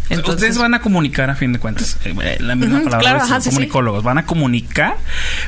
Entonces, 0.09 0.35
Ustedes 0.35 0.57
van 0.57 0.73
a 0.73 0.81
comunicar 0.81 1.29
a 1.29 1.35
fin 1.35 1.53
de 1.53 1.59
cuentas. 1.59 1.95
Eh, 2.03 2.13
eh, 2.21 2.37
La 2.41 2.55
misma 2.55 2.79
palabra 2.81 2.99
claro, 2.99 3.17
es 3.19 3.23
ajá, 3.23 3.39
sí, 3.39 3.43
sí. 3.45 3.55
comunicólogos. 3.55 4.03
Van 4.03 4.17
a 4.17 4.25
comunicar, 4.25 4.97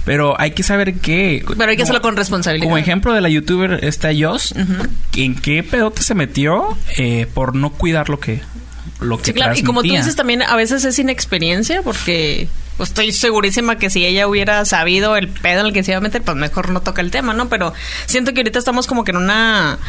pero 0.05 0.39
hay 0.39 0.51
que 0.51 0.63
saber 0.63 0.93
que. 0.95 1.43
pero 1.57 1.69
hay 1.71 1.75
que 1.75 1.83
hacerlo 1.83 2.01
con 2.01 2.15
responsabilidad. 2.15 2.63
Como 2.63 2.77
ejemplo 2.77 3.11
de 3.13 3.19
la 3.19 3.27
youtuber 3.27 3.83
está 3.83 4.11
Joss, 4.17 4.53
¿en 5.17 5.35
qué 5.35 5.63
pedote 5.63 6.01
se 6.01 6.15
metió 6.15 6.77
eh, 6.97 7.27
por 7.33 7.55
no 7.55 7.71
cuidar 7.71 8.07
lo 8.09 8.21
que 8.21 8.41
lo 9.01 9.17
que 9.17 9.25
Sí, 9.25 9.33
claro, 9.33 9.53
y 9.57 9.63
como 9.63 9.81
tú 9.83 9.89
dices 9.89 10.15
también 10.15 10.43
a 10.43 10.55
veces 10.55 10.85
es 10.85 10.97
inexperiencia 10.97 11.81
porque 11.81 12.47
pues, 12.77 12.89
estoy 12.89 13.11
segurísima 13.11 13.77
que 13.77 13.89
si 13.89 14.05
ella 14.05 14.27
hubiera 14.27 14.65
sabido 14.65 15.15
el 15.17 15.27
pedo 15.29 15.61
en 15.61 15.67
el 15.67 15.73
que 15.73 15.83
se 15.83 15.91
iba 15.91 15.97
a 15.99 16.01
meter, 16.01 16.21
pues 16.21 16.37
mejor 16.37 16.69
no 16.69 16.81
toca 16.81 17.01
el 17.01 17.11
tema, 17.11 17.33
¿no? 17.33 17.49
Pero 17.49 17.73
siento 18.05 18.33
que 18.33 18.39
ahorita 18.41 18.59
estamos 18.59 18.87
como 18.87 19.03
que 19.03 19.11
en 19.11 19.17
una 19.17 19.79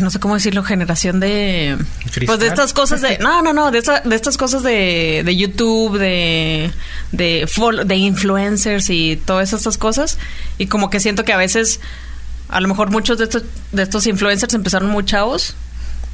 no 0.00 0.08
sé 0.10 0.20
cómo 0.20 0.34
decirlo, 0.34 0.62
generación 0.62 1.18
de 1.20 1.76
¿Cristal? 2.04 2.26
pues 2.26 2.38
de 2.38 2.46
estas 2.46 2.72
cosas 2.72 3.00
de 3.00 3.18
no, 3.18 3.42
no, 3.42 3.52
no, 3.52 3.70
de, 3.70 3.78
esta- 3.78 4.00
de 4.00 4.14
estas 4.16 4.36
cosas 4.36 4.62
de, 4.62 5.22
de 5.24 5.36
YouTube, 5.36 5.98
de 5.98 6.70
de 7.12 7.48
de 7.84 7.96
influencers 7.96 8.88
y 8.90 9.20
todas 9.24 9.52
estas 9.52 9.76
cosas 9.76 10.18
y 10.58 10.66
como 10.68 10.90
que 10.90 11.00
siento 11.00 11.24
que 11.24 11.32
a 11.32 11.36
veces 11.36 11.80
a 12.48 12.60
lo 12.60 12.68
mejor 12.68 12.90
muchos 12.90 13.18
de 13.18 13.24
estos 13.24 13.42
de 13.72 13.82
estos 13.82 14.06
influencers 14.06 14.54
empezaron 14.54 14.88
muy 14.90 15.04
chavos 15.04 15.54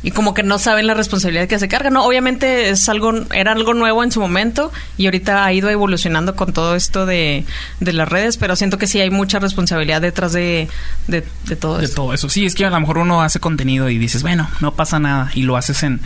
y 0.03 0.13
como 0.13 0.35
que 0.35 0.43
no 0.43 0.59
saben 0.59 0.87
la 0.87 0.95
responsabilidad 0.95 1.47
que 1.47 1.59
se 1.59 1.69
carga, 1.69 1.91
¿no? 1.91 2.05
Obviamente 2.05 2.71
es 2.71 2.89
algo, 2.89 3.13
era 3.35 3.53
algo 3.53 3.75
nuevo 3.75 4.03
en 4.03 4.11
su 4.13 4.21
momento 4.21 4.73
y 4.97 5.07
ahorita 5.07 5.45
ha 5.45 5.53
ido 5.53 5.69
evolucionando 5.69 6.37
con 6.37 6.53
todo 6.53 6.75
esto 6.75 7.07
de, 7.07 7.45
de 7.81 7.93
las 7.93 8.09
redes, 8.09 8.37
pero 8.37 8.57
siento 8.57 8.79
que 8.79 8.87
sí 8.87 9.01
hay 9.01 9.11
mucha 9.11 9.39
responsabilidad 9.39 10.01
detrás 10.01 10.33
de, 10.33 10.69
de, 11.07 11.25
de 11.45 11.57
todo 11.57 11.79
de 11.79 11.85
esto. 11.85 11.97
todo 11.97 12.15
eso. 12.15 12.29
Sí, 12.29 12.47
es 12.47 12.55
que 12.55 12.65
a 12.65 12.71
lo 12.71 12.81
mejor 12.81 12.99
uno 12.99 13.23
hace 13.23 13.41
contenido 13.41 13.91
y 13.91 13.99
dices, 13.99 14.23
bueno, 14.23 14.49
no 14.61 14.75
pasa 14.75 14.99
nada. 14.99 15.31
Y 15.35 15.43
lo 15.43 15.57
haces 15.57 15.83
en 15.83 16.01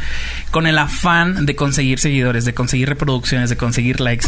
con 0.50 0.66
el 0.66 0.78
afán 0.78 1.46
de 1.46 1.56
conseguir 1.56 1.98
seguidores, 1.98 2.44
de 2.44 2.54
conseguir 2.54 2.88
reproducciones, 2.88 3.50
de 3.50 3.56
conseguir 3.56 4.00
likes. 4.00 4.26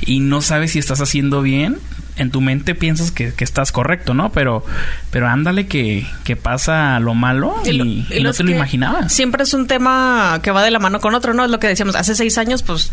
Y 0.00 0.20
no 0.20 0.42
sabes 0.42 0.72
si 0.72 0.78
estás 0.78 1.00
haciendo 1.00 1.42
bien. 1.42 1.78
En 2.16 2.30
tu 2.30 2.40
mente 2.40 2.74
piensas 2.76 3.10
que, 3.10 3.32
que 3.34 3.42
estás 3.42 3.72
correcto, 3.72 4.14
¿no? 4.14 4.30
Pero, 4.30 4.64
pero 5.10 5.26
ándale 5.28 5.66
que, 5.66 6.06
que 6.22 6.36
pasa 6.36 7.00
lo 7.00 7.14
malo 7.14 7.56
y, 7.64 7.72
lo- 7.72 7.84
y 7.84 8.06
y 8.10 8.22
no 8.22 8.32
te 8.32 8.44
lo 8.44 8.50
imaginabas. 8.52 9.12
Siempre 9.12 9.42
es 9.42 9.52
un 9.52 9.66
tema 9.66 10.38
que 10.42 10.52
va 10.52 10.62
de 10.62 10.70
la 10.70 10.78
mano 10.78 11.00
con 11.00 11.14
otro, 11.16 11.34
¿no? 11.34 11.44
Es 11.44 11.50
lo 11.50 11.58
que 11.58 11.66
decíamos, 11.66 11.96
hace 11.96 12.14
seis 12.14 12.38
años, 12.38 12.62
pues 12.62 12.92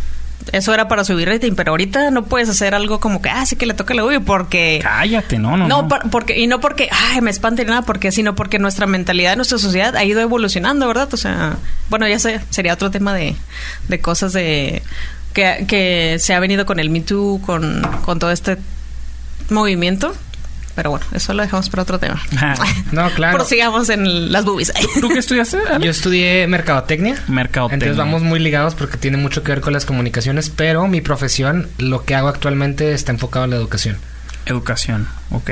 eso 0.51 0.73
era 0.73 0.87
para 0.87 1.03
subir 1.03 1.29
rating, 1.29 1.51
pero 1.53 1.69
ahorita 1.69 2.09
no 2.09 2.23
puedes 2.25 2.49
hacer 2.49 2.73
algo 2.73 2.99
como 2.99 3.21
que, 3.21 3.29
ah, 3.29 3.45
sí 3.45 3.55
que 3.55 3.67
le 3.67 3.75
toca 3.75 3.93
el 3.93 4.01
uy, 4.01 4.17
porque... 4.17 4.79
Cállate, 4.81 5.37
no, 5.37 5.55
no. 5.55 5.67
No, 5.67 5.81
no. 5.83 5.87
par- 5.87 6.09
porque, 6.09 6.39
y 6.39 6.47
no 6.47 6.59
porque, 6.59 6.89
ay, 6.91 7.21
me 7.21 7.29
espante 7.29 7.63
ni 7.63 7.69
nada, 7.69 7.83
porque, 7.83 8.11
sino 8.11 8.33
porque 8.33 8.57
nuestra 8.57 8.87
mentalidad, 8.87 9.35
nuestra 9.35 9.59
sociedad 9.59 9.95
ha 9.95 10.03
ido 10.03 10.19
evolucionando, 10.19 10.87
¿verdad? 10.87 11.13
O 11.13 11.17
sea, 11.17 11.57
bueno, 11.91 12.07
ya 12.07 12.17
sé, 12.17 12.41
sería 12.49 12.73
otro 12.73 12.89
tema 12.89 13.13
de, 13.13 13.35
de 13.87 14.01
cosas 14.01 14.33
de 14.33 14.81
que, 15.33 15.65
que 15.67 16.15
se 16.17 16.33
ha 16.33 16.39
venido 16.39 16.65
con 16.65 16.79
el 16.79 16.89
Me 16.89 17.01
Too, 17.01 17.39
con, 17.45 17.83
con 18.03 18.17
todo 18.17 18.31
este 18.31 18.57
movimiento. 19.51 20.13
Pero 20.73 20.89
bueno, 20.91 21.05
eso 21.11 21.33
lo 21.33 21.43
dejamos 21.43 21.69
para 21.69 21.83
otro 21.83 21.99
tema. 21.99 22.21
Ah. 22.37 22.55
No, 22.93 23.09
claro. 23.15 23.37
Prosigamos 23.37 23.89
en 23.89 24.31
las 24.31 24.45
boobies. 24.45 24.71
¿Tú 25.01 25.09
qué 25.09 25.19
estudiaste? 25.19 25.57
Ale? 25.69 25.85
Yo 25.85 25.91
estudié 25.91 26.47
mercadotecnia. 26.47 27.21
Mercadotecnia. 27.27 27.73
Entonces 27.87 27.97
vamos 27.97 28.23
muy 28.23 28.39
ligados 28.39 28.75
porque 28.75 28.97
tiene 28.97 29.17
mucho 29.17 29.43
que 29.43 29.51
ver 29.51 29.61
con 29.61 29.73
las 29.73 29.85
comunicaciones, 29.85 30.49
pero 30.49 30.87
mi 30.87 31.01
profesión, 31.01 31.67
lo 31.77 32.05
que 32.05 32.15
hago 32.15 32.29
actualmente 32.29 32.93
está 32.93 33.11
enfocado 33.11 33.45
en 33.45 33.51
la 33.51 33.57
educación. 33.57 33.97
Educación, 34.45 35.07
ok. 35.31 35.49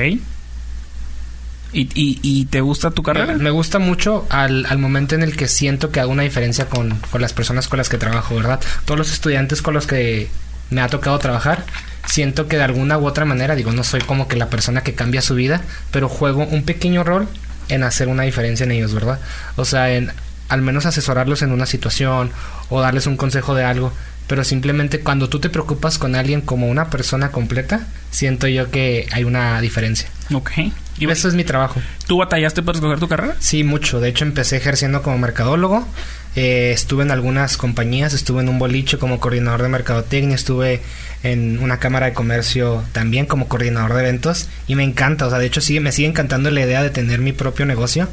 ¿Y, 1.71 1.81
y, 1.93 2.19
y 2.23 2.45
te 2.45 2.61
gusta 2.61 2.89
tu 2.91 3.03
carrera? 3.03 3.35
Me 3.35 3.51
gusta 3.51 3.77
mucho 3.77 4.25
al, 4.29 4.65
al 4.65 4.79
momento 4.79 5.15
en 5.15 5.21
el 5.21 5.35
que 5.35 5.47
siento 5.47 5.91
que 5.91 5.99
hago 5.99 6.11
una 6.11 6.23
diferencia 6.23 6.65
con, 6.67 6.97
con 7.11 7.21
las 7.21 7.33
personas 7.33 7.67
con 7.67 7.77
las 7.77 7.89
que 7.89 7.97
trabajo, 7.97 8.35
¿verdad? 8.35 8.59
Todos 8.85 8.97
los 8.97 9.13
estudiantes 9.13 9.61
con 9.61 9.75
los 9.75 9.85
que 9.85 10.29
me 10.71 10.81
ha 10.81 10.87
tocado 10.87 11.19
trabajar, 11.19 11.65
siento 12.05 12.47
que 12.47 12.57
de 12.57 12.63
alguna 12.63 12.97
u 12.97 13.05
otra 13.05 13.25
manera, 13.25 13.55
digo, 13.55 13.71
no 13.71 13.83
soy 13.83 14.01
como 14.01 14.27
que 14.27 14.35
la 14.35 14.49
persona 14.49 14.81
que 14.81 14.93
cambia 14.93 15.21
su 15.21 15.35
vida, 15.35 15.61
pero 15.91 16.09
juego 16.09 16.45
un 16.45 16.63
pequeño 16.63 17.03
rol 17.03 17.27
en 17.69 17.83
hacer 17.83 18.07
una 18.07 18.23
diferencia 18.23 18.63
en 18.63 18.71
ellos, 18.71 18.93
¿verdad? 18.93 19.19
O 19.55 19.65
sea, 19.65 19.91
en 19.91 20.11
al 20.49 20.61
menos 20.61 20.85
asesorarlos 20.85 21.41
en 21.43 21.51
una 21.51 21.65
situación 21.65 22.31
o 22.69 22.81
darles 22.81 23.07
un 23.07 23.15
consejo 23.15 23.55
de 23.55 23.63
algo. 23.63 23.93
Pero 24.27 24.43
simplemente 24.43 24.99
cuando 24.99 25.29
tú 25.29 25.39
te 25.39 25.49
preocupas 25.49 25.97
con 25.97 26.15
alguien 26.15 26.41
como 26.41 26.67
una 26.67 26.89
persona 26.89 27.31
completa, 27.31 27.87
siento 28.11 28.47
yo 28.47 28.69
que 28.69 29.07
hay 29.11 29.23
una 29.23 29.59
diferencia. 29.61 30.09
Ok. 30.33 30.51
Y 30.99 31.09
eso 31.09 31.27
es 31.27 31.33
mi 31.33 31.43
trabajo. 31.43 31.81
¿Tú 32.07 32.17
batallaste 32.17 32.61
para 32.61 32.77
escoger 32.77 32.99
tu 32.99 33.07
carrera? 33.07 33.35
Sí, 33.39 33.63
mucho. 33.63 33.99
De 33.99 34.09
hecho, 34.09 34.25
empecé 34.25 34.57
ejerciendo 34.57 35.01
como 35.01 35.17
mercadólogo. 35.17 35.87
Eh, 36.35 36.71
estuve 36.73 37.03
en 37.03 37.11
algunas 37.11 37.57
compañías, 37.57 38.13
estuve 38.13 38.41
en 38.41 38.49
un 38.49 38.59
boliche 38.59 38.97
como 38.99 39.19
coordinador 39.19 39.63
de 39.63 39.69
mercadotecnia, 39.69 40.35
estuve 40.35 40.81
en 41.23 41.59
una 41.59 41.79
cámara 41.79 42.05
de 42.05 42.13
comercio 42.13 42.83
también 42.91 43.25
como 43.25 43.47
coordinador 43.47 43.93
de 43.93 44.01
eventos 44.01 44.47
y 44.67 44.75
me 44.75 44.83
encanta, 44.83 45.25
o 45.25 45.29
sea, 45.31 45.39
de 45.39 45.47
hecho 45.47 45.59
sí, 45.59 45.79
me 45.79 45.91
sigue 45.91 46.07
encantando 46.07 46.49
la 46.51 46.61
idea 46.61 46.83
de 46.83 46.91
tener 46.91 47.19
mi 47.19 47.33
propio 47.33 47.65
negocio, 47.65 48.07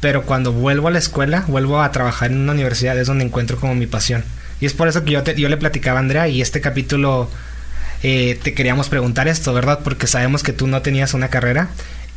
pero 0.00 0.24
cuando 0.24 0.52
vuelvo 0.52 0.88
a 0.88 0.90
la 0.90 0.98
escuela, 0.98 1.44
vuelvo 1.46 1.80
a 1.80 1.90
trabajar 1.92 2.32
en 2.32 2.38
una 2.38 2.52
universidad, 2.52 2.98
es 2.98 3.06
donde 3.06 3.24
encuentro 3.24 3.56
como 3.58 3.74
mi 3.76 3.86
pasión. 3.86 4.24
Y 4.60 4.66
es 4.66 4.72
por 4.74 4.88
eso 4.88 5.04
que 5.04 5.12
yo, 5.12 5.22
te- 5.22 5.40
yo 5.40 5.48
le 5.48 5.56
platicaba 5.56 5.98
a 5.98 6.02
Andrea 6.02 6.28
y 6.28 6.42
este 6.42 6.60
capítulo 6.60 7.30
eh, 8.02 8.38
te 8.42 8.52
queríamos 8.52 8.88
preguntar 8.88 9.26
esto, 9.28 9.54
¿verdad? 9.54 9.80
Porque 9.82 10.06
sabemos 10.06 10.42
que 10.42 10.52
tú 10.52 10.66
no 10.66 10.82
tenías 10.82 11.14
una 11.14 11.28
carrera 11.28 11.68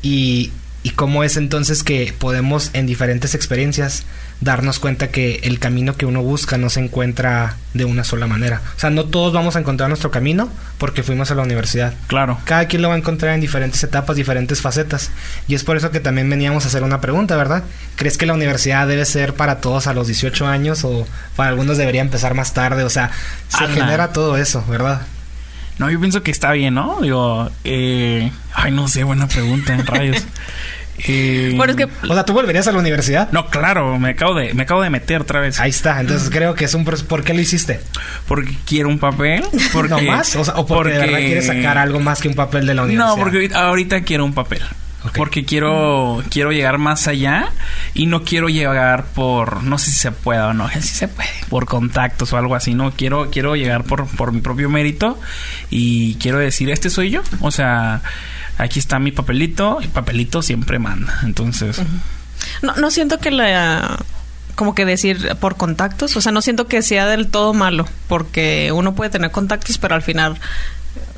y, 0.02 0.52
y 0.84 0.92
cómo 0.92 1.24
es 1.24 1.38
entonces 1.38 1.84
que 1.84 2.14
podemos 2.18 2.72
en 2.74 2.88
diferentes 2.88 3.36
experiencias 3.36 4.06
darnos 4.42 4.80
cuenta 4.80 5.10
que 5.10 5.40
el 5.44 5.60
camino 5.60 5.96
que 5.96 6.08
uno 6.08 6.24
busca 6.24 6.58
no 6.58 6.70
se 6.72 6.80
encuentra 6.80 7.58
de 7.76 7.86
una 7.86 8.04
sola 8.04 8.26
manera. 8.26 8.62
O 8.76 8.80
sea, 8.80 8.90
no 8.90 9.06
todos 9.06 9.32
vamos 9.34 9.56
a 9.56 9.60
encontrar 9.60 9.88
nuestro 9.88 10.10
camino 10.10 10.50
porque 10.80 11.04
fuimos 11.04 11.30
a 11.30 11.36
la 11.36 11.44
universidad. 11.44 11.94
Claro. 12.08 12.40
Cada 12.44 12.66
quien 12.66 12.82
lo 12.82 12.90
va 12.90 12.96
a 12.96 12.98
encontrar 12.98 13.36
en 13.36 13.42
diferentes 13.42 13.84
etapas, 13.84 14.16
diferentes 14.16 14.60
facetas. 14.60 15.12
Y 15.48 15.54
es 15.54 15.64
por 15.64 15.78
eso 15.78 15.92
que 15.92 16.00
también 16.00 16.30
veníamos 16.30 16.66
a 16.66 16.68
hacer 16.70 16.84
una 16.84 17.00
pregunta, 17.00 17.38
¿verdad? 17.38 17.64
¿Crees 17.96 18.18
que 18.18 18.26
la 18.26 18.34
universidad 18.34 18.88
debe 18.88 19.06
ser 19.06 19.36
para 19.36 19.62
todos 19.62 19.86
a 19.86 19.94
los 19.94 20.08
18 20.08 20.48
años 20.48 20.84
o 20.84 21.08
para 21.36 21.50
algunos 21.50 21.78
debería 21.78 22.02
empezar 22.02 22.34
más 22.34 22.54
tarde? 22.56 22.84
O 22.84 22.90
sea, 22.90 23.12
se 23.48 23.68
genera 23.68 24.12
todo 24.12 24.38
eso, 24.38 24.66
¿verdad? 24.68 25.02
No, 25.82 25.90
yo 25.90 26.00
pienso 26.00 26.22
que 26.22 26.30
está 26.30 26.52
bien, 26.52 26.76
¿no? 26.76 27.00
Digo, 27.02 27.50
eh... 27.64 28.32
Ay, 28.54 28.72
no 28.72 28.88
sé, 28.88 29.04
buena 29.04 29.28
pregunta, 29.28 29.76
rayos. 29.88 30.24
Eh, 31.08 31.54
Bueno, 31.58 31.72
es 31.72 31.78
que 31.78 31.88
O 32.08 32.14
sea, 32.14 32.24
¿tú 32.24 32.34
volverías 32.34 32.68
a 32.68 32.72
la 32.72 32.78
universidad? 32.78 33.32
No, 33.32 33.48
claro, 33.48 33.98
me 33.98 34.12
acabo 34.12 34.36
de, 34.36 34.54
me 34.54 34.62
acabo 34.62 34.84
de 34.84 34.92
meter 34.92 35.22
otra 35.22 35.40
vez. 35.40 35.60
Ahí 35.60 35.72
está, 35.72 36.00
entonces 36.00 36.30
creo 36.30 36.54
que 36.54 36.66
es 36.66 36.76
un... 36.76 36.86
¿Por 36.86 37.24
qué 37.24 37.34
lo 37.34 37.42
hiciste? 37.42 37.80
Porque 38.28 38.56
quiero 38.68 38.90
un 38.90 39.00
papel. 39.00 39.44
Porque, 39.74 39.90
¿No 39.90 40.02
más? 40.04 40.36
O, 40.36 40.46
sea, 40.46 40.54
¿o 40.54 40.68
porque, 40.68 40.92
de 40.92 41.00
verdad 41.00 41.18
quieres 41.18 41.48
sacar 41.48 41.80
algo 41.80 42.00
más 42.00 42.22
que 42.22 42.28
un 42.28 42.36
papel 42.36 42.68
de 42.68 42.76
la 42.76 42.84
universidad? 42.84 43.16
No, 43.16 43.18
porque 43.18 43.38
ahorita, 43.38 43.68
ahorita 43.68 44.02
quiero 44.02 44.24
un 44.24 44.34
papel. 44.34 44.62
Porque 45.16 45.46
quiero, 45.46 46.24
quiero 46.30 46.52
llegar 46.52 46.78
más 46.78 47.08
allá 47.08 47.52
y 47.94 48.06
no 48.06 48.24
quiero 48.24 48.50
llegar 48.50 49.06
por, 49.06 49.64
no 49.64 49.78
sé 49.78 49.92
si 49.92 49.98
se 49.98 50.12
puede 50.12 50.42
o 50.42 50.54
no, 50.54 50.70
si 50.74 50.82
se 50.82 51.08
puede, 51.08 51.30
por 51.50 51.66
contactos 51.66 52.32
o 52.34 52.38
algo 52.38 52.56
así, 52.56 52.76
no, 52.76 52.92
quiero, 52.92 53.30
quiero 53.32 53.56
llegar 53.56 53.84
por, 53.84 54.06
por 54.08 54.32
mi 54.32 54.42
propio 54.42 54.70
mérito 54.70 55.20
y 55.70 56.16
quiero 56.16 56.38
decir, 56.38 56.70
este 56.70 56.90
soy 56.90 57.10
yo, 57.10 57.22
o 57.40 57.52
sea, 57.52 58.02
aquí 58.58 58.80
está 58.80 59.00
mi 59.00 59.12
papelito 59.12 59.80
y 59.82 59.88
papelito 59.88 60.42
siempre 60.42 60.80
manda, 60.80 61.20
entonces... 61.24 61.82
No, 62.62 62.76
no 62.76 62.90
siento 62.90 63.20
que 63.20 63.32
la 63.32 64.00
como 64.56 64.76
que 64.76 64.86
decir 64.86 65.36
por 65.40 65.56
contactos, 65.58 66.16
o 66.16 66.22
sea, 66.22 66.32
no 66.32 66.42
siento 66.42 66.68
que 66.68 66.82
sea 66.82 67.08
del 67.08 67.28
todo 67.28 67.54
malo, 67.54 67.88
porque 68.08 68.72
uno 68.72 68.94
puede 68.94 69.10
tener 69.10 69.32
contactos, 69.32 69.78
pero 69.78 69.96
al 69.96 70.02
final 70.04 70.40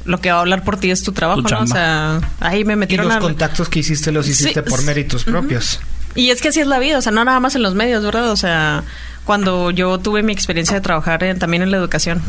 lo 0.06 0.20
que 0.20 0.32
va 0.32 0.38
a 0.38 0.42
hablar 0.42 0.64
por 0.64 0.78
ti 0.78 0.92
es 0.92 1.04
tu 1.04 1.12
trabajo, 1.12 1.42
Tu 1.44 1.50
¿no? 1.54 1.62
O 1.62 1.68
sea, 1.68 2.20
ahí 2.40 2.64
me 2.66 2.74
Y 2.74 2.76
metieron 2.76 3.08
los 3.08 3.16
a... 3.16 3.20
contactos 3.20 3.70
que 3.70 3.80
hiciste 3.80 4.12
los 4.12 4.28
hiciste 4.28 4.62
Sí, 4.64 4.70
por 4.70 4.82
méritos 4.84 5.24
propios. 5.24 5.80
Y 6.16 6.30
es 6.30 6.42
que 6.42 6.50
así 6.50 6.60
es 6.60 6.68
la 6.68 6.80
vida, 6.80 6.98
o 6.98 7.02
sea, 7.02 7.12
no 7.12 7.24
nada 7.26 7.40
más 7.40 7.56
en 7.56 7.64
los 7.64 7.74
medios, 7.74 8.04
¿verdad? 8.04 8.30
O 8.32 8.36
sea, 8.38 8.84
cuando 9.26 9.72
yo 9.72 9.98
tuve 10.00 10.22
mi 10.24 10.34
experiencia 10.34 10.76
de 10.76 10.82
trabajar 10.82 11.24
en- 11.24 11.40
también 11.40 11.64
en 11.64 11.72
la 11.72 11.78
educación 11.78 12.22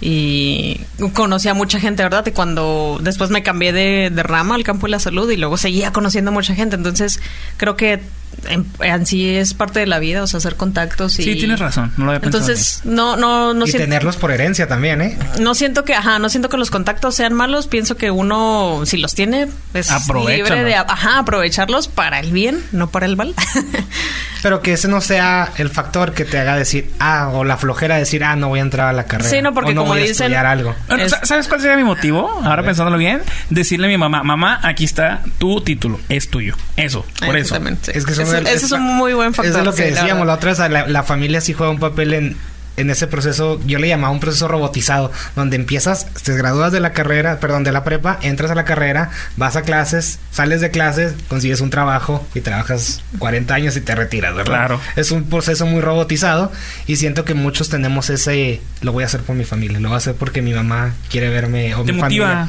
y 0.00 0.80
conocí 1.12 1.48
a 1.48 1.54
mucha 1.54 1.80
gente, 1.80 2.02
¿verdad? 2.02 2.24
Y 2.26 2.30
cuando 2.32 2.98
después 3.02 3.30
me 3.30 3.42
cambié 3.42 3.72
de, 3.72 4.10
de 4.14 4.22
rama 4.22 4.54
al 4.54 4.62
campo 4.64 4.86
de 4.86 4.92
la 4.92 5.00
salud 5.00 5.28
y 5.30 5.36
luego 5.36 5.56
seguía 5.56 5.92
conociendo 5.92 6.30
a 6.30 6.34
mucha 6.34 6.54
gente, 6.54 6.76
entonces 6.76 7.20
creo 7.56 7.76
que 7.76 8.00
en, 8.48 8.66
en 8.80 9.06
sí 9.06 9.28
es 9.28 9.54
parte 9.54 9.80
de 9.80 9.86
la 9.86 9.98
vida, 9.98 10.22
o 10.22 10.26
sea, 10.28 10.38
hacer 10.38 10.54
contactos 10.54 11.18
y... 11.18 11.24
Sí, 11.24 11.34
tienes 11.36 11.58
razón, 11.58 11.92
no 11.96 12.04
lo 12.04 12.10
había 12.12 12.20
pensado. 12.20 12.44
Entonces, 12.44 12.82
no, 12.84 13.16
no, 13.16 13.54
no 13.54 13.64
y 13.64 13.68
siento- 13.70 13.84
tenerlos 13.86 14.16
por 14.16 14.30
herencia 14.30 14.68
también, 14.68 15.00
¿eh? 15.02 15.18
no 15.40 15.54
siento 15.56 15.84
que, 15.84 15.94
ajá, 15.94 16.18
no 16.20 16.28
siento 16.28 16.48
que 16.48 16.56
los 16.58 16.70
contactos 16.70 17.16
sean 17.16 17.32
malos. 17.34 17.66
Pienso 17.66 17.96
que 17.96 18.10
uno, 18.12 18.82
si 18.84 18.98
los 18.98 19.14
tiene, 19.14 19.48
es 19.74 19.90
libre 20.28 20.62
de, 20.62 20.74
ajá, 20.76 21.18
aprovecharlos 21.18 21.88
para 21.88 22.20
el 22.20 22.30
bien, 22.30 22.62
no 22.70 22.90
para 22.90 23.06
el 23.06 23.16
mal. 23.16 23.34
Pero 24.42 24.62
que 24.62 24.72
ese 24.74 24.86
no 24.88 25.00
sea 25.00 25.50
el 25.56 25.68
factor 25.70 26.12
que 26.12 26.24
te 26.24 26.38
haga 26.38 26.56
decir, 26.56 26.90
ah, 27.00 27.30
o 27.32 27.44
la 27.44 27.56
flojera 27.56 27.94
de 27.94 28.00
decir, 28.00 28.22
ah, 28.22 28.36
no 28.36 28.48
voy 28.48 28.60
a 28.60 28.62
entrar 28.62 28.88
a 28.88 28.92
la 28.92 29.04
carrera. 29.04 29.28
Sí, 29.30 29.42
no, 29.42 29.52
porque 29.52 29.72
o 29.72 29.74
no 29.74 29.80
como 29.82 29.94
voy 29.94 30.00
a 30.02 30.04
dicen- 30.04 30.26
estudiar 30.26 30.46
algo. 30.46 30.74
Es- 30.98 31.16
¿Sabes 31.24 31.48
cuál 31.48 31.60
sería 31.60 31.76
mi 31.76 31.84
motivo? 31.84 32.28
Ahora 32.44 32.62
pensándolo 32.62 32.98
bien, 32.98 33.20
decirle 33.50 33.86
a 33.86 33.90
mi 33.90 33.98
mamá, 33.98 34.22
mamá, 34.22 34.60
aquí 34.62 34.84
está 34.84 35.20
tu 35.38 35.60
título, 35.60 35.98
es 36.08 36.30
tuyo. 36.30 36.54
Eso, 36.76 37.04
por 37.24 37.36
eso. 37.36 37.56
Exactamente. 37.56 37.96
Es 37.98 38.04
que 38.04 38.12
ese 38.12 38.52
es 38.66 38.72
un 38.72 38.82
muy 38.82 39.12
buen 39.14 39.34
factor. 39.34 39.50
Eso 39.50 39.58
es 39.60 39.64
lo 39.64 39.74
que 39.74 39.88
sí, 39.88 39.94
decíamos 39.94 40.26
la, 40.26 40.34
otra 40.34 40.50
vez. 40.50 40.58
La, 40.70 40.86
la 40.86 41.02
familia 41.02 41.40
sí 41.40 41.52
juega 41.52 41.70
un 41.72 41.78
papel 41.80 42.14
en, 42.14 42.36
en 42.78 42.88
ese 42.90 43.06
proceso. 43.06 43.60
Yo 43.66 43.78
le 43.78 43.88
llamaba 43.88 44.12
un 44.12 44.20
proceso 44.20 44.48
robotizado, 44.48 45.12
donde 45.36 45.56
empiezas, 45.56 46.06
te 46.22 46.34
gradúas 46.36 46.72
de 46.72 46.80
la 46.80 46.92
carrera, 46.92 47.38
perdón, 47.40 47.64
de 47.64 47.72
la 47.72 47.84
prepa, 47.84 48.18
entras 48.22 48.50
a 48.50 48.54
la 48.54 48.64
carrera, 48.64 49.10
vas 49.36 49.56
a 49.56 49.62
clases, 49.62 50.18
sales 50.30 50.60
de 50.60 50.70
clases, 50.70 51.14
consigues 51.28 51.60
un 51.60 51.70
trabajo 51.70 52.26
y 52.34 52.40
trabajas 52.40 53.02
40 53.18 53.54
años 53.54 53.76
y 53.76 53.80
te 53.80 53.94
retiras, 53.94 54.34
¿verdad? 54.34 54.52
Claro. 54.52 54.80
Es 54.96 55.10
un 55.10 55.24
proceso 55.24 55.66
muy 55.66 55.80
robotizado 55.80 56.50
y 56.86 56.96
siento 56.96 57.24
que 57.24 57.34
muchos 57.34 57.68
tenemos 57.68 58.10
ese, 58.10 58.60
lo 58.80 58.92
voy 58.92 59.02
a 59.02 59.06
hacer 59.06 59.20
por 59.22 59.36
mi 59.36 59.44
familia, 59.44 59.78
lo 59.80 59.88
voy 59.88 59.94
a 59.96 59.98
hacer 59.98 60.14
porque 60.14 60.40
mi 60.42 60.54
mamá 60.54 60.94
quiere 61.10 61.28
verme 61.28 61.74
o 61.74 61.84
Te 61.84 61.92
mi 61.92 62.00
motiva. 62.00 62.26
familia. 62.28 62.48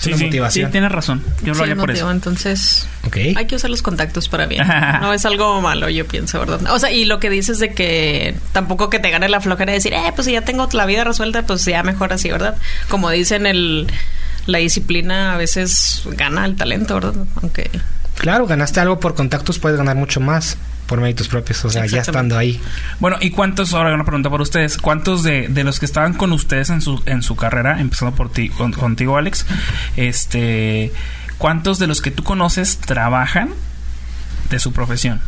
Es 0.00 0.04
Sí, 0.04 0.08
una 0.10 0.18
sí, 0.18 0.24
motivación. 0.24 0.66
sí, 0.68 0.72
tienes 0.72 0.90
razón. 0.92 1.22
Yo 1.44 1.52
Sí, 1.52 1.58
lo 1.58 1.62
haría 1.64 1.76
por 1.76 1.88
motivo, 1.88 2.06
eso. 2.06 2.10
Entonces, 2.10 2.88
hay 3.36 3.44
que 3.46 3.54
usar 3.56 3.68
los 3.70 3.82
contactos 3.82 4.28
para 4.30 4.46
bien. 4.46 4.66
No 5.02 5.12
es 5.12 5.26
algo 5.26 5.60
malo, 5.60 5.90
yo 5.90 6.06
pienso, 6.08 6.38
¿verdad? 6.40 6.60
O 6.72 6.78
sea, 6.78 6.90
y 6.90 7.04
lo 7.04 7.20
que 7.20 7.28
dices 7.28 7.58
de 7.58 7.74
que 7.74 8.34
tampoco 8.52 8.88
que 8.88 8.98
te 8.98 9.10
gane 9.10 9.28
la 9.28 9.40
flojera 9.42 9.72
de 9.72 9.76
decir, 9.78 9.92
eh, 9.92 10.10
pues 10.14 10.24
si 10.26 10.32
ya 10.32 10.40
tengo 10.40 10.66
la 10.72 10.86
vida 10.86 11.04
resuelta, 11.04 11.42
pues 11.42 11.64
ya 11.66 11.82
mejor 11.82 12.12
así, 12.14 12.30
¿verdad? 12.30 12.56
Como 12.88 13.10
dicen, 13.10 13.44
el, 13.46 13.88
la 14.46 14.56
disciplina 14.58 15.34
a 15.34 15.36
veces 15.36 16.02
gana 16.06 16.46
el 16.46 16.56
talento, 16.56 16.94
¿verdad? 16.94 17.14
Aunque... 17.42 17.70
Claro, 18.16 18.46
ganaste 18.46 18.80
algo 18.80 19.00
por 19.00 19.14
contactos, 19.14 19.58
puedes 19.58 19.76
ganar 19.78 19.96
mucho 19.96 20.20
más 20.20 20.56
por 20.90 21.00
méritos 21.00 21.28
propios, 21.28 21.64
o 21.64 21.70
sea, 21.70 21.86
ya 21.86 21.98
estando 22.10 22.36
ahí. 22.36 22.60
Bueno, 22.98 23.16
¿y 23.20 23.30
cuántos, 23.30 23.72
ahora 23.74 23.94
una 23.94 24.04
pregunta 24.04 24.28
por 24.28 24.40
ustedes, 24.42 24.76
cuántos 24.76 25.22
de, 25.22 25.46
de 25.48 25.62
los 25.64 25.78
que 25.78 25.86
estaban 25.86 26.14
con 26.14 26.32
ustedes 26.32 26.68
en 26.70 26.80
su, 26.82 27.00
en 27.06 27.22
su 27.22 27.36
carrera, 27.36 27.80
empezando 27.80 28.14
por 28.16 28.30
ti, 28.32 28.48
con- 28.48 28.72
contigo 28.72 29.16
Alex, 29.16 29.46
este, 29.96 30.92
cuántos 31.38 31.78
de 31.78 31.86
los 31.86 32.02
que 32.02 32.10
tú 32.10 32.22
conoces 32.24 32.78
trabajan 32.78 33.50
de 34.50 34.58
su 34.58 34.72
profesión? 34.72 35.20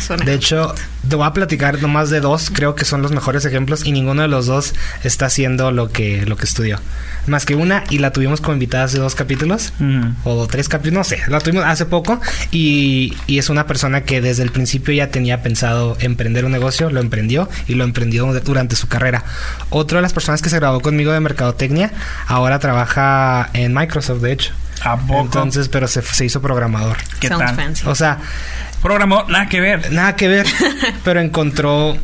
suena- 0.00 0.24
De 0.24 0.34
hecho, 0.34 0.74
te 1.08 1.16
voy 1.16 1.26
a 1.26 1.32
platicar 1.32 1.80
nomás 1.80 2.10
de 2.10 2.20
dos, 2.20 2.50
creo 2.52 2.74
que 2.74 2.84
son 2.84 3.02
los 3.02 3.12
mejores 3.12 3.44
ejemplos 3.44 3.84
y 3.86 3.92
ninguno 3.92 4.22
de 4.22 4.28
los 4.28 4.46
dos 4.46 4.74
está 5.02 5.26
haciendo 5.26 5.70
lo 5.72 5.90
que, 5.90 6.24
lo 6.26 6.36
que 6.36 6.44
estudió. 6.44 6.80
Más 7.26 7.46
que 7.46 7.54
una 7.54 7.84
y 7.90 7.98
la 7.98 8.12
tuvimos 8.12 8.40
como 8.40 8.54
invitada 8.54 8.84
hace 8.84 8.98
dos 8.98 9.14
capítulos. 9.14 9.72
Mm. 9.78 10.10
O 10.24 10.46
tres 10.46 10.68
capítulos, 10.68 10.98
no 10.98 11.04
sé, 11.04 11.22
la 11.28 11.40
tuvimos 11.40 11.64
hace 11.64 11.86
poco 11.86 12.20
y, 12.50 13.14
y 13.26 13.38
es 13.38 13.48
una 13.48 13.66
persona 13.66 14.02
que 14.02 14.20
desde 14.20 14.42
el 14.42 14.50
principio 14.50 14.92
ya 14.94 15.08
tenía 15.10 15.42
pensado 15.42 15.96
emprender 16.00 16.44
un 16.44 16.52
negocio, 16.52 16.90
lo 16.90 17.00
emprendió 17.00 17.48
y 17.66 17.74
lo 17.74 17.84
emprendió 17.84 18.26
durante 18.40 18.76
su 18.76 18.88
carrera. 18.88 19.24
Otra 19.70 19.98
de 19.98 20.02
las 20.02 20.12
personas 20.12 20.42
que 20.42 20.50
se 20.50 20.56
graduó 20.56 20.80
conmigo 20.80 21.12
de 21.12 21.20
Mercadotecnia 21.20 21.92
ahora 22.26 22.58
trabaja 22.58 23.48
en 23.54 23.72
Microsoft, 23.74 24.20
de 24.20 24.32
hecho. 24.32 24.52
¿A 24.84 24.96
poco? 24.96 25.20
Entonces, 25.22 25.68
pero 25.68 25.88
se, 25.88 26.02
se 26.02 26.24
hizo 26.24 26.40
programador. 26.42 26.96
¿Qué 27.20 27.28
Sounds 27.28 27.44
tal? 27.46 27.56
fancy. 27.56 27.82
O 27.86 27.94
sea, 27.94 28.18
Programó, 28.82 29.24
nada 29.28 29.48
que 29.48 29.60
ver. 29.60 29.90
Nada 29.92 30.14
que 30.14 30.28
ver, 30.28 30.46
pero 31.04 31.20
encontró... 31.20 31.96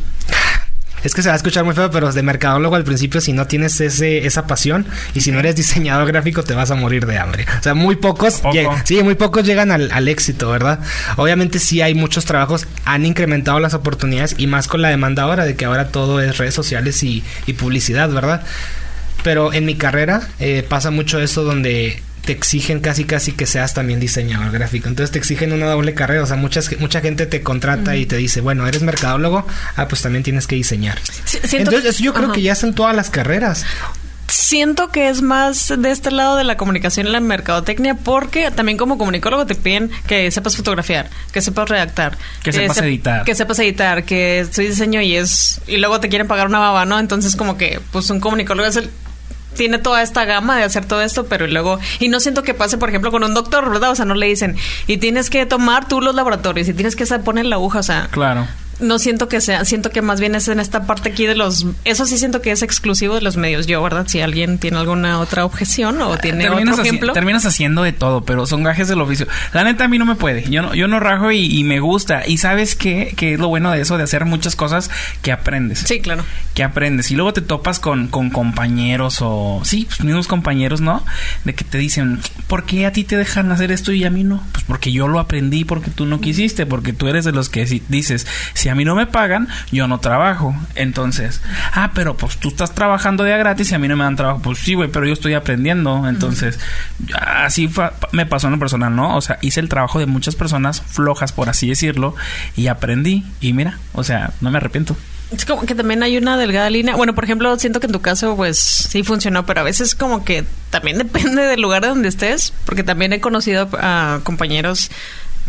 Es 1.03 1.15
que 1.15 1.23
se 1.23 1.29
va 1.29 1.33
a 1.33 1.35
escuchar 1.35 1.63
muy 1.63 1.73
feo, 1.73 1.89
pero 1.89 2.11
de 2.13 2.21
mercadólogo 2.21 2.75
al 2.75 2.83
principio, 2.83 3.21
si 3.21 3.33
no 3.33 3.47
tienes 3.47 3.81
ese, 3.81 4.27
esa 4.27 4.45
pasión 4.45 4.85
y 5.15 5.21
si 5.21 5.31
no 5.31 5.39
eres 5.39 5.55
diseñador 5.55 6.07
gráfico, 6.07 6.43
te 6.43 6.53
vas 6.53 6.69
a 6.69 6.75
morir 6.75 7.07
de 7.07 7.17
hambre. 7.17 7.47
O 7.59 7.63
sea, 7.63 7.73
muy 7.73 7.95
pocos, 7.95 8.37
¿A 8.39 8.41
poco? 8.43 8.53
lleg- 8.55 8.81
sí, 8.85 9.01
muy 9.01 9.15
pocos 9.15 9.43
llegan 9.43 9.71
al, 9.71 9.91
al 9.91 10.07
éxito, 10.07 10.51
¿verdad? 10.51 10.79
Obviamente 11.17 11.57
sí 11.57 11.81
hay 11.81 11.95
muchos 11.95 12.25
trabajos, 12.25 12.67
han 12.85 13.03
incrementado 13.07 13.59
las 13.59 13.73
oportunidades 13.73 14.35
y 14.37 14.45
más 14.45 14.67
con 14.67 14.83
la 14.83 14.89
demanda 14.89 15.23
ahora 15.23 15.45
de 15.45 15.55
que 15.55 15.65
ahora 15.65 15.87
todo 15.87 16.21
es 16.21 16.37
redes 16.37 16.53
sociales 16.53 17.01
y, 17.01 17.23
y 17.47 17.53
publicidad, 17.53 18.07
¿verdad? 18.11 18.43
Pero 19.23 19.53
en 19.53 19.65
mi 19.65 19.73
carrera 19.75 20.21
eh, 20.39 20.63
pasa 20.67 20.91
mucho 20.91 21.19
eso 21.19 21.43
donde 21.43 21.99
te 22.25 22.31
exigen 22.33 22.79
casi 22.79 23.03
casi 23.03 23.31
que 23.31 23.45
seas 23.45 23.73
también 23.73 23.99
diseñador 23.99 24.51
gráfico. 24.51 24.87
Entonces 24.87 25.11
te 25.11 25.19
exigen 25.19 25.53
una 25.53 25.65
doble 25.67 25.93
carrera. 25.93 26.23
O 26.23 26.25
sea, 26.27 26.35
muchas, 26.37 26.69
mucha 26.79 27.01
gente 27.01 27.25
te 27.25 27.41
contrata 27.41 27.95
y 27.95 28.05
te 28.05 28.17
dice, 28.17 28.41
bueno, 28.41 28.67
eres 28.67 28.81
mercadólogo, 28.81 29.45
ah, 29.75 29.87
pues 29.87 30.01
también 30.01 30.23
tienes 30.23 30.47
que 30.47 30.55
diseñar. 30.55 30.99
Sí, 31.25 31.39
Entonces 31.57 31.85
eso 31.85 32.03
yo 32.03 32.13
creo 32.13 32.31
que 32.31 32.41
ya 32.41 32.55
son 32.55 32.73
todas 32.75 32.95
las 32.95 33.09
carreras. 33.09 33.65
Siento 34.27 34.87
que 34.91 35.09
es 35.09 35.21
más 35.21 35.73
de 35.77 35.91
este 35.91 36.09
lado 36.09 36.37
de 36.37 36.45
la 36.45 36.55
comunicación 36.55 37.05
y 37.05 37.11
la 37.11 37.19
mercadotecnia 37.19 37.95
porque 37.95 38.49
también 38.49 38.77
como 38.77 38.97
comunicólogo 38.97 39.45
te 39.45 39.55
piden 39.55 39.91
que 40.07 40.31
sepas 40.31 40.55
fotografiar, 40.55 41.09
que 41.33 41.41
sepas 41.41 41.67
redactar, 41.67 42.17
Que 42.41 42.53
sepas 42.53 42.77
editar. 42.77 43.25
que 43.25 43.35
sepas 43.35 43.59
editar, 43.59 44.05
que 44.05 44.47
soy 44.49 44.67
diseño 44.67 45.01
y 45.01 45.17
es 45.17 45.59
y 45.67 45.77
luego 45.77 45.99
te 45.99 46.07
quieren 46.07 46.27
pagar 46.29 46.47
una 46.47 46.59
baba, 46.59 46.85
¿no? 46.85 46.97
Entonces 46.97 47.35
como 47.35 47.57
que 47.57 47.81
pues 47.91 48.09
un 48.09 48.21
comunicólogo 48.21 48.69
es 48.69 48.77
el 48.77 48.89
tiene 49.55 49.77
toda 49.77 50.01
esta 50.01 50.25
gama 50.25 50.57
de 50.57 50.63
hacer 50.63 50.85
todo 50.85 51.01
esto, 51.01 51.25
pero 51.25 51.47
luego 51.47 51.79
y 51.99 52.07
no 52.09 52.19
siento 52.19 52.43
que 52.43 52.53
pase, 52.53 52.77
por 52.77 52.89
ejemplo, 52.89 53.11
con 53.11 53.23
un 53.23 53.33
doctor, 53.33 53.69
¿verdad? 53.69 53.91
O 53.91 53.95
sea, 53.95 54.05
no 54.05 54.15
le 54.15 54.27
dicen 54.27 54.55
y 54.87 54.97
tienes 54.97 55.29
que 55.29 55.45
tomar 55.45 55.87
tú 55.87 56.01
los 56.01 56.15
laboratorios 56.15 56.67
y 56.67 56.73
tienes 56.73 56.95
que 56.95 57.05
poner 57.19 57.45
la 57.45 57.55
aguja, 57.55 57.79
o 57.79 57.83
sea, 57.83 58.07
Claro. 58.11 58.47
No 58.81 58.99
siento 58.99 59.27
que 59.27 59.41
sea, 59.41 59.63
siento 59.65 59.89
que 59.91 60.01
más 60.01 60.19
bien 60.19 60.35
es 60.35 60.47
en 60.47 60.59
esta 60.59 60.85
parte 60.85 61.09
aquí 61.09 61.25
de 61.25 61.35
los, 61.35 61.65
eso 61.85 62.05
sí 62.05 62.17
siento 62.17 62.41
que 62.41 62.51
es 62.51 62.61
exclusivo 62.61 63.15
de 63.15 63.21
los 63.21 63.37
medios. 63.37 63.67
Yo, 63.67 63.81
¿verdad? 63.81 64.05
Si 64.07 64.19
alguien 64.21 64.57
tiene 64.57 64.77
alguna 64.77 65.19
otra 65.19 65.45
objeción 65.45 66.01
o 66.01 66.17
tiene 66.17 66.43
terminas, 66.43 66.73
otro 66.73 66.83
ejemplo. 66.85 67.13
terminas 67.13 67.45
haciendo 67.45 67.83
de 67.83 67.93
todo, 67.93 68.23
pero 68.25 68.45
son 68.45 68.63
gajes 68.63 68.87
del 68.87 69.01
oficio. 69.01 69.27
La 69.53 69.63
neta 69.63 69.85
a 69.85 69.87
mí 69.87 69.97
no 69.97 70.05
me 70.05 70.15
puede. 70.15 70.49
Yo 70.49 70.61
no, 70.61 70.73
yo 70.75 70.87
no 70.87 70.99
rajo 70.99 71.31
y, 71.31 71.45
y 71.45 71.63
me 71.63 71.79
gusta. 71.79 72.23
Y 72.27 72.37
sabes 72.37 72.75
qué, 72.75 73.13
que 73.15 73.33
es 73.35 73.39
lo 73.39 73.47
bueno 73.47 73.71
de 73.71 73.81
eso, 73.81 73.97
de 73.97 74.03
hacer 74.03 74.25
muchas 74.25 74.55
cosas 74.55 74.89
que 75.21 75.31
aprendes. 75.31 75.79
Sí, 75.79 75.99
claro. 76.01 76.23
que 76.53 76.63
aprendes 76.63 77.11
y 77.11 77.15
luego 77.15 77.33
te 77.33 77.41
topas 77.41 77.79
con, 77.79 78.07
con 78.07 78.29
compañeros 78.29 79.19
o 79.21 79.61
sí, 79.63 79.85
pues 79.85 80.03
mismos 80.03 80.27
compañeros, 80.27 80.81
¿no? 80.81 81.03
De 81.45 81.53
que 81.55 81.63
te 81.63 81.77
dicen, 81.77 82.19
¿por 82.47 82.65
qué 82.65 82.85
a 82.85 82.91
ti 82.91 83.03
te 83.03 83.17
dejan 83.17 83.51
hacer 83.51 83.71
esto 83.71 83.91
y 83.91 84.03
a 84.03 84.09
mí 84.09 84.23
no? 84.23 84.43
Pues 84.51 84.63
porque 84.65 84.91
yo 84.91 85.07
lo 85.07 85.19
aprendí 85.19 85.63
porque 85.65 85.89
tú 85.91 86.05
no 86.05 86.19
quisiste, 86.21 86.65
porque 86.65 86.93
tú 86.93 87.07
eres 87.07 87.25
de 87.25 87.31
los 87.31 87.49
que 87.49 87.67
si- 87.67 87.81
dices, 87.87 88.27
si 88.53 88.69
a 88.71 88.75
mí 88.75 88.85
no 88.85 88.95
me 88.95 89.05
pagan, 89.07 89.47
yo 89.71 89.87
no 89.87 89.99
trabajo. 89.99 90.55
Entonces, 90.75 91.41
ah, 91.73 91.91
pero 91.93 92.17
pues 92.17 92.37
tú 92.37 92.47
estás 92.49 92.73
trabajando 92.73 93.23
de 93.23 93.33
a 93.33 93.37
gratis 93.37 93.71
y 93.71 93.75
a 93.75 93.79
mí 93.79 93.87
no 93.87 93.95
me 93.97 94.03
dan 94.03 94.15
trabajo. 94.15 94.39
Pues 94.41 94.59
sí, 94.59 94.73
güey, 94.73 94.89
pero 94.89 95.05
yo 95.05 95.13
estoy 95.13 95.33
aprendiendo. 95.33 96.07
Entonces, 96.07 96.59
así 97.15 97.67
fa- 97.67 97.93
me 98.11 98.25
pasó 98.25 98.47
en 98.47 98.53
lo 98.53 98.59
personal, 98.59 98.95
¿no? 98.95 99.15
O 99.15 99.21
sea, 99.21 99.37
hice 99.41 99.59
el 99.59 99.69
trabajo 99.69 99.99
de 99.99 100.05
muchas 100.05 100.35
personas 100.35 100.81
flojas, 100.81 101.31
por 101.33 101.49
así 101.49 101.67
decirlo, 101.69 102.15
y 102.55 102.67
aprendí. 102.67 103.23
Y 103.41 103.53
mira, 103.53 103.77
o 103.93 104.03
sea, 104.03 104.31
no 104.41 104.51
me 104.51 104.57
arrepiento. 104.57 104.95
Es 105.31 105.45
como 105.45 105.65
que 105.65 105.75
también 105.75 106.03
hay 106.03 106.17
una 106.17 106.35
delgada 106.35 106.69
línea. 106.69 106.95
Bueno, 106.97 107.15
por 107.15 107.23
ejemplo, 107.23 107.57
siento 107.57 107.79
que 107.79 107.85
en 107.85 107.93
tu 107.93 108.01
caso, 108.01 108.35
pues 108.35 108.57
sí 108.59 109.01
funcionó, 109.03 109.45
pero 109.45 109.61
a 109.61 109.63
veces 109.63 109.95
como 109.95 110.25
que 110.25 110.43
también 110.69 110.97
depende 110.97 111.43
del 111.43 111.61
lugar 111.61 111.81
de 111.83 111.87
donde 111.87 112.09
estés, 112.09 112.51
porque 112.65 112.83
también 112.83 113.13
he 113.13 113.21
conocido 113.21 113.69
a 113.79 114.19
compañeros 114.23 114.91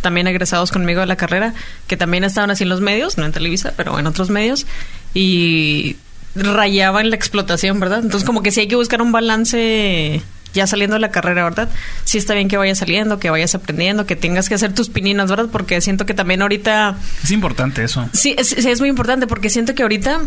también 0.02 0.26
egresados 0.26 0.70
conmigo 0.70 1.00
de 1.00 1.06
la 1.06 1.16
carrera, 1.16 1.54
que 1.86 1.96
también 1.96 2.24
estaban 2.24 2.50
así 2.50 2.64
en 2.64 2.68
los 2.68 2.82
medios, 2.82 3.16
no 3.16 3.24
en 3.24 3.32
Televisa, 3.32 3.72
pero 3.76 3.98
en 3.98 4.06
otros 4.06 4.28
medios, 4.28 4.66
y 5.14 5.96
rayaban 6.34 7.08
la 7.08 7.16
explotación, 7.16 7.80
¿verdad? 7.80 8.00
Entonces 8.00 8.26
como 8.26 8.42
que 8.42 8.50
sí 8.50 8.60
hay 8.60 8.68
que 8.68 8.76
buscar 8.76 9.00
un 9.00 9.12
balance 9.12 10.22
ya 10.54 10.66
saliendo 10.66 10.94
de 10.94 11.00
la 11.00 11.10
carrera, 11.10 11.44
¿verdad? 11.44 11.68
Sí 12.04 12.18
está 12.18 12.34
bien 12.34 12.48
que 12.48 12.56
vayas 12.56 12.78
saliendo, 12.78 13.18
que 13.18 13.30
vayas 13.30 13.54
aprendiendo, 13.54 14.04
que 14.04 14.16
tengas 14.16 14.48
que 14.48 14.54
hacer 14.54 14.74
tus 14.74 14.90
pininos, 14.90 15.30
¿verdad? 15.30 15.48
Porque 15.50 15.80
siento 15.80 16.04
que 16.04 16.14
también 16.14 16.42
ahorita... 16.42 16.96
Es 17.22 17.30
importante 17.30 17.84
eso. 17.84 18.06
Sí, 18.12 18.34
es, 18.36 18.48
sí, 18.48 18.68
es 18.68 18.80
muy 18.80 18.90
importante 18.90 19.26
porque 19.26 19.48
siento 19.48 19.74
que 19.74 19.82
ahorita, 19.82 20.20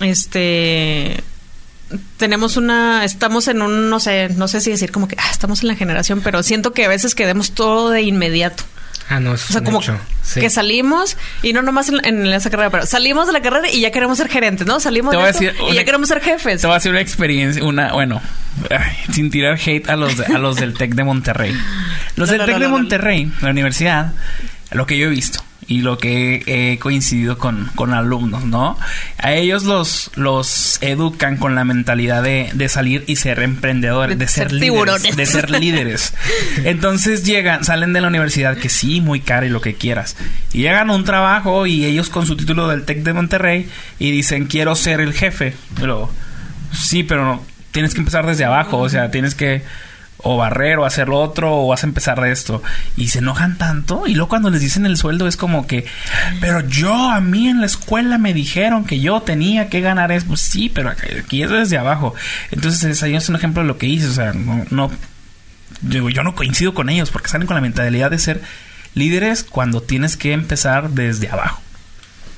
este 0.00 1.22
tenemos 2.18 2.58
una, 2.58 3.04
estamos 3.04 3.48
en 3.48 3.62
un, 3.62 3.88
no 3.88 3.98
sé, 3.98 4.28
no 4.36 4.46
sé 4.46 4.60
si 4.60 4.70
decir 4.70 4.92
como 4.92 5.08
que 5.08 5.16
ah, 5.18 5.30
estamos 5.30 5.62
en 5.62 5.68
la 5.68 5.74
generación, 5.74 6.20
pero 6.22 6.42
siento 6.42 6.72
que 6.72 6.84
a 6.84 6.88
veces 6.88 7.14
queremos 7.14 7.52
todo 7.52 7.90
de 7.90 8.02
inmediato. 8.02 8.64
Ah, 9.10 9.20
no, 9.20 9.34
eso 9.34 9.46
O 9.48 9.52
sea, 9.52 9.62
como 9.64 9.78
mucho. 9.78 9.98
Sí. 10.22 10.40
que 10.40 10.50
salimos 10.50 11.16
y 11.42 11.52
no 11.54 11.62
nomás 11.62 11.88
en, 11.88 12.04
en 12.04 12.26
esa 12.26 12.50
carrera, 12.50 12.68
pero 12.70 12.84
salimos 12.86 13.26
de 13.26 13.32
la 13.32 13.40
carrera 13.40 13.70
y 13.70 13.80
ya 13.80 13.90
queremos 13.90 14.18
ser 14.18 14.28
gerentes, 14.28 14.66
¿no? 14.66 14.80
Salimos 14.80 15.12
de 15.12 15.18
esto 15.30 15.44
decir 15.44 15.54
y 15.58 15.62
una- 15.64 15.74
ya 15.74 15.84
queremos 15.84 16.08
ser 16.08 16.20
jefes. 16.20 16.60
Te 16.60 16.66
voy 16.66 16.74
a 16.74 16.76
hacer 16.76 16.92
una 16.92 17.00
experiencia, 17.00 17.64
una, 17.64 17.92
bueno, 17.94 18.20
ay, 18.70 18.96
sin 19.12 19.30
tirar 19.30 19.58
hate 19.64 19.88
a 19.88 19.96
los, 19.96 20.16
de- 20.18 20.26
a 20.26 20.38
los 20.38 20.56
del 20.56 20.74
TEC 20.74 20.94
de 20.94 21.04
Monterrey. 21.04 21.52
Los 22.16 22.28
No, 22.28 22.32
del 22.32 22.38
no, 22.40 22.46
TEC 22.46 22.54
no, 22.56 22.60
de. 22.60 22.68
Monterrey, 22.68 23.32
la 23.40 23.50
universidad, 23.50 24.12
lo 24.72 24.86
que 24.86 24.98
yo 24.98 25.06
he 25.06 25.10
visto 25.10 25.42
y 25.68 25.82
lo 25.82 25.98
que 25.98 26.42
he, 26.46 26.78
coincidido 26.78 27.36
con, 27.36 27.70
con 27.74 27.92
alumnos, 27.92 28.44
¿no? 28.44 28.78
A 29.18 29.34
ellos 29.34 29.64
los, 29.64 30.10
los 30.16 30.78
educan 30.80 31.36
con 31.36 31.54
la 31.54 31.64
mentalidad 31.64 32.22
de, 32.22 32.50
de 32.54 32.68
salir 32.70 33.04
y 33.06 33.16
ser 33.16 33.40
emprendedores, 33.40 34.18
De 34.18 34.24
de, 34.24 34.30
ser, 34.30 34.48
ser 34.48 34.52
líderes, 34.54 35.16
de 35.16 35.26
ser 35.26 35.50
líderes. 35.60 36.14
Entonces 36.64 37.22
llegan, 37.24 37.64
salen 37.64 37.92
de 37.92 38.00
la 38.00 38.08
universidad 38.08 38.56
que 38.56 38.70
sí, 38.70 39.02
muy 39.02 39.20
cara 39.20 39.44
y 39.44 39.50
lo 39.50 39.60
que 39.60 39.74
quieras. 39.74 40.16
Y 40.54 40.62
llegan 40.62 40.88
a 40.88 40.94
un 40.94 41.04
trabajo 41.04 41.66
y 41.66 41.84
ellos 41.84 42.08
con 42.08 42.26
su 42.26 42.34
título 42.34 42.66
del 42.66 42.84
TEC 42.84 43.02
de 43.02 43.12
Monterrey 43.12 43.68
y 43.98 44.10
dicen, 44.10 44.46
quiero 44.46 44.74
ser 44.74 45.02
el 45.02 45.12
jefe. 45.12 45.54
Pero 45.78 46.10
sí, 46.72 47.02
pero 47.02 47.26
no, 47.26 47.44
tienes 47.72 47.92
que 47.92 48.00
empezar 48.00 48.26
desde 48.26 48.46
abajo, 48.46 48.78
o 48.78 48.88
sea, 48.88 49.10
tienes 49.10 49.34
que 49.34 49.62
o 50.18 50.36
barrer 50.36 50.78
o 50.78 50.84
hacer 50.84 51.08
lo 51.08 51.20
otro 51.20 51.62
o 51.62 51.68
vas 51.68 51.84
a 51.84 51.86
empezar 51.86 52.20
de 52.20 52.32
esto. 52.32 52.62
Y 52.96 53.08
se 53.08 53.18
enojan 53.20 53.56
tanto 53.58 54.06
y 54.06 54.14
luego 54.14 54.28
cuando 54.28 54.50
les 54.50 54.60
dicen 54.60 54.86
el 54.86 54.96
sueldo 54.96 55.26
es 55.26 55.36
como 55.36 55.66
que 55.66 55.86
pero 56.40 56.60
yo 56.60 57.10
a 57.10 57.20
mí 57.20 57.48
en 57.48 57.60
la 57.60 57.66
escuela 57.66 58.18
me 58.18 58.34
dijeron 58.34 58.84
que 58.84 59.00
yo 59.00 59.20
tenía 59.20 59.68
que 59.68 59.80
ganar 59.80 60.12
eso 60.12 60.26
pues 60.26 60.40
sí 60.40 60.68
pero 60.68 60.90
aquí 60.90 61.42
es 61.42 61.50
desde 61.50 61.78
abajo. 61.78 62.14
Entonces 62.50 62.84
es, 62.84 63.02
ahí 63.02 63.14
es 63.14 63.28
un 63.28 63.36
ejemplo 63.36 63.62
de 63.62 63.68
lo 63.68 63.78
que 63.78 63.86
hice 63.86 64.06
o 64.06 64.12
sea 64.12 64.32
no, 64.32 64.64
no 64.70 64.90
yo 65.82 66.22
no 66.22 66.34
coincido 66.34 66.74
con 66.74 66.88
ellos 66.88 67.10
porque 67.10 67.28
salen 67.28 67.46
con 67.46 67.54
la 67.54 67.60
mentalidad 67.60 68.10
de 68.10 68.18
ser 68.18 68.42
líderes 68.94 69.44
cuando 69.44 69.82
tienes 69.82 70.16
que 70.16 70.32
empezar 70.32 70.90
desde 70.90 71.28
abajo 71.28 71.62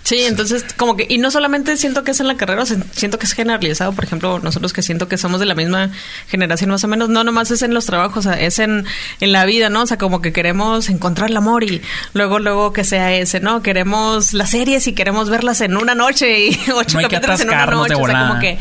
Sí, 0.03 0.23
entonces 0.23 0.65
como 0.77 0.97
que, 0.97 1.07
y 1.09 1.19
no 1.19 1.31
solamente 1.31 1.77
siento 1.77 2.03
que 2.05 2.13
es 2.13 2.21
en 2.21 2.27
la 2.27 2.37
carrera, 2.37 2.65
siento 2.67 3.19
que 3.19 3.27
es 3.27 3.33
generalizado, 3.33 3.93
por 3.93 4.05
ejemplo, 4.05 4.41
nosotros 4.41 4.73
que 4.73 4.83
siento 4.83 5.09
que 5.09 5.19
somos 5.19 5.41
de 5.41 5.47
la 5.47 5.55
misma 5.55 5.91
generación 6.27 6.71
más 6.71 6.83
o 6.83 6.89
menos, 6.89 7.09
no 7.09 7.23
nomás 7.23 7.51
es 7.51 7.63
en 7.63 7.75
los 7.75 7.87
trabajos, 7.87 8.27
o 8.27 8.31
sea, 8.31 8.41
es 8.41 8.59
en, 8.59 8.87
en 9.21 9.33
la 9.33 9.45
vida, 9.45 9.69
¿no? 9.69 9.83
O 9.83 9.87
sea, 9.87 9.99
como 9.99 10.21
que 10.21 10.33
queremos 10.33 10.89
encontrar 10.89 11.31
el 11.31 11.37
amor 11.37 11.65
y 11.65 11.83
luego, 12.15 12.39
luego 12.39 12.73
que 12.73 12.85
sea 12.85 13.15
ese, 13.15 13.41
¿no? 13.41 13.63
Queremos 13.63 14.33
las 14.33 14.51
series 14.51 14.87
y 14.87 14.95
queremos 14.95 15.31
verlas 15.31 15.61
en 15.61 15.77
una 15.77 15.95
noche 15.95 16.47
y 16.47 16.59
ocho 16.75 17.01
No 17.01 17.09
capítulos 17.09 17.41
en 17.41 17.49
una 17.49 17.67
noche, 17.67 17.95
o 17.95 18.07
sea, 18.07 18.29
como 18.29 18.41
que 18.41 18.59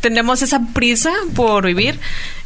tenemos 0.00 0.42
esa 0.42 0.60
prisa 0.74 1.12
por 1.34 1.64
vivir 1.64 1.98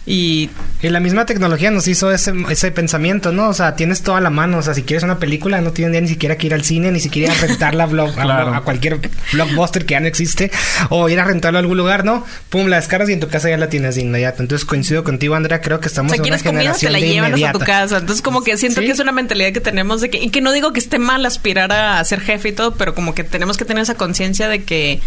y 0.06 0.50
Y 0.82 0.90
la 0.90 1.00
misma 1.00 1.24
tecnología 1.24 1.70
nos 1.70 1.88
hizo 1.88 2.12
ese, 2.12 2.32
ese 2.50 2.70
pensamiento, 2.70 3.32
¿no? 3.32 3.48
O 3.48 3.54
sea, 3.54 3.74
tienes 3.74 4.02
toda 4.02 4.20
la 4.20 4.28
mano. 4.28 4.58
O 4.58 4.62
sea, 4.62 4.74
si 4.74 4.82
quieres 4.82 5.02
una 5.02 5.18
película, 5.18 5.62
no 5.62 5.72
tienes 5.72 6.02
ni 6.02 6.08
siquiera 6.08 6.36
que 6.36 6.46
ir 6.46 6.52
al 6.52 6.62
cine, 6.62 6.92
ni 6.92 7.00
siquiera 7.00 7.32
ir 7.32 7.38
a 7.38 7.46
rentarla 7.46 7.84
a, 7.84 7.88
blog- 7.88 8.10
a- 8.18 8.22
Claro. 8.22 8.54
a 8.54 8.60
cualquier 8.64 9.00
blockbuster 9.32 9.86
que 9.86 9.92
ya 9.92 10.00
no 10.00 10.06
existe, 10.06 10.50
o 10.90 11.08
ir 11.08 11.18
a 11.20 11.24
rentarlo 11.24 11.58
a 11.58 11.60
algún 11.60 11.78
lugar, 11.78 12.04
¿no? 12.04 12.26
Pum, 12.50 12.66
la 12.66 12.76
descargas 12.76 13.08
y 13.08 13.14
en 13.14 13.20
tu 13.20 13.28
casa 13.28 13.48
ya 13.48 13.56
la 13.56 13.70
tienes 13.70 13.94
de 13.94 14.02
inmediato. 14.02 14.42
Entonces 14.42 14.66
coincido 14.66 15.04
contigo, 15.04 15.34
Andrea. 15.36 15.62
Creo 15.62 15.80
que 15.80 15.86
O 15.86 15.88
estamos 15.88 16.10
sea, 16.10 16.16
en 16.16 16.20
una 16.20 16.38
quieres 16.38 16.42
comida, 16.42 16.72
te 16.74 16.78
generación 16.80 16.92
la 16.92 16.98
de 16.98 17.28
inmediata. 17.30 17.58
tu 17.58 17.64
casa. 17.64 17.98
Entonces, 17.98 18.20
como 18.22 18.42
que 18.42 18.56
siento 18.58 18.80
Sí. 18.82 18.86
que 18.86 18.92
es 18.92 18.98
una 19.00 19.12
mentalidad 19.12 19.52
que 19.52 19.60
tenemos 19.62 20.02
de 20.02 20.10
que, 20.10 20.18
y 20.22 20.28
que 20.28 20.42
no 20.42 20.52
digo 20.52 20.72
que 20.74 20.80
esté 20.80 20.98
mal 20.98 21.24
aspirar 21.24 21.72
a 21.72 22.04
ser 22.04 22.20
jefe 22.20 22.50
y 22.50 22.52
todo, 22.52 22.74
pero 22.74 22.94
como 22.94 23.14
que 23.14 23.24
tenemos 23.24 23.56
que 23.56 23.64
tener 23.64 23.82
esa 23.82 23.94
conciencia 23.94 24.48
de 24.48 24.64
que, 24.64 25.00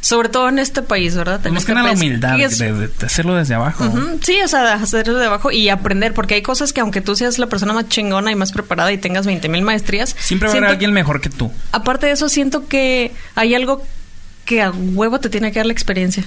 sobre 0.00 0.28
todo 0.30 0.48
en 0.48 0.58
este 0.58 0.82
país, 0.82 1.14
¿verdad? 1.14 1.44
En 1.46 1.52
que 1.52 1.58
este 1.58 1.74
la 1.74 1.82
país, 1.82 1.96
humildad 1.98 2.40
es- 2.40 2.58
de, 2.58 2.72
de- 2.72 2.88
de 2.88 3.06
hacerlo 3.06 3.34
desde 3.34 3.54
abajo 3.54 3.84
Sí, 4.22 4.38
o 4.44 4.48
sea, 4.48 4.72
hacerlo 4.74 5.18
de 5.18 5.26
abajo 5.26 5.50
y 5.50 5.68
aprender, 5.68 6.14
porque 6.14 6.34
hay 6.34 6.42
cosas 6.42 6.72
que 6.72 6.80
aunque 6.80 7.00
tú 7.00 7.16
seas 7.16 7.38
la 7.38 7.46
persona 7.48 7.72
más 7.72 7.88
chingona 7.88 8.30
y 8.32 8.34
más 8.34 8.52
preparada 8.52 8.90
y 8.92 8.98
tengas 8.98 9.26
20 9.26 9.48
mil 9.48 9.62
maestrías, 9.62 10.16
siempre 10.18 10.48
va 10.48 10.54
a 10.54 10.56
haber 10.58 10.70
alguien 10.70 10.92
mejor 10.92 11.20
que 11.20 11.28
tú 11.28 11.52
aparte 11.72 12.06
de 12.06 12.12
eso, 12.12 12.28
siento 12.28 12.66
que 12.66 13.12
hay 13.34 13.54
algo 13.54 13.84
que 14.46 14.62
a 14.62 14.70
huevo 14.70 15.20
te 15.20 15.28
tiene 15.28 15.52
que 15.52 15.58
dar 15.60 15.66
la 15.66 15.72
experiencia. 15.72 16.24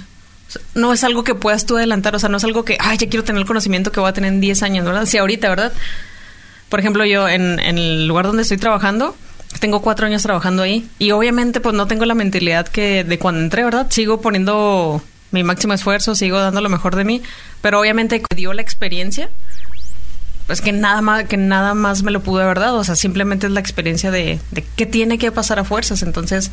No 0.75 0.93
es 0.93 1.03
algo 1.03 1.23
que 1.23 1.33
puedas 1.33 1.65
tú 1.65 1.77
adelantar, 1.77 2.15
o 2.15 2.19
sea, 2.19 2.29
no 2.29 2.37
es 2.37 2.43
algo 2.43 2.63
que, 2.63 2.77
ay, 2.79 2.97
ya 2.99 3.09
quiero 3.09 3.23
tener 3.23 3.39
el 3.41 3.47
conocimiento 3.47 3.91
que 3.91 3.99
voy 3.99 4.09
a 4.09 4.13
tener 4.13 4.31
en 4.31 4.39
10 4.39 4.61
años, 4.61 4.85
¿verdad? 4.85 5.05
Sí, 5.07 5.17
ahorita, 5.17 5.49
¿verdad? 5.49 5.73
Por 6.69 6.79
ejemplo, 6.79 7.05
yo 7.05 7.27
en, 7.27 7.59
en 7.59 7.77
el 7.77 8.07
lugar 8.07 8.27
donde 8.27 8.43
estoy 8.43 8.57
trabajando, 8.57 9.15
tengo 9.59 9.81
cuatro 9.81 10.07
años 10.07 10.23
trabajando 10.23 10.63
ahí 10.63 10.87
y 10.99 11.11
obviamente 11.11 11.59
pues 11.59 11.75
no 11.75 11.87
tengo 11.87 12.05
la 12.05 12.15
mentalidad 12.15 12.67
que 12.67 13.03
de 13.03 13.19
cuando 13.19 13.41
entré, 13.41 13.63
¿verdad? 13.63 13.87
Sigo 13.89 14.21
poniendo 14.21 15.01
mi 15.31 15.43
máximo 15.43 15.73
esfuerzo, 15.73 16.15
sigo 16.15 16.39
dando 16.39 16.61
lo 16.61 16.69
mejor 16.69 16.95
de 16.95 17.03
mí, 17.03 17.21
pero 17.61 17.79
obviamente 17.79 18.21
dio 18.35 18.53
la 18.53 18.61
experiencia, 18.61 19.29
pues 20.47 20.61
que 20.61 20.71
nada 20.71 21.01
más 21.01 21.25
que 21.25 21.37
nada 21.37 21.73
más 21.73 22.03
me 22.03 22.11
lo 22.11 22.21
pude 22.21 22.43
haber 22.43 22.59
dado, 22.59 22.77
o 22.77 22.83
sea, 22.83 22.95
simplemente 22.95 23.47
es 23.47 23.53
la 23.53 23.59
experiencia 23.59 24.11
de, 24.11 24.39
de 24.51 24.63
que 24.75 24.85
tiene 24.85 25.17
que 25.17 25.31
pasar 25.31 25.59
a 25.59 25.63
fuerzas, 25.63 26.03
entonces 26.03 26.51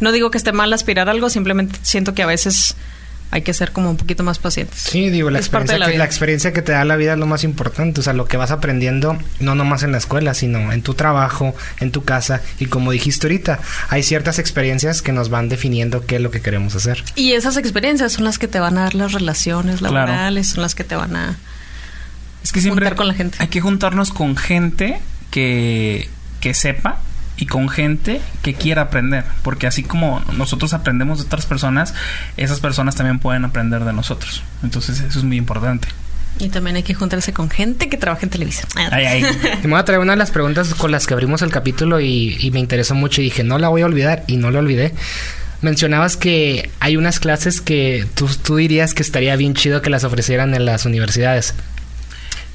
no 0.00 0.12
digo 0.12 0.30
que 0.30 0.38
esté 0.38 0.52
mal 0.52 0.72
aspirar 0.72 1.08
algo, 1.08 1.30
simplemente 1.30 1.78
siento 1.82 2.14
que 2.14 2.22
a 2.22 2.26
veces 2.26 2.76
hay 3.32 3.42
que 3.42 3.54
ser 3.54 3.70
como 3.72 3.90
un 3.90 3.96
poquito 3.96 4.22
más 4.24 4.38
pacientes. 4.38 4.80
Sí, 4.80 5.08
digo, 5.10 5.30
la 5.30 5.38
Es 5.38 5.48
parte 5.48 5.72
experiencia, 5.72 5.74
de 5.74 5.78
la 5.78 5.86
que, 5.86 5.90
vida. 5.92 5.98
la 5.98 6.04
experiencia 6.04 6.52
que 6.52 6.62
te 6.62 6.72
da 6.72 6.84
la 6.84 6.96
vida 6.96 7.12
es 7.12 7.18
lo 7.18 7.26
más 7.26 7.44
importante. 7.44 8.00
O 8.00 8.02
sea, 8.02 8.12
lo 8.12 8.26
que 8.26 8.36
vas 8.36 8.50
aprendiendo, 8.50 9.16
no 9.38 9.54
nomás 9.54 9.82
en 9.84 9.92
la 9.92 9.98
escuela, 9.98 10.34
sino 10.34 10.72
en 10.72 10.82
tu 10.82 10.94
trabajo, 10.94 11.54
en 11.78 11.92
tu 11.92 12.02
casa. 12.04 12.40
Y 12.58 12.66
como 12.66 12.90
dijiste 12.92 13.26
ahorita, 13.26 13.60
hay 13.88 14.02
ciertas 14.02 14.38
experiencias 14.38 15.00
que 15.02 15.12
nos 15.12 15.28
van 15.30 15.48
definiendo 15.48 16.04
qué 16.06 16.16
es 16.16 16.22
lo 16.22 16.30
que 16.30 16.40
queremos 16.40 16.74
hacer. 16.74 17.04
Y 17.14 17.32
esas 17.32 17.56
experiencias 17.56 18.12
son 18.12 18.24
las 18.24 18.38
que 18.38 18.48
te 18.48 18.58
van 18.58 18.78
a 18.78 18.82
dar 18.82 18.94
las 18.94 19.12
relaciones 19.12 19.78
Claro. 19.78 19.94
laborales, 19.94 20.48
son 20.48 20.62
las 20.62 20.74
que 20.74 20.82
te 20.84 20.96
van 20.96 21.14
a 21.14 21.36
Es 22.42 22.52
que 22.52 22.60
siempre 22.60 22.84
juntar 22.86 22.96
con 22.96 23.06
la 23.08 23.14
gente. 23.14 23.36
hay 23.40 23.48
que 23.48 23.60
juntarnos 23.60 24.10
con 24.10 24.36
gente 24.36 25.00
que, 25.30 26.08
que 26.40 26.54
sepa 26.54 27.00
y 27.40 27.46
con 27.46 27.68
gente 27.68 28.20
que 28.42 28.54
quiera 28.54 28.82
aprender. 28.82 29.24
Porque 29.42 29.66
así 29.66 29.82
como 29.82 30.22
nosotros 30.36 30.74
aprendemos 30.74 31.18
de 31.18 31.24
otras 31.24 31.46
personas, 31.46 31.94
esas 32.36 32.60
personas 32.60 32.94
también 32.94 33.18
pueden 33.18 33.44
aprender 33.44 33.84
de 33.84 33.92
nosotros. 33.92 34.42
Entonces 34.62 35.00
eso 35.00 35.18
es 35.18 35.24
muy 35.24 35.36
importante. 35.38 35.88
y 36.38 36.48
también 36.48 36.76
hay 36.76 36.82
que 36.82 36.94
juntarse 36.94 37.32
con 37.32 37.50
gente 37.50 37.88
que 37.88 37.96
trabaja 37.96 38.24
en 38.24 38.30
televisión. 38.30 38.68
Ay, 38.76 39.04
ay. 39.04 39.22
Me 39.62 39.70
voy 39.70 39.78
a 39.80 39.84
traer 39.84 40.00
una 40.00 40.12
de 40.12 40.18
las 40.18 40.30
preguntas 40.30 40.74
con 40.74 40.90
las 40.90 41.06
que 41.06 41.14
abrimos 41.14 41.42
el 41.42 41.50
capítulo 41.50 42.00
y, 42.00 42.36
y 42.38 42.50
me 42.50 42.60
interesó 42.60 42.94
mucho 42.94 43.20
y 43.20 43.24
dije, 43.24 43.42
no 43.42 43.58
la 43.58 43.68
voy 43.68 43.82
a 43.82 43.86
olvidar 43.86 44.22
y 44.26 44.36
no 44.36 44.50
la 44.50 44.60
olvidé. 44.60 44.94
Mencionabas 45.62 46.16
que 46.16 46.70
hay 46.80 46.96
unas 46.96 47.20
clases 47.20 47.60
que 47.60 48.06
tú, 48.14 48.28
tú 48.42 48.56
dirías 48.56 48.94
que 48.94 49.02
estaría 49.02 49.36
bien 49.36 49.54
chido 49.54 49.82
que 49.82 49.90
las 49.90 50.04
ofrecieran 50.04 50.54
en 50.54 50.64
las 50.64 50.86
universidades. 50.86 51.54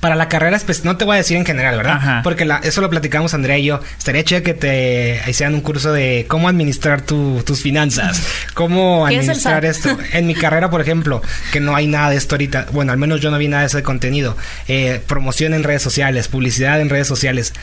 Para 0.06 0.15
la 0.15 0.30
carrera, 0.30 0.60
pues 0.63 0.86
no 0.86 0.98
te 0.98 1.04
voy 1.04 1.15
a 1.15 1.18
decir 1.18 1.36
en 1.36 1.46
general, 1.46 1.78
¿verdad? 1.78 1.94
Ajá. 1.96 2.22
Porque 2.24 2.46
la- 2.46 2.58
eso 2.63 2.80
lo 2.80 2.91
platicamos 2.91 3.34
Andrea 3.34 3.58
y 3.58 3.65
yo. 3.65 3.80
Estaría 3.98 4.24
chido 4.24 4.44
que 4.44 4.54
te 4.54 5.20
hicieran 5.28 5.56
un 5.56 5.62
curso 5.62 5.91
de 5.91 6.26
cómo 6.28 6.48
administrar 6.48 7.02
tu- 7.02 7.41
tus 7.44 7.62
finanzas, 7.63 8.22
cómo 8.54 9.06
¿Qué 9.10 9.15
es 9.15 9.24
el 9.24 9.30
administrar 9.32 9.65
esto. 9.65 9.98
En 10.13 10.28
mi 10.28 10.36
carrera, 10.36 10.70
por 10.70 10.80
ejemplo, 10.82 11.24
que 11.52 11.60
no 11.60 11.76
hay 11.76 11.88
nada 11.88 12.12
de 12.12 12.18
esto 12.18 12.36
ahorita. 12.36 12.68
Bueno, 12.72 12.91
al 12.91 13.00
menos 13.00 13.20
yo 13.20 13.32
no 13.32 13.39
vi 13.39 13.48
nada 13.48 13.62
de 13.62 13.68
ese 13.68 13.82
contenido. 13.82 14.38
Eh, 14.68 15.02
promoción 15.08 15.56
en 15.56 15.63
redes 15.63 15.82
sociales, 15.82 16.28
publicidad 16.28 16.80
en 16.80 16.89
redes 16.89 17.08
sociales. 17.08 17.54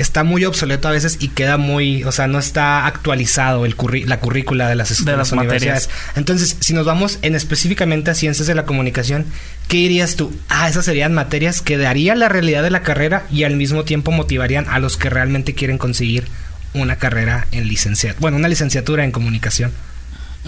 Está 0.00 0.24
muy 0.24 0.44
obsoleto 0.44 0.88
a 0.88 0.92
veces 0.92 1.18
y 1.20 1.28
queda 1.28 1.58
muy, 1.58 2.04
o 2.04 2.12
sea, 2.12 2.26
no 2.26 2.38
está 2.38 2.86
actualizado 2.86 3.66
el 3.66 3.76
curri- 3.76 4.06
la 4.06 4.18
currícula 4.18 4.68
de 4.68 4.74
las, 4.74 5.04
De 5.04 5.10
de 5.10 5.16
las 5.16 5.30
universidades. 5.32 5.90
Entonces, 6.16 6.56
si 6.60 6.72
nos 6.72 6.86
vamos 6.86 7.18
en 7.22 7.34
específicamente 7.34 8.10
a 8.10 8.14
ciencias 8.14 8.46
de 8.46 8.54
la 8.54 8.64
comunicación, 8.64 9.26
¿qué 9.68 9.76
dirías 9.76 10.16
tú? 10.16 10.32
Ah, 10.48 10.68
esas 10.68 10.86
serían 10.86 11.12
materias 11.12 11.60
que 11.60 11.76
darían 11.76 12.18
la 12.18 12.28
realidad 12.30 12.62
de 12.62 12.70
la 12.70 12.82
carrera 12.82 13.26
y 13.30 13.44
al 13.44 13.56
mismo 13.56 13.84
tiempo 13.84 14.10
motivarían 14.10 14.66
a 14.68 14.78
los 14.78 14.96
que 14.96 15.10
realmente 15.10 15.54
quieren 15.54 15.76
conseguir 15.78 16.24
una 16.72 16.96
carrera 16.96 17.46
en 17.52 17.68
licenciatura. 17.68 18.20
Bueno, 18.20 18.36
una 18.38 18.48
licenciatura 18.48 19.04
en 19.04 19.10
comunicación. 19.12 19.72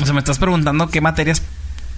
O 0.00 0.04
sea, 0.06 0.14
me 0.14 0.20
estás 0.20 0.38
preguntando 0.38 0.88
qué 0.88 1.02
materias 1.02 1.42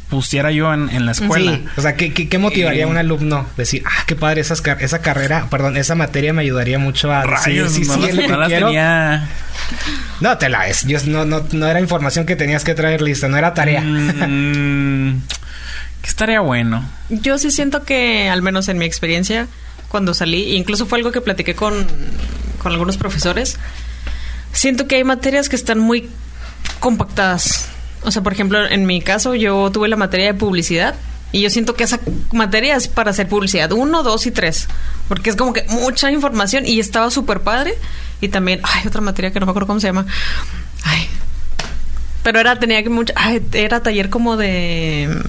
pusiera 0.09 0.51
yo 0.53 0.73
en, 0.73 0.89
en 0.91 1.07
la 1.07 1.13
escuela. 1.13 1.53
Sí, 1.57 1.65
o 1.77 1.81
sea, 1.83 1.97
¿qué, 1.97 2.13
qué, 2.13 2.29
qué 2.29 2.39
motivaría 2.39 2.83
Eh, 2.83 2.85
a 2.85 2.89
un 2.89 2.97
alumno? 2.97 3.47
Decir, 3.57 3.83
ah, 3.87 4.05
qué 4.07 4.15
padre, 4.15 4.41
esas 4.43 4.61
car- 4.61 4.83
esa 4.83 5.01
carrera, 5.01 5.47
perdón, 5.51 5.77
esa 5.77 5.95
materia 5.95 6.33
me 6.33 6.43
ayudaría 6.43 6.79
mucho 6.79 7.11
a 7.13 7.23
Rayos, 7.25 7.73
sí, 7.73 7.83
no 7.85 7.95
sí, 7.95 8.13
las, 8.13 8.29
no 8.29 8.37
las 8.37 8.49
quiero. 8.49 8.67
tenía. 8.69 9.29
No, 10.21 10.39
te 10.39 10.49
la 10.49 10.69
es. 10.69 10.85
Yo, 10.87 10.99
no, 11.07 11.25
no, 11.25 11.45
no 11.53 11.67
era 11.67 11.81
información 11.81 12.27
que 12.27 12.37
tenías 12.37 12.65
que 12.65 12.75
traer 12.75 13.03
lista, 13.03 13.29
no 13.29 13.37
era 13.37 13.55
tarea. 13.55 13.81
Mm, 13.81 15.23
que 16.03 16.09
estaría 16.09 16.41
bueno. 16.41 16.85
Yo 17.09 17.39
sí 17.39 17.51
siento 17.51 17.83
que, 17.85 18.29
al 18.29 18.43
menos 18.43 18.69
en 18.69 18.79
mi 18.79 18.85
experiencia, 18.85 19.49
cuando 19.89 20.13
salí, 20.15 20.53
e 20.53 20.57
incluso 20.57 20.87
fue 20.87 20.99
algo 20.99 21.13
que 21.13 21.21
platiqué 21.23 21.55
con, 21.55 21.87
con 22.63 22.73
algunos 22.73 22.97
profesores, 22.99 23.59
siento 24.53 24.87
que 24.87 24.97
hay 24.97 25.05
materias 25.05 25.49
que 25.49 25.57
están 25.57 25.79
muy 25.79 26.09
compactadas. 26.81 27.71
O 28.05 28.11
sea, 28.11 28.23
por 28.23 28.33
ejemplo, 28.33 28.67
en 28.67 28.87
mi 28.87 29.01
caso, 29.01 29.35
yo 29.35 29.71
tuve 29.73 29.89
la 29.89 29.97
materia 29.97 30.27
de 30.27 30.35
publicidad 30.35 30.95
Y 31.33 31.41
yo 31.41 31.51
siento 31.51 31.75
que 31.75 31.85
esa 31.85 31.99
materia 32.33 32.77
es 32.77 32.87
para 32.87 33.11
hacer 33.11 33.29
publicidad. 33.29 33.73
Uno, 33.73 34.03
dos 34.03 34.27
y 34.27 34.31
tres. 34.31 34.69
Porque 35.09 35.31
es 35.31 35.37
como 35.37 35.53
que 35.53 35.65
mucha 35.69 36.11
información 36.13 36.65
y 36.67 36.79
estaba 36.79 37.11
súper 37.11 37.41
padre. 37.41 37.75
Y 38.21 38.29
también, 38.29 38.61
ay, 38.63 38.87
otra 38.87 39.01
materia 39.01 39.33
que 39.33 39.41
no 39.41 39.47
me 39.47 39.51
acuerdo 39.51 39.67
cómo 39.67 39.81
se 39.81 39.89
llama. 39.89 40.07
Ay. 40.85 41.09
Pero 42.23 42.39
era, 42.41 42.59
tenía 42.59 42.83
que 42.83 42.89
mucho, 42.89 43.13
ay, 43.17 43.43
era 43.53 43.83
taller 43.83 44.11
como 44.11 44.37
de 44.37 45.23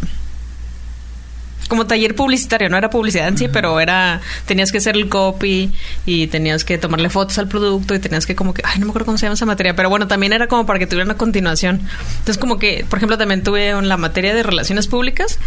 como 1.67 1.87
taller 1.87 2.15
publicitario, 2.15 2.69
no 2.69 2.77
era 2.77 2.89
publicidad 2.89 3.27
en 3.27 3.37
sí, 3.37 3.47
pero 3.47 3.79
era, 3.79 4.21
tenías 4.45 4.71
que 4.71 4.77
hacer 4.77 4.95
el 4.95 5.09
copy 5.09 5.71
y 6.05 6.27
tenías 6.27 6.63
que 6.63 6.77
tomarle 6.77 7.09
fotos 7.09 7.37
al 7.39 7.47
producto 7.47 7.95
y 7.95 7.99
tenías 7.99 8.25
que 8.25 8.35
como 8.35 8.53
que, 8.53 8.61
ay, 8.65 8.79
no 8.79 8.85
me 8.85 8.91
acuerdo 8.91 9.05
cómo 9.05 9.17
se 9.17 9.25
llama 9.25 9.35
esa 9.35 9.45
materia, 9.45 9.75
pero 9.75 9.89
bueno, 9.89 10.07
también 10.07 10.33
era 10.33 10.47
como 10.47 10.65
para 10.65 10.79
que 10.79 10.87
tuviera 10.87 11.05
una 11.05 11.17
continuación. 11.17 11.81
Entonces 12.19 12.37
como 12.37 12.59
que, 12.59 12.85
por 12.89 12.99
ejemplo, 12.99 13.17
también 13.17 13.43
tuve 13.43 13.73
la 13.81 13.97
materia 13.97 14.33
de 14.35 14.43
relaciones 14.43 14.87
públicas 14.87 15.39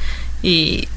y 0.43 0.89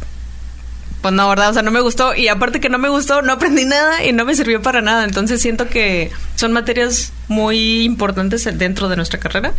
pues 1.01 1.13
no, 1.13 1.27
¿verdad? 1.29 1.49
O 1.49 1.53
sea, 1.53 1.61
no 1.63 1.71
me 1.71 1.81
gustó 1.81 2.15
y 2.15 2.27
aparte 2.27 2.59
que 2.59 2.69
no 2.69 2.77
me 2.77 2.89
gustó, 2.89 3.21
no 3.21 3.33
aprendí 3.33 3.65
nada 3.65 4.03
y 4.03 4.13
no 4.13 4.25
me 4.25 4.35
sirvió 4.35 4.61
para 4.61 4.81
nada. 4.81 5.03
Entonces 5.03 5.41
siento 5.41 5.67
que 5.67 6.11
son 6.35 6.53
materias 6.53 7.11
muy 7.27 7.83
importantes 7.83 8.47
dentro 8.57 8.87
de 8.89 8.95
nuestra 8.95 9.19
carrera 9.19 9.53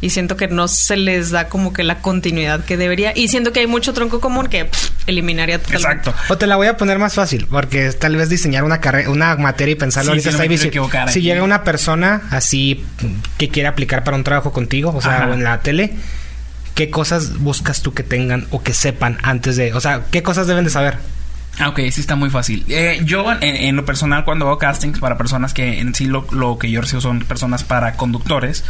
y 0.00 0.10
siento 0.10 0.36
que 0.36 0.46
no 0.46 0.68
se 0.68 0.96
les 0.96 1.30
da 1.30 1.48
como 1.48 1.72
que 1.72 1.82
la 1.82 2.00
continuidad 2.00 2.64
que 2.64 2.76
debería 2.76 3.16
y 3.16 3.28
siento 3.28 3.52
que 3.52 3.60
hay 3.60 3.66
mucho 3.66 3.94
tronco 3.94 4.20
común 4.20 4.46
que 4.46 4.68
eliminaría 5.06 5.58
totalmente. 5.58 6.10
Exacto. 6.10 6.32
O 6.32 6.36
te 6.36 6.46
la 6.46 6.56
voy 6.56 6.66
a 6.66 6.76
poner 6.76 6.98
más 6.98 7.14
fácil, 7.14 7.46
porque 7.50 7.90
tal 7.92 8.14
vez 8.16 8.28
diseñar 8.28 8.62
una 8.64 8.80
carrera, 8.80 9.08
una 9.10 9.36
materia 9.36 9.72
y 9.72 9.76
pensarlo 9.76 10.12
Sí, 10.12 10.18
ahorita 10.18 10.30
no 10.30 10.36
está 10.36 10.42
difícil. 10.42 10.72
Si 10.72 11.18
aquí. 11.18 11.20
llega 11.22 11.42
una 11.42 11.64
persona 11.64 12.22
así 12.30 12.84
que 13.38 13.48
quiere 13.48 13.68
aplicar 13.68 14.04
para 14.04 14.16
un 14.16 14.24
trabajo 14.24 14.52
contigo, 14.52 14.92
o 14.94 15.00
sea, 15.00 15.16
Ajá. 15.22 15.28
o 15.28 15.34
en 15.34 15.42
la 15.44 15.60
tele, 15.60 15.94
¿qué 16.76 16.90
cosas 16.90 17.38
buscas 17.38 17.82
tú 17.82 17.92
que 17.94 18.04
tengan 18.04 18.46
o 18.50 18.62
que 18.62 18.74
sepan 18.74 19.18
antes 19.22 19.56
de, 19.56 19.72
o 19.72 19.80
sea, 19.80 20.04
qué 20.12 20.22
cosas 20.22 20.46
deben 20.46 20.62
de 20.62 20.70
saber? 20.70 20.98
Ah, 21.58 21.70
ok, 21.70 21.80
sí 21.90 22.02
está 22.02 22.16
muy 22.16 22.28
fácil. 22.28 22.64
Eh, 22.68 23.00
yo, 23.04 23.32
en, 23.32 23.42
en 23.42 23.76
lo 23.76 23.86
personal, 23.86 24.26
cuando 24.26 24.46
hago 24.46 24.58
castings 24.58 25.00
para 25.00 25.16
personas 25.16 25.54
que 25.54 25.80
en 25.80 25.94
sí 25.94 26.04
lo, 26.04 26.26
lo 26.30 26.58
que 26.58 26.70
yo 26.70 26.82
recibo 26.82 27.00
son 27.00 27.20
personas 27.20 27.64
para 27.64 27.94
conductores, 27.94 28.62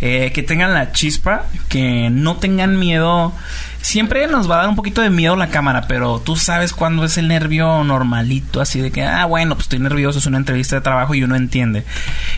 eh, 0.00 0.32
que 0.32 0.42
tengan 0.42 0.72
la 0.72 0.92
chispa, 0.92 1.44
que 1.68 2.08
no 2.10 2.38
tengan 2.38 2.78
miedo. 2.78 3.34
Siempre 3.82 4.26
nos 4.26 4.48
va 4.48 4.56
a 4.56 4.58
dar 4.58 4.68
un 4.68 4.76
poquito 4.76 5.00
de 5.00 5.10
miedo 5.10 5.36
la 5.36 5.48
cámara, 5.48 5.86
pero 5.88 6.20
tú 6.20 6.36
sabes 6.36 6.72
cuándo 6.72 7.04
es 7.04 7.16
el 7.16 7.28
nervio 7.28 7.82
normalito, 7.82 8.60
así 8.60 8.80
de 8.80 8.90
que, 8.90 9.02
ah, 9.04 9.24
bueno, 9.24 9.54
pues 9.54 9.64
estoy 9.64 9.78
nervioso, 9.78 10.18
es 10.18 10.26
una 10.26 10.36
entrevista 10.36 10.76
de 10.76 10.82
trabajo 10.82 11.14
y 11.14 11.22
uno 11.22 11.34
entiende. 11.34 11.84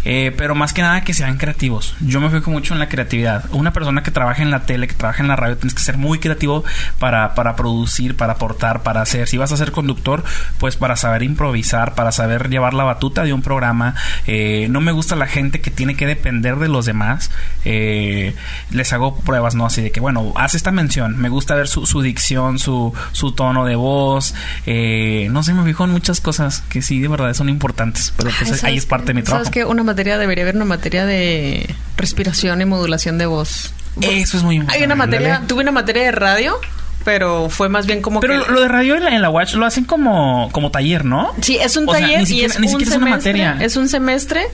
Eh, 0.04 0.32
pero 0.36 0.54
más 0.54 0.72
que 0.72 0.82
nada 0.82 1.02
que 1.02 1.14
sean 1.14 1.38
creativos. 1.38 1.96
Yo 2.00 2.20
me 2.20 2.30
fijo 2.30 2.50
mucho 2.50 2.74
en 2.74 2.80
la 2.80 2.88
creatividad. 2.88 3.44
Una 3.50 3.72
persona 3.72 4.02
que 4.02 4.10
trabaja 4.10 4.42
en 4.42 4.50
la 4.50 4.60
tele, 4.60 4.86
que 4.86 4.94
trabaja 4.94 5.22
en 5.22 5.28
la 5.28 5.36
radio, 5.36 5.56
tienes 5.56 5.74
que 5.74 5.82
ser 5.82 5.98
muy 5.98 6.20
creativo 6.20 6.64
para, 6.98 7.34
para 7.34 7.56
producir, 7.56 8.16
para 8.16 8.34
aportar, 8.34 8.82
para 8.82 9.02
hacer. 9.02 9.26
Si 9.28 9.36
vas 9.36 9.52
a 9.52 9.56
ser 9.56 9.72
conductor, 9.72 10.24
pues 10.58 10.76
para 10.76 10.96
saber 10.96 11.22
improvisar, 11.22 11.94
para 11.94 12.12
saber 12.12 12.50
llevar 12.50 12.72
la 12.74 12.84
batuta 12.84 13.24
de 13.24 13.32
un 13.32 13.42
programa. 13.42 13.94
Eh, 14.26 14.68
no 14.70 14.80
me 14.80 14.92
gusta 14.92 15.16
la 15.16 15.26
gente 15.26 15.60
que 15.60 15.70
tiene 15.70 15.96
que 15.96 16.06
depender 16.06 16.56
de 16.56 16.68
los 16.68 16.86
demás. 16.86 17.30
Eh, 17.64 18.34
les 18.70 18.92
hago 18.92 19.16
pruebas, 19.16 19.54
¿no? 19.54 19.66
Así 19.66 19.82
de 19.82 19.90
que, 19.90 20.00
bueno, 20.00 20.32
haz 20.36 20.54
esta 20.54 20.70
mención. 20.70 21.18
Me 21.18 21.31
gusta 21.32 21.54
ver 21.54 21.68
su, 21.68 21.86
su 21.86 22.00
dicción, 22.02 22.58
su, 22.58 22.92
su 23.12 23.32
tono 23.32 23.64
de 23.64 23.74
voz. 23.74 24.34
Eh, 24.66 25.28
no 25.30 25.42
sé, 25.42 25.52
me 25.54 25.64
fijo 25.64 25.84
en 25.84 25.90
muchas 25.90 26.20
cosas 26.20 26.62
que 26.68 26.82
sí, 26.82 27.00
de 27.00 27.08
verdad, 27.08 27.34
son 27.34 27.48
importantes. 27.48 28.12
Pero 28.16 28.30
pues 28.30 28.42
Ay, 28.42 28.52
ahí 28.52 28.58
¿sabes 28.58 28.78
es 28.78 28.86
parte 28.86 29.06
de 29.08 29.14
mi 29.14 29.22
trabajo. 29.22 29.44
¿Sabes 29.44 29.52
qué? 29.52 29.64
Una 29.64 29.82
materia 29.82 30.18
debería 30.18 30.44
haber 30.44 30.56
una 30.56 30.64
materia 30.64 31.04
de 31.04 31.74
respiración 31.96 32.60
y 32.60 32.64
modulación 32.64 33.18
de 33.18 33.26
voz. 33.26 33.72
Eso 34.00 34.36
es 34.36 34.42
muy 34.42 34.56
importante. 34.56 34.78
Hay 34.78 34.86
una 34.86 34.94
materia, 34.94 35.42
tuve 35.46 35.62
una 35.62 35.72
materia 35.72 36.04
de 36.04 36.12
radio, 36.12 36.58
pero 37.04 37.48
fue 37.50 37.68
más 37.68 37.86
bien 37.86 38.00
como 38.02 38.20
Pero 38.20 38.34
que... 38.34 38.48
lo, 38.48 38.54
lo 38.54 38.60
de 38.62 38.68
radio 38.68 38.94
en 38.96 39.04
la, 39.04 39.14
en 39.14 39.22
la 39.22 39.30
Watch 39.30 39.54
lo 39.54 39.66
hacen 39.66 39.84
como, 39.84 40.48
como 40.52 40.70
taller, 40.70 41.04
¿no? 41.04 41.32
Sí, 41.40 41.56
es 41.56 41.76
un 41.76 41.88
O 41.88 41.92
sea, 41.92 42.00
taller 42.00 42.30
y 42.30 42.44
es 42.44 42.58
ni 42.60 42.66
un 42.66 42.72
siquiera 42.72 42.90
es 42.92 42.96
una 42.98 43.10
materia. 43.10 43.56
Es 43.60 43.76
un 43.76 43.88
semestre 43.88 44.46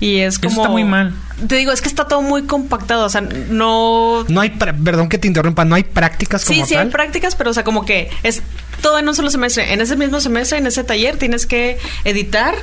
y 0.00 0.18
es 0.18 0.34
Eso 0.34 0.42
como... 0.48 0.62
está 0.62 0.68
muy 0.70 0.84
mal. 0.84 1.14
Te 1.48 1.56
digo, 1.56 1.72
es 1.72 1.80
que 1.82 1.88
está 1.88 2.06
todo 2.06 2.22
muy 2.22 2.44
compactado, 2.44 3.04
o 3.04 3.08
sea, 3.08 3.20
no... 3.22 4.24
No 4.28 4.40
hay, 4.40 4.50
perdón 4.50 5.08
que 5.08 5.18
te 5.18 5.26
interrumpa, 5.26 5.64
no 5.64 5.74
hay 5.74 5.82
prácticas 5.84 6.44
como 6.44 6.58
Sí, 6.60 6.64
sí 6.66 6.74
tal. 6.74 6.86
hay 6.86 6.92
prácticas, 6.92 7.34
pero 7.36 7.50
o 7.50 7.54
sea, 7.54 7.64
como 7.64 7.84
que 7.84 8.10
es 8.22 8.42
todo 8.82 8.98
en 8.98 9.08
un 9.08 9.14
solo 9.14 9.30
semestre. 9.30 9.72
En 9.72 9.80
ese 9.80 9.96
mismo 9.96 10.20
semestre, 10.20 10.58
en 10.58 10.66
ese 10.66 10.84
taller, 10.84 11.16
tienes 11.16 11.46
que 11.46 11.78
editar, 12.04 12.54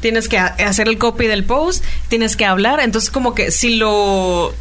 tienes 0.00 0.28
que 0.28 0.38
ha- 0.38 0.54
hacer 0.66 0.88
el 0.88 0.98
copy 0.98 1.26
del 1.26 1.44
post, 1.44 1.84
tienes 2.08 2.36
que 2.36 2.44
hablar. 2.44 2.80
Entonces, 2.80 3.10
como 3.10 3.34
que 3.34 3.50
si 3.50 3.76
lo 3.76 4.54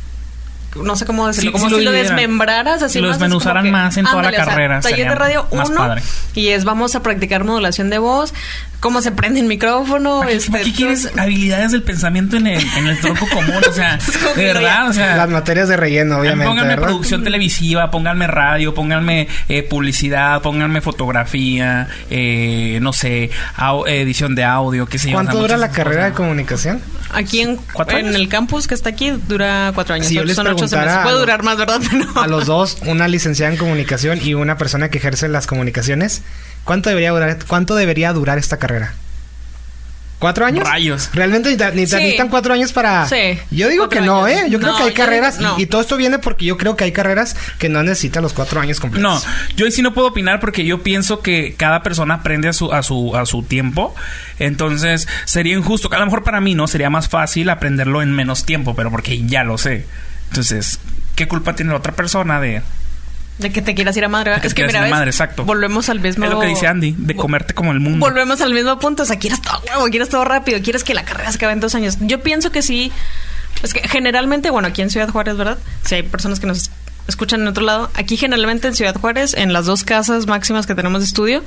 no 0.76 0.96
sé 0.96 1.06
cómo 1.06 1.28
decirlo, 1.28 1.50
Sí, 1.50 1.54
como 1.54 1.66
si 1.66 1.72
lo 1.72 1.78
si 1.80 1.84
lo 1.84 1.92
dividieran. 1.92 2.18
desmembraras 2.18 2.82
así 2.82 2.94
Si 2.94 3.00
lo 3.02 3.10
desmenuzaran 3.10 3.66
que, 3.66 3.72
más 3.72 3.98
en 3.98 4.06
toda 4.06 4.22
la 4.22 4.30
ándale, 4.30 4.38
o 4.38 4.46
sea, 4.46 4.54
carrera, 4.54 4.80
taller 4.80 5.10
de 5.10 5.16
radio 5.16 5.48
más 5.54 5.70
1 5.70 5.78
padre. 5.78 6.02
y 6.34 6.48
es 6.50 6.64
vamos 6.64 6.96
a 6.96 7.04
practicar 7.04 7.44
modulación 7.44 7.90
de 7.90 7.98
voz, 7.98 8.34
cómo 8.80 9.02
se 9.02 9.12
prende 9.12 9.40
el 9.40 9.46
micrófono, 9.48 10.20
¿Para 10.20 10.32
qué, 10.32 10.38
este, 10.38 10.52
para 10.52 10.64
qué 10.64 10.72
quieres 10.74 11.12
habilidades 11.18 11.72
del 11.72 11.84
pensamiento 11.84 12.38
en 12.38 12.48
el, 12.48 12.66
en 12.78 12.88
el 12.88 13.00
tronco 13.00 13.28
común? 13.30 13.62
O 13.70 13.74
sea, 13.74 14.00
de 14.36 14.44
verdad, 14.46 14.90
o 14.90 14.94
sea... 14.94 15.18
Las 15.18 15.30
materias 15.30 15.68
de 15.68 15.78
relleno, 15.78 16.18
obviamente, 16.20 16.46
Pónganme 16.48 16.70
¿verdad? 16.70 16.88
producción 16.88 17.24
televisiva, 17.24 17.92
pónganme 17.92 18.28
radio, 18.28 18.74
pónganme 18.74 19.28
eh, 19.50 19.64
publicidad, 19.64 20.42
pónganme 20.42 20.82
fotografía, 20.82 21.88
eh, 22.10 22.80
no 22.82 22.94
sé, 22.94 23.30
edición 23.88 24.36
de 24.36 24.44
audio, 24.46 24.86
qué 24.86 24.98
sé 24.98 25.10
yo. 25.10 25.16
¿Cuánto 25.16 25.38
dura 25.38 25.58
la 25.58 25.70
carrera 25.70 26.06
de 26.06 26.14
comunicación? 26.14 26.82
Aquí 27.14 27.42
en, 27.42 27.58
¿Cuatro 27.74 27.98
en 27.98 28.16
el 28.16 28.28
campus 28.30 28.68
que 28.68 28.74
está 28.74 28.90
aquí 28.90 29.12
dura 29.12 29.72
cuatro 29.76 29.96
años. 29.96 30.08
Si 30.08 30.16
yo 30.16 30.24
les 30.24 30.36
Son 30.36 30.48
ocho 30.48 30.68
semestres. 30.68 30.96
a 30.98 31.04
Puede 31.04 31.16
los- 31.16 31.22
durar 31.24 31.44
más, 31.44 31.58
¿verdad? 31.58 31.82
Pero- 31.92 32.22
A 32.22 32.28
los 32.28 32.46
dos, 32.46 32.78
una 32.86 33.08
licenciada 33.08 33.52
en 33.52 33.58
comunicación 33.58 34.20
y 34.22 34.34
una 34.34 34.58
persona 34.58 34.90
que 34.90 34.98
ejerce 34.98 35.28
las 35.28 35.48
comunicaciones, 35.48 36.22
¿cuánto 36.64 36.90
debería 36.90 37.12
durar, 37.12 37.38
cuánto 37.48 37.76
debería 37.76 38.14
durar 38.14 38.38
esta 38.38 38.58
carrera? 38.58 38.94
¿Cuatro 40.22 40.46
años? 40.46 40.68
Rayos. 40.70 41.10
Realmente 41.14 41.50
Sí. 41.50 41.58
necesitan 41.74 42.30
cuatro 42.30 42.54
años 42.54 42.72
para. 42.72 43.08
Sí, 43.08 43.40
Yo 43.50 43.68
digo 43.70 43.86
cuatro 43.86 44.00
que 44.00 44.06
no, 44.06 44.24
años. 44.26 44.40
¿eh? 44.42 44.46
Yo 44.52 44.60
creo 44.60 44.72
No, 44.74 44.78
que 44.78 44.84
hay 44.84 44.94
carreras. 44.94 45.40
no. 45.40 45.58
y, 45.58 45.64
y 45.64 45.66
todo 45.66 45.82
esto 45.82 45.98
viene 45.98 46.20
porque 46.20 46.46
yo 46.46 46.58
creo 46.58 46.76
que 46.76 46.84
hay 46.84 46.92
carreras 46.92 47.36
que 47.58 47.70
no 47.70 47.82
necesitan 47.82 48.22
los 48.22 48.32
cuatro 48.34 48.62
años 48.62 48.78
No, 48.78 48.82
completos. 48.82 49.26
yo 49.56 49.66
ahí 49.66 49.72
sí 49.72 49.82
no 49.82 49.96
puedo 49.96 50.08
opinar 50.10 50.40
porque 50.40 50.64
yo 50.64 50.84
pienso 50.84 51.22
que 51.22 51.56
cada 51.58 51.82
persona 51.82 52.14
aprende 52.14 52.48
a 52.50 52.54
su, 52.54 52.72
a 52.72 52.84
su, 52.84 53.18
a 53.18 53.26
su 53.26 53.42
tiempo. 53.42 53.96
Entonces, 54.38 55.08
sería 55.26 55.56
injusto. 55.58 55.90
que 55.90 55.96
A 55.96 56.00
lo 56.00 56.06
mejor 56.06 56.24
para 56.24 56.40
mí 56.40 56.54
no 56.54 56.68
sería 56.68 56.92
más 56.92 57.10
fácil 57.10 57.50
aprenderlo 57.50 58.04
en 58.04 58.12
menos 58.12 58.46
tiempo, 58.46 58.76
pero 58.76 58.92
porque 58.92 59.26
ya 59.26 59.44
lo 59.44 59.58
sé. 59.58 59.88
Entonces, 60.30 60.80
¿qué 61.16 61.28
culpa 61.28 61.56
tiene 61.56 61.72
la 61.72 61.78
otra 61.80 61.94
persona 61.94 62.40
de, 62.40 62.62
De 63.38 63.52
que 63.52 63.62
te 63.62 63.74
quieras 63.74 63.98
ir 63.98 64.06
a 64.06 64.08
madre. 64.10 64.34
Es 64.44 64.54
que 64.54 64.62
mira, 64.66 64.72
ir 64.72 64.78
a 64.78 64.82
¿ves? 64.82 64.92
madre? 64.92 65.10
Exacto. 65.10 65.44
Volvemos 65.46 65.90
al 65.90 66.00
mismo... 66.00 66.26
Es 66.26 66.32
lo 66.32 66.40
que 66.40 66.48
dice 66.48 66.68
Andy, 66.68 66.94
de 66.98 67.16
comerte 67.16 67.54
como 67.56 67.72
el 67.72 67.80
mundo. 67.80 68.06
Volvemos 68.06 68.40
al 68.42 68.54
mismo 68.54 68.78
punto. 68.80 69.04
O 69.04 69.06
sea, 69.06 69.18
quieres 69.18 69.42
todo 69.42 69.62
huevo, 69.68 69.86
quieres 69.90 70.10
todo 70.10 70.24
rápido, 70.26 70.60
quieres 70.62 70.84
que 70.84 70.94
la 70.94 71.04
carrera 71.04 71.32
se 71.32 71.38
acabe 71.38 71.54
en 71.54 71.60
dos 71.60 71.74
años. 71.74 71.98
Yo 72.02 72.22
pienso 72.22 72.52
que 72.52 72.62
sí. 72.62 72.92
Es 73.64 73.74
que 73.74 73.88
generalmente, 73.88 74.50
bueno, 74.52 74.68
aquí 74.68 74.82
en 74.84 74.90
Ciudad 74.92 75.10
Juárez, 75.10 75.38
¿verdad? 75.38 75.58
Si 75.86 75.96
hay 75.96 76.04
personas 76.04 76.40
que 76.40 76.46
nos 76.48 76.70
escuchan 77.08 77.42
en 77.42 77.48
otro 77.48 77.64
lado. 77.64 77.90
Aquí 77.96 78.16
generalmente 78.16 78.68
en 78.68 78.76
Ciudad 78.76 78.96
Juárez, 78.96 79.34
en 79.34 79.54
las 79.54 79.66
dos 79.66 79.84
casas 79.84 80.28
máximas 80.28 80.68
que 80.68 80.76
tenemos 80.76 81.02
de 81.02 81.06
estudio, 81.08 81.44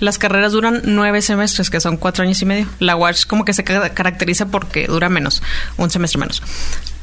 las 0.00 0.18
carreras 0.18 0.50
duran 0.52 0.82
nueve 0.84 1.22
semestres, 1.22 1.70
que 1.70 1.80
son 1.80 1.96
cuatro 1.96 2.24
años 2.24 2.42
y 2.42 2.44
medio. 2.44 2.66
La 2.80 2.96
WASH 2.96 3.24
como 3.24 3.44
que 3.44 3.52
se 3.52 3.62
ca- 3.62 3.90
caracteriza 3.90 4.46
porque 4.46 4.86
dura 4.88 5.08
menos, 5.08 5.42
un 5.76 5.90
semestre 5.90 6.18
menos. 6.20 6.42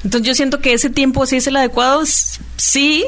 Entonces 0.04 0.28
yo 0.28 0.36
siento 0.36 0.60
que 0.60 0.74
ese 0.74 0.90
tiempo 0.90 1.26
sí 1.26 1.38
es 1.38 1.48
el 1.48 1.56
adecuado. 1.56 2.04
s- 2.04 2.40
Si 2.58 3.06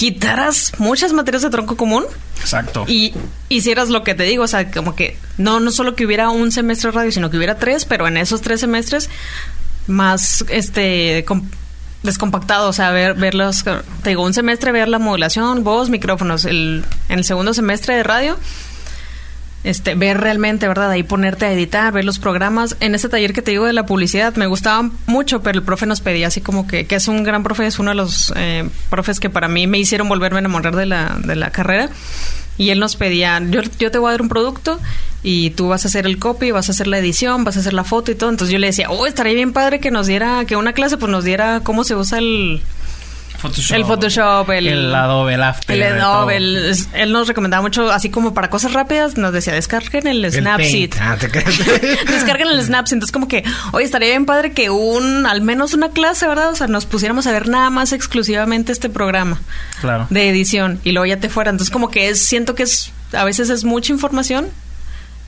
quitaras 0.00 0.72
muchas 0.78 1.12
materias 1.12 1.42
de 1.42 1.50
tronco 1.50 1.76
común, 1.76 2.06
Exacto. 2.40 2.86
y 2.88 3.12
hicieras 3.50 3.90
lo 3.90 4.02
que 4.02 4.14
te 4.14 4.22
digo, 4.22 4.44
o 4.44 4.48
sea, 4.48 4.70
como 4.70 4.96
que 4.96 5.18
no, 5.36 5.60
no 5.60 5.70
solo 5.70 5.94
que 5.94 6.06
hubiera 6.06 6.30
un 6.30 6.50
semestre 6.52 6.90
de 6.90 6.96
radio, 6.96 7.12
sino 7.12 7.28
que 7.28 7.36
hubiera 7.36 7.58
tres, 7.58 7.84
pero 7.84 8.08
en 8.08 8.16
esos 8.16 8.40
tres 8.40 8.60
semestres 8.60 9.10
más 9.88 10.42
este 10.48 11.22
com- 11.28 11.46
descompactado, 12.02 12.70
o 12.70 12.72
sea, 12.72 12.92
ver, 12.92 13.12
ver 13.12 13.34
los, 13.34 13.62
te 14.02 14.08
digo, 14.08 14.24
un 14.24 14.32
semestre 14.32 14.72
ver 14.72 14.88
la 14.88 14.98
modulación, 14.98 15.64
voz, 15.64 15.90
micrófonos, 15.90 16.46
el, 16.46 16.82
en 17.10 17.18
el 17.18 17.24
segundo 17.26 17.52
semestre 17.52 17.94
de 17.96 18.02
radio, 18.02 18.38
este, 19.62 19.94
ver 19.94 20.18
realmente, 20.18 20.66
¿verdad? 20.68 20.90
Ahí 20.90 21.02
ponerte 21.02 21.44
a 21.46 21.52
editar, 21.52 21.92
ver 21.92 22.04
los 22.04 22.18
programas. 22.18 22.76
En 22.80 22.94
ese 22.94 23.08
taller 23.08 23.32
que 23.32 23.42
te 23.42 23.50
digo 23.50 23.66
de 23.66 23.72
la 23.72 23.86
publicidad, 23.86 24.34
me 24.36 24.46
gustaba 24.46 24.90
mucho, 25.06 25.42
pero 25.42 25.58
el 25.58 25.64
profe 25.64 25.86
nos 25.86 26.00
pedía 26.00 26.28
así 26.28 26.40
como 26.40 26.66
que, 26.66 26.86
que 26.86 26.96
es 26.96 27.08
un 27.08 27.22
gran 27.22 27.42
profe, 27.42 27.66
es 27.66 27.78
uno 27.78 27.90
de 27.90 27.96
los 27.96 28.32
eh, 28.36 28.68
profes 28.88 29.20
que 29.20 29.28
para 29.30 29.48
mí 29.48 29.66
me 29.66 29.78
hicieron 29.78 30.08
volverme 30.08 30.38
a 30.38 30.40
enamorar 30.40 30.76
de 30.76 30.86
la, 30.86 31.18
de 31.22 31.36
la 31.36 31.50
carrera. 31.50 31.90
Y 32.56 32.70
él 32.70 32.78
nos 32.78 32.96
pedía, 32.96 33.40
yo, 33.48 33.62
yo 33.78 33.90
te 33.90 33.98
voy 33.98 34.08
a 34.08 34.12
dar 34.12 34.22
un 34.22 34.28
producto 34.28 34.78
y 35.22 35.50
tú 35.50 35.68
vas 35.68 35.84
a 35.84 35.88
hacer 35.88 36.06
el 36.06 36.18
copy, 36.18 36.50
vas 36.50 36.68
a 36.68 36.72
hacer 36.72 36.86
la 36.86 36.98
edición, 36.98 37.44
vas 37.44 37.56
a 37.56 37.60
hacer 37.60 37.72
la 37.72 37.84
foto 37.84 38.10
y 38.10 38.14
todo. 38.14 38.28
Entonces 38.30 38.52
yo 38.52 38.58
le 38.58 38.66
decía, 38.66 38.90
oh, 38.90 39.06
estaría 39.06 39.34
bien 39.34 39.52
padre 39.52 39.80
que 39.80 39.90
nos 39.90 40.06
diera, 40.06 40.44
que 40.46 40.56
una 40.56 40.72
clase 40.72 40.96
pues 40.98 41.10
nos 41.10 41.24
diera 41.24 41.60
cómo 41.62 41.84
se 41.84 41.94
usa 41.94 42.18
el, 42.18 42.62
Photoshop. 43.40 43.76
El 43.76 43.84
Photoshop, 43.84 44.50
el, 44.50 44.66
El 44.68 44.94
Adobe, 44.94 45.34
el 45.34 45.42
After. 45.42 45.76
el 45.80 46.00
Adobe, 46.00 46.36
el- 46.36 46.74
él 46.94 47.12
nos 47.12 47.26
recomendaba 47.28 47.62
mucho, 47.62 47.90
así 47.90 48.10
como 48.10 48.34
para 48.34 48.50
cosas 48.50 48.72
rápidas, 48.72 49.16
nos 49.16 49.32
decía, 49.32 49.52
descarguen 49.52 50.06
el, 50.06 50.30
Snapseed. 50.30 50.92
Ah. 51.00 51.16
Descarguen 52.10 52.48
el 52.48 52.62
Snapseed. 52.62 52.94
Entonces, 52.96 53.12
como 53.12 53.28
que, 53.28 53.44
oye, 53.72 53.84
estaría 53.84 54.08
bien 54.10 54.26
padre 54.26 54.52
que 54.52 54.70
un, 54.70 55.26
al 55.26 55.40
menos 55.42 55.74
una 55.74 55.90
clase, 55.90 56.26
¿verdad? 56.26 56.50
O 56.50 56.56
sea, 56.56 56.66
nos 56.66 56.86
pusiéramos 56.86 57.26
a 57.26 57.32
ver 57.32 57.48
nada 57.48 57.70
más 57.70 57.92
exclusivamente 57.92 58.72
este 58.72 58.88
programa 58.88 59.40
Claro. 59.80 60.06
de 60.10 60.28
edición 60.28 60.80
y 60.84 60.92
luego 60.92 61.06
ya 61.06 61.18
te 61.18 61.28
fuera. 61.28 61.50
Entonces, 61.50 61.72
como 61.72 61.90
que 61.90 62.08
es, 62.08 62.20
siento 62.22 62.54
que 62.54 62.64
es, 62.64 62.92
a 63.12 63.24
veces 63.24 63.50
es 63.50 63.64
mucha 63.64 63.92
información 63.92 64.48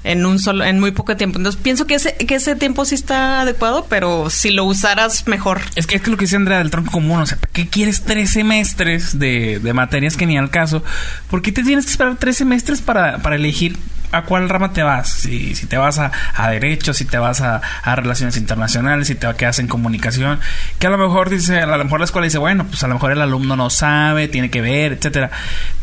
en 0.05 0.27
un 0.27 0.39
solo, 0.39 0.65
en 0.65 0.81
muy 0.81 0.91
poco 0.91 1.17
tiempo. 1.17 1.39
Entonces, 1.39 1.61
pienso 1.63 1.87
que 1.87 1.95
ese, 1.95 2.17
que 2.17 2.35
ese 2.35 2.57
tiempo 2.57 2.85
sí 2.85 2.95
está 2.95 3.43
adecuado, 3.43 3.87
pero 3.89 4.31
si 4.31 4.51
lo 4.51 4.65
usaras 4.65 5.27
mejor. 5.27 5.61
Es 5.75 5.87
que 5.87 5.97
es 5.97 6.03
que 6.03 6.11
lo 6.11 6.17
que 6.17 6.25
dice 6.25 6.37
Andrea 6.37 6.59
del 6.59 6.71
tronco 6.71 6.91
común, 6.91 7.21
o 7.21 7.27
sea, 7.27 7.39
¿para 7.39 7.53
qué 7.53 7.69
quieres 7.69 8.03
tres 8.03 8.31
semestres 8.31 9.19
de, 9.19 9.61
de 9.61 9.73
materias 9.73 10.17
que 10.17 10.27
ni 10.27 10.37
al 10.37 10.51
caso? 10.51 10.83
¿Por 11.31 11.43
qué 11.43 11.53
te 11.53 11.63
tienes 11.63 11.85
que 11.85 11.93
esperar 11.93 12.17
tres 12.17 12.37
semestres 12.37 12.81
para, 12.81 13.19
para 13.19 13.37
elegir 13.37 13.77
a 14.13 14.23
cuál 14.23 14.49
rama 14.49 14.73
te 14.73 14.83
vas? 14.83 15.09
Si, 15.09 15.55
si 15.55 15.67
te 15.67 15.77
vas 15.77 15.99
a, 15.99 16.13
a 16.35 16.51
Derecho, 16.51 16.95
si 16.95 17.05
te 17.05 17.19
vas 17.19 17.41
a, 17.41 17.61
a 17.83 17.97
Relaciones 17.97 18.37
Internacionales, 18.37 19.09
si 19.09 19.15
te 19.15 19.27
quedas 19.35 19.59
en 19.59 19.67
Comunicación, 19.69 20.41
que 20.79 20.87
a 20.87 20.91
lo 20.91 20.99
mejor 20.99 21.31
dice, 21.31 21.61
a 21.61 21.67
lo 21.67 21.85
mejor 21.85 22.01
la 22.01 22.05
escuela 22.05 22.25
dice, 22.27 22.39
bueno, 22.39 22.67
pues 22.67 22.83
a 22.85 22.89
lo 22.89 22.95
mejor 22.95 23.13
el 23.13 23.21
alumno 23.23 23.57
no 23.57 23.71
sabe, 23.71 24.29
tiene 24.29 24.51
que 24.51 24.61
ver, 24.61 24.93
etcétera. 24.93 25.31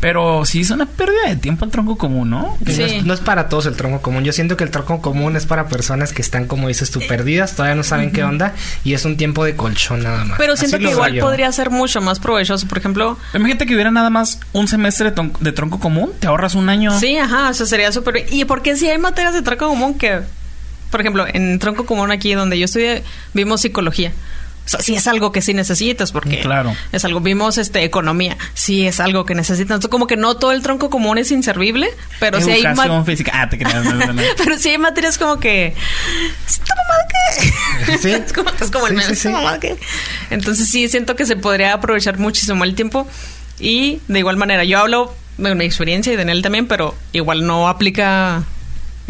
Pero 0.00 0.44
sí 0.44 0.60
es 0.60 0.70
una 0.70 0.86
pérdida 0.86 1.28
de 1.28 1.36
tiempo 1.36 1.64
el 1.64 1.70
tronco 1.70 1.96
común, 1.98 2.30
¿no? 2.30 2.40
No, 2.40 2.72
Sí. 2.72 2.82
es, 2.82 3.04
no 3.04 3.12
es 3.14 3.20
para 3.20 3.48
todos 3.48 3.66
el 3.66 3.74
tronco 3.76 4.00
común. 4.00 4.24
Yo 4.24 4.32
siento 4.32 4.56
que 4.56 4.64
el 4.64 4.70
tronco 4.70 5.00
común 5.00 5.36
es 5.36 5.46
para 5.46 5.66
personas 5.68 6.12
que 6.12 6.22
están, 6.22 6.46
como 6.46 6.68
dices 6.68 6.90
tú, 6.90 7.00
perdidas, 7.06 7.54
todavía 7.54 7.74
no 7.74 7.82
saben 7.82 8.12
qué 8.12 8.22
onda 8.24 8.54
y 8.84 8.94
es 8.94 9.04
un 9.04 9.16
tiempo 9.16 9.44
de 9.44 9.56
colchón 9.56 10.02
nada 10.02 10.24
más. 10.24 10.38
Pero 10.38 10.52
Así 10.54 10.66
siento 10.66 10.78
que 10.78 10.92
igual 10.92 11.12
yo. 11.14 11.24
podría 11.24 11.50
ser 11.52 11.70
mucho 11.70 12.00
más 12.00 12.20
provechoso. 12.20 12.66
Por 12.68 12.78
ejemplo, 12.78 13.18
Imagínate 13.34 13.66
que 13.66 13.74
hubiera 13.74 13.90
nada 13.90 14.10
más 14.10 14.40
un 14.52 14.68
semestre 14.68 15.12
de, 15.40 15.52
tronco 15.52 15.80
común, 15.80 16.12
te 16.20 16.26
ahorras 16.28 16.54
un 16.54 16.68
año. 16.68 16.98
Sí, 16.98 17.16
ajá, 17.18 17.50
eso 17.50 17.66
sería 17.66 17.90
súper... 17.92 18.19
Y 18.30 18.44
porque 18.44 18.76
si 18.76 18.88
hay 18.88 18.98
materias 18.98 19.34
de 19.34 19.42
tronco 19.42 19.68
común 19.68 19.96
que, 19.98 20.20
por 20.90 21.00
ejemplo, 21.00 21.26
en 21.32 21.58
tronco 21.58 21.86
común 21.86 22.10
aquí 22.10 22.34
donde 22.34 22.58
yo 22.58 22.64
estudié, 22.64 23.02
vimos 23.34 23.60
psicología. 23.62 24.12
O 24.66 24.68
sea, 24.70 24.80
sí 24.80 24.94
es 24.94 25.08
algo 25.08 25.32
que 25.32 25.42
sí 25.42 25.52
necesitas 25.52 26.12
porque 26.12 26.40
Claro. 26.40 26.76
es 26.92 27.04
algo. 27.04 27.20
Vimos 27.20 27.58
este 27.58 27.82
economía, 27.82 28.36
sí 28.54 28.86
es 28.86 29.00
algo 29.00 29.24
que 29.24 29.34
necesitas. 29.34 29.62
Entonces, 29.76 29.90
como 29.90 30.06
que 30.06 30.16
no 30.16 30.36
todo 30.36 30.52
el 30.52 30.62
tronco 30.62 30.90
común 30.90 31.18
es 31.18 31.32
inservible, 31.32 31.88
pero 32.20 32.40
sí 32.40 32.50
hay 32.50 32.60
Educación 32.64 33.04
física. 33.04 33.32
Ah, 33.34 33.48
te 33.48 33.58
creas. 33.58 33.84
no, 33.84 33.94
no, 33.94 34.12
no. 34.12 34.22
pero 34.36 34.58
sí 34.58 34.68
hay 34.68 34.78
materias 34.78 35.18
como 35.18 35.40
que 35.40 35.74
¿Esta 36.46 36.74
mamada 36.76 37.08
qué? 37.08 37.98
Sí. 37.98 38.10
es 38.26 38.32
como, 38.32 38.50
es 38.50 38.70
como 38.70 38.86
el 38.86 38.92
Sí, 38.92 38.96
meme, 38.96 39.06
sí, 39.06 39.12
¿esta 39.12 39.28
sí. 39.30 39.34
mamada 39.34 39.58
qué? 39.58 39.76
Entonces 40.30 40.68
sí 40.68 40.88
siento 40.88 41.16
que 41.16 41.26
se 41.26 41.34
podría 41.36 41.72
aprovechar 41.72 42.18
muchísimo 42.18 42.62
el 42.62 42.74
tiempo 42.76 43.08
y 43.58 44.00
de 44.08 44.18
igual 44.20 44.36
manera 44.36 44.62
yo 44.64 44.78
hablo 44.78 45.14
de 45.48 45.54
mi 45.54 45.64
experiencia 45.64 46.12
y 46.12 46.16
de 46.16 46.22
él 46.22 46.42
también, 46.42 46.66
pero 46.66 46.94
igual 47.12 47.46
no 47.46 47.68
aplica 47.68 48.44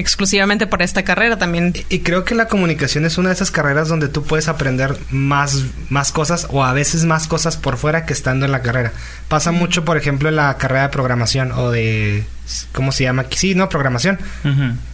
exclusivamente 0.00 0.66
para 0.66 0.84
esta 0.84 1.04
carrera 1.04 1.36
también. 1.38 1.74
Y 1.88 2.00
creo 2.00 2.24
que 2.24 2.34
la 2.34 2.48
comunicación 2.48 3.04
es 3.04 3.18
una 3.18 3.28
de 3.28 3.34
esas 3.34 3.50
carreras 3.50 3.88
donde 3.88 4.08
tú 4.08 4.24
puedes 4.24 4.48
aprender 4.48 4.96
más, 5.10 5.64
más 5.90 6.10
cosas 6.10 6.46
o 6.50 6.64
a 6.64 6.72
veces 6.72 7.04
más 7.04 7.28
cosas 7.28 7.56
por 7.56 7.76
fuera 7.76 8.06
que 8.06 8.12
estando 8.12 8.46
en 8.46 8.52
la 8.52 8.62
carrera. 8.62 8.92
Pasa 9.28 9.52
mucho, 9.52 9.84
por 9.84 9.96
ejemplo, 9.96 10.28
en 10.28 10.36
la 10.36 10.56
carrera 10.56 10.82
de 10.82 10.88
programación 10.88 11.52
o 11.52 11.70
de... 11.70 12.24
¿Cómo 12.72 12.90
se 12.90 13.04
llama? 13.04 13.26
Sí, 13.30 13.54
no, 13.54 13.68
programación. 13.68 14.18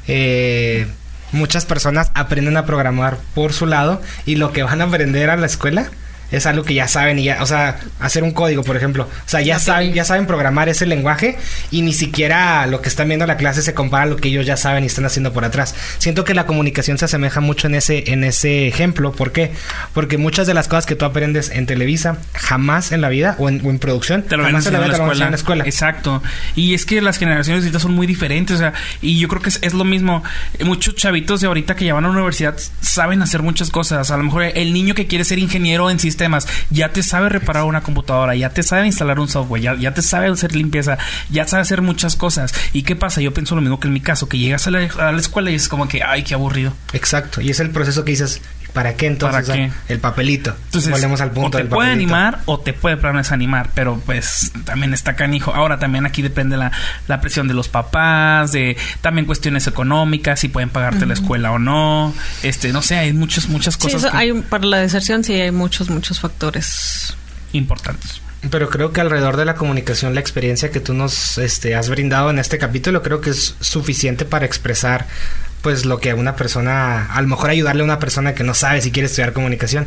Eh, 0.06 0.86
muchas 1.32 1.64
personas 1.64 2.10
aprenden 2.14 2.56
a 2.56 2.66
programar 2.66 3.18
por 3.34 3.52
su 3.52 3.66
lado 3.66 4.02
y 4.26 4.36
lo 4.36 4.52
que 4.52 4.62
van 4.62 4.80
a 4.80 4.84
aprender 4.84 5.30
a 5.30 5.36
la 5.36 5.46
escuela 5.46 5.88
es 6.30 6.46
algo 6.46 6.64
que 6.64 6.74
ya 6.74 6.88
saben 6.88 7.18
y 7.18 7.24
ya, 7.24 7.42
o 7.42 7.46
sea, 7.46 7.78
hacer 8.00 8.22
un 8.22 8.32
código, 8.32 8.62
por 8.64 8.76
ejemplo, 8.76 9.04
o 9.04 9.28
sea, 9.28 9.40
ya 9.40 9.58
saben, 9.58 9.92
ya 9.92 10.04
saben 10.04 10.26
programar 10.26 10.68
ese 10.68 10.86
lenguaje 10.86 11.38
y 11.70 11.82
ni 11.82 11.92
siquiera 11.92 12.66
lo 12.66 12.80
que 12.82 12.88
están 12.88 13.08
viendo 13.08 13.24
en 13.24 13.28
la 13.28 13.36
clase 13.36 13.62
se 13.62 13.74
compara 13.74 14.04
a 14.04 14.06
lo 14.06 14.16
que 14.16 14.28
ellos 14.28 14.46
ya 14.46 14.56
saben 14.56 14.84
y 14.84 14.86
están 14.88 15.04
haciendo 15.04 15.32
por 15.32 15.44
atrás. 15.44 15.74
Siento 15.98 16.24
que 16.24 16.34
la 16.34 16.46
comunicación 16.46 16.98
se 16.98 17.04
asemeja 17.04 17.40
mucho 17.40 17.68
en 17.68 17.76
ese 17.76 18.12
en 18.12 18.24
ese 18.24 18.66
ejemplo, 18.66 19.12
¿por 19.12 19.32
qué? 19.32 19.52
Porque 19.94 20.18
muchas 20.18 20.46
de 20.46 20.54
las 20.54 20.68
cosas 20.68 20.86
que 20.86 20.96
tú 20.96 21.04
aprendes 21.04 21.50
en 21.50 21.66
Televisa 21.66 22.18
jamás 22.34 22.92
en 22.92 23.00
la 23.00 23.08
vida 23.08 23.36
o 23.38 23.48
en, 23.48 23.64
o 23.64 23.70
en 23.70 23.78
producción, 23.78 24.22
Te 24.22 24.36
lo 24.36 24.44
jamás 24.44 24.66
en 24.66 24.72
la 24.72 24.78
enseñar 24.78 24.82
en 24.82 24.88
vida 24.88 24.98
la 24.98 25.04
escuela. 25.04 25.24
en 25.26 25.30
la 25.30 25.36
escuela. 25.36 25.64
Exacto. 25.64 26.22
Y 26.54 26.74
es 26.74 26.84
que 26.84 27.00
las 27.00 27.18
generaciones 27.18 27.62
ahorita 27.62 27.78
son 27.78 27.92
muy 27.92 28.06
diferentes. 28.06 28.56
O 28.56 28.58
sea, 28.58 28.72
y 29.00 29.18
yo 29.18 29.28
creo 29.28 29.42
que 29.42 29.50
es, 29.50 29.58
es 29.62 29.74
lo 29.74 29.84
mismo. 29.84 30.22
Muchos 30.64 30.96
chavitos 30.96 31.40
de 31.40 31.46
ahorita 31.46 31.76
que 31.76 31.84
ya 31.84 31.94
van 31.94 32.04
a 32.04 32.08
la 32.08 32.14
universidad 32.14 32.56
saben 32.80 33.22
hacer 33.22 33.42
muchas 33.42 33.70
cosas. 33.70 34.10
A 34.10 34.16
lo 34.16 34.24
mejor 34.24 34.44
el 34.44 34.72
niño 34.72 34.94
que 34.94 35.06
quiere 35.06 35.24
ser 35.24 35.38
ingeniero 35.38 35.90
en 35.90 35.98
sistemas 35.98 36.15
ya 36.70 36.90
te 36.90 37.02
sabe 37.02 37.28
reparar 37.28 37.64
una 37.64 37.82
computadora, 37.82 38.34
ya 38.34 38.50
te 38.50 38.62
sabe 38.62 38.86
instalar 38.86 39.20
un 39.20 39.28
software, 39.28 39.62
ya, 39.62 39.74
ya 39.76 39.94
te 39.94 40.02
sabe 40.02 40.28
hacer 40.28 40.54
limpieza, 40.54 40.98
ya 41.30 41.46
sabe 41.46 41.62
hacer 41.62 41.82
muchas 41.82 42.16
cosas. 42.16 42.52
¿Y 42.72 42.82
qué 42.82 42.96
pasa? 42.96 43.20
Yo 43.20 43.32
pienso 43.32 43.54
lo 43.54 43.60
mismo 43.60 43.80
que 43.80 43.88
en 43.88 43.94
mi 43.94 44.00
caso, 44.00 44.28
que 44.28 44.38
llegas 44.38 44.66
a 44.66 44.70
la, 44.70 44.88
a 44.98 45.12
la 45.12 45.18
escuela 45.18 45.50
y 45.50 45.54
es 45.54 45.68
como 45.68 45.88
que, 45.88 46.02
ay, 46.02 46.22
qué 46.22 46.34
aburrido. 46.34 46.72
Exacto, 46.92 47.40
y 47.40 47.50
es 47.50 47.60
el 47.60 47.70
proceso 47.70 48.04
que 48.04 48.12
dices, 48.12 48.40
¿para 48.76 48.94
qué 48.94 49.06
entonces? 49.06 49.46
¿Para 49.48 49.58
qué? 49.58 49.72
El 49.88 49.98
papelito. 49.98 50.54
Entonces, 50.66 50.90
Volvemos 50.92 51.20
al 51.20 51.32
punto 51.32 51.48
o 51.48 51.50
te 51.50 51.58
del 51.58 51.66
puede 51.68 51.88
papelito. 51.88 52.14
animar 52.14 52.38
o 52.44 52.60
te 52.60 52.72
puede 52.74 52.96
plano 52.98 53.18
desanimar, 53.18 53.70
pero 53.74 54.00
pues 54.06 54.52
también 54.64 54.94
está 54.94 55.16
canijo. 55.16 55.52
Ahora 55.54 55.78
también 55.78 56.06
aquí 56.06 56.22
depende 56.22 56.56
la, 56.56 56.70
la 57.08 57.20
presión 57.20 57.48
de 57.48 57.54
los 57.54 57.68
papás, 57.68 58.52
de 58.52 58.76
también 59.00 59.24
cuestiones 59.26 59.66
económicas, 59.66 60.38
si 60.38 60.48
pueden 60.48 60.68
pagarte 60.68 61.06
la 61.06 61.14
escuela 61.14 61.50
o 61.52 61.58
no. 61.58 62.14
Este, 62.42 62.72
no 62.72 62.82
sé, 62.82 62.96
hay 62.98 63.12
muchas, 63.12 63.48
muchas 63.48 63.74
Sí, 63.74 63.80
cosas 63.80 64.02
eso 64.04 64.10
que- 64.12 64.16
hay, 64.18 64.32
para 64.34 64.64
la 64.66 64.76
deserción 64.76 65.24
sí 65.24 65.32
hay 65.32 65.50
muchos, 65.50 65.88
muchos 65.90 66.20
factores. 66.20 67.16
importantes. 67.52 68.20
Pero 68.50 68.68
creo 68.68 68.92
que 68.92 69.00
alrededor 69.00 69.36
de 69.36 69.44
la 69.44 69.54
comunicación, 69.54 70.14
la 70.14 70.20
experiencia 70.20 70.70
que 70.70 70.78
tú 70.78 70.92
nos 70.94 71.38
este, 71.38 71.74
has 71.74 71.88
brindado 71.88 72.30
en 72.30 72.38
este 72.38 72.58
capítulo, 72.58 73.02
creo 73.02 73.20
que 73.20 73.30
es 73.30 73.56
suficiente 73.60 74.24
para 74.24 74.44
expresar 74.44 75.06
pues 75.62 75.84
lo 75.84 75.98
que 76.00 76.14
una 76.14 76.36
persona, 76.36 77.06
a 77.12 77.20
lo 77.22 77.28
mejor 77.28 77.50
ayudarle 77.50 77.82
a 77.82 77.84
una 77.84 77.98
persona 77.98 78.34
que 78.34 78.44
no 78.44 78.54
sabe 78.54 78.80
si 78.80 78.90
quiere 78.92 79.06
estudiar 79.06 79.32
comunicación. 79.32 79.86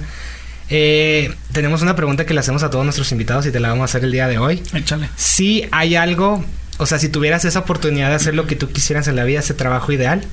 Eh, 0.70 1.34
tenemos 1.52 1.82
una 1.82 1.96
pregunta 1.96 2.26
que 2.26 2.34
le 2.34 2.42
hacemos 2.42 2.62
a 2.64 2.70
todos 2.70 2.84
nuestros 2.86 3.12
invitados 3.12 3.46
y 3.46 3.52
te 3.52 3.60
la 3.60 3.70
vamos 3.70 3.82
a 3.84 3.86
hacer 3.86 4.04
el 4.04 4.12
día 4.12 4.28
de 4.28 4.38
hoy. 4.38 4.62
Échale. 4.74 5.10
Si 5.16 5.68
hay 5.72 5.96
algo, 5.96 6.44
o 6.78 6.86
sea, 6.86 7.00
si 7.00 7.10
tuvieras 7.10 7.44
esa 7.46 7.60
oportunidad 7.60 8.10
de 8.10 8.16
hacer 8.16 8.36
lo 8.36 8.46
que 8.46 8.56
tú 8.56 8.70
quisieras 8.72 9.08
en 9.08 9.16
la 9.16 9.24
vida, 9.24 9.40
ese 9.40 9.54
trabajo 9.54 9.92
ideal, 9.92 10.24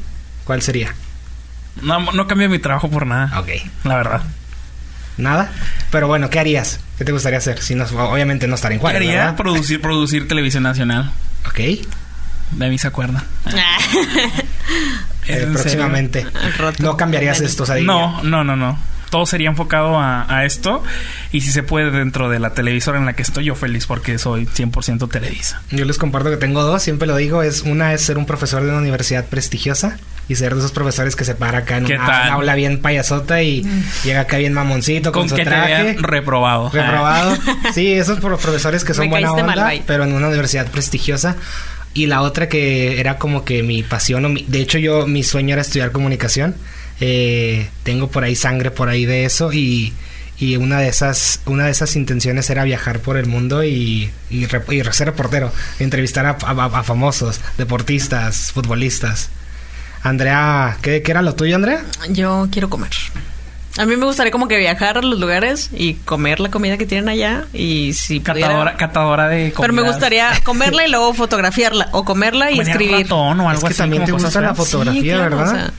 ¿cuál 0.45 0.61
sería? 0.63 0.95
No, 1.81 2.01
no 2.13 2.27
cambio 2.27 2.49
mi 2.51 2.59
trabajo 2.59 2.91
por 2.91 3.07
nada, 3.07 3.39
Ok. 3.39 3.49
la 3.85 3.97
verdad. 3.97 4.23
Nada. 5.17 5.51
Pero 5.91 6.09
bueno, 6.09 6.29
¿qué 6.29 6.39
harías? 6.39 6.81
¿Qué 6.99 7.05
te 7.07 7.13
gustaría 7.13 7.39
hacer? 7.39 7.63
Si 7.63 7.75
no, 7.75 7.85
obviamente 7.85 8.47
no 8.47 8.55
estar 8.57 8.71
en 8.73 8.79
Juárez, 8.79 9.01
Quería 9.01 9.19
¿verdad? 9.21 9.37
producir, 9.37 9.81
producir 9.81 10.29
televisión 10.29 10.63
nacional. 10.65 11.13
Ok. 11.47 11.61
De 12.53 12.69
mí 12.69 12.77
se 12.79 12.87
acuerdan. 12.89 13.23
¿Es 15.27 15.43
Eh, 15.43 15.49
próximamente. 15.53 16.27
No 16.79 16.97
cambiarías 16.97 17.41
esto, 17.41 17.63
o 17.65 17.67
sea, 17.67 17.77
No, 17.77 18.23
no, 18.23 18.45
no, 18.45 18.57
no. 18.57 18.79
Todo 19.11 19.25
sería 19.25 19.49
enfocado 19.49 19.99
a, 20.01 20.27
a 20.29 20.45
esto. 20.45 20.83
Y 21.31 21.41
si 21.43 21.53
se 21.53 21.63
puede 21.63 21.93
dentro 21.93 22.29
de 22.29 22.41
la 22.41 22.55
televisora 22.55 22.99
en 22.99 23.07
la 23.07 23.13
que 23.13 23.23
estoy, 23.23 23.45
yo 23.45 23.55
feliz 23.55 23.87
porque 23.87 24.19
soy 24.19 24.47
100% 24.47 25.09
Televisa. 25.09 25.63
Yo 25.71 25.85
les 25.85 25.97
comparto 25.97 26.29
que 26.29 26.37
tengo 26.37 26.63
dos, 26.65 26.83
siempre 26.83 27.07
lo 27.07 27.15
digo, 27.17 27.45
es 27.45 27.63
una 27.63 27.95
es 27.95 28.03
ser 28.03 28.19
un 28.19 28.27
profesor 28.27 28.63
de 28.65 28.69
una 28.71 28.79
universidad 28.79 29.25
prestigiosa 29.27 29.97
y 30.29 30.35
ser 30.35 30.55
de 30.55 30.59
esos 30.59 30.73
profesores 30.73 31.15
que 31.15 31.25
se 31.25 31.37
para 31.37 31.59
acá 31.59 31.77
en 31.77 31.85
¿Qué 31.85 31.95
una, 31.95 32.33
aula 32.33 32.57
bien 32.57 32.81
payasota 32.83 33.43
y 33.45 33.63
llega 34.03 34.23
acá 34.23 34.39
bien 34.39 34.53
mamoncito 34.53 35.13
con, 35.13 35.23
Con 35.23 35.29
su 35.31 35.37
que 35.37 35.45
traje. 35.45 35.95
reprobado. 36.01 36.69
reprobado. 36.71 37.37
Sí, 37.75 37.93
esos 37.93 38.19
pro- 38.19 38.39
profesores 38.39 38.85
que 38.85 38.93
son 38.95 39.05
Me 39.05 39.11
buena 39.11 39.31
onda, 39.31 39.45
mal, 39.45 39.83
pero 39.87 40.03
en 40.03 40.15
una 40.15 40.27
universidad 40.27 40.67
prestigiosa. 40.67 41.37
Y 41.97 42.07
la 42.07 42.21
otra 42.23 42.49
que 42.49 43.01
era 43.01 43.17
como 43.19 43.45
que 43.45 43.63
mi 43.63 43.83
pasión, 43.83 44.25
o 44.25 44.29
mi- 44.29 44.45
de 44.47 44.61
hecho 44.61 44.79
yo, 44.79 45.07
mi 45.07 45.23
sueño 45.23 45.55
era 45.55 45.63
estudiar 45.63 45.93
comunicación. 45.93 46.55
Eh, 47.01 47.69
tengo 47.83 48.09
por 48.09 48.25
ahí 48.25 48.35
sangre 48.37 48.71
por 48.71 48.89
ahí 48.89 49.05
de 49.07 49.25
eso 49.25 49.53
y, 49.53 49.93
y 50.39 50.57
una 50.57 50.79
de 50.81 50.89
esas 50.89 51.41
una 51.47 51.65
de 51.67 51.71
esas 51.71 51.95
intenciones 51.97 52.49
era 52.51 52.65
viajar 52.65 53.01
por 53.01 53.17
el 53.19 53.27
mundo 53.27 53.65
y, 53.65 54.11
y, 54.31 54.45
y 54.45 54.83
ser 54.93 55.07
reportero, 55.09 55.53
entrevistar 55.79 56.25
a, 56.27 56.37
a- 56.41 56.79
a 56.79 56.83
famosos, 56.83 57.41
deportistas, 57.59 58.53
futbolistas. 58.53 59.31
Andrea, 60.03 60.77
¿qué, 60.83 61.03
qué 61.03 61.11
era 61.11 61.23
lo 61.23 61.35
tuyo, 61.35 61.57
Andrea? 61.57 61.85
Yo 62.11 62.49
quiero 62.53 62.69
comer. 62.71 62.91
A 63.79 63.85
mí 63.85 63.97
me 63.97 64.07
gustaría 64.07 64.31
como 64.33 64.49
que 64.49 64.57
viajar 64.57 64.97
a 64.99 65.03
los 65.03 65.19
lugares 65.19 65.69
y 65.75 65.95
comer 65.95 66.41
la 66.41 66.51
comida 66.51 66.79
que 66.79 66.87
tienen 66.87 67.09
allá 67.11 67.45
y 67.53 67.93
si 67.93 68.21
pudiera- 68.21 68.49
Catadora, 68.49 68.77
catadora 68.77 69.29
de 69.29 69.53
Pero 69.59 69.73
me 69.73 69.83
gustaría 69.83 70.31
comerla 70.45 70.87
y 70.87 70.91
luego 70.91 71.13
fotografiarla 71.13 71.89
o 71.93 72.05
comerla 72.05 72.51
y 72.51 72.57
Comer 72.57 72.69
escribir. 72.71 73.03
ratón 73.03 73.41
o 73.41 73.43
Es 73.45 73.49
algo 73.57 73.61
que 73.63 73.73
así. 73.75 73.79
también 73.79 74.05
te 74.07 74.13
gusta 74.13 74.41
la 74.41 74.55
fotografía, 74.55 75.17
claro, 75.17 75.37
¿verdad? 75.37 75.53
o 75.53 75.57
sea, 75.57 75.71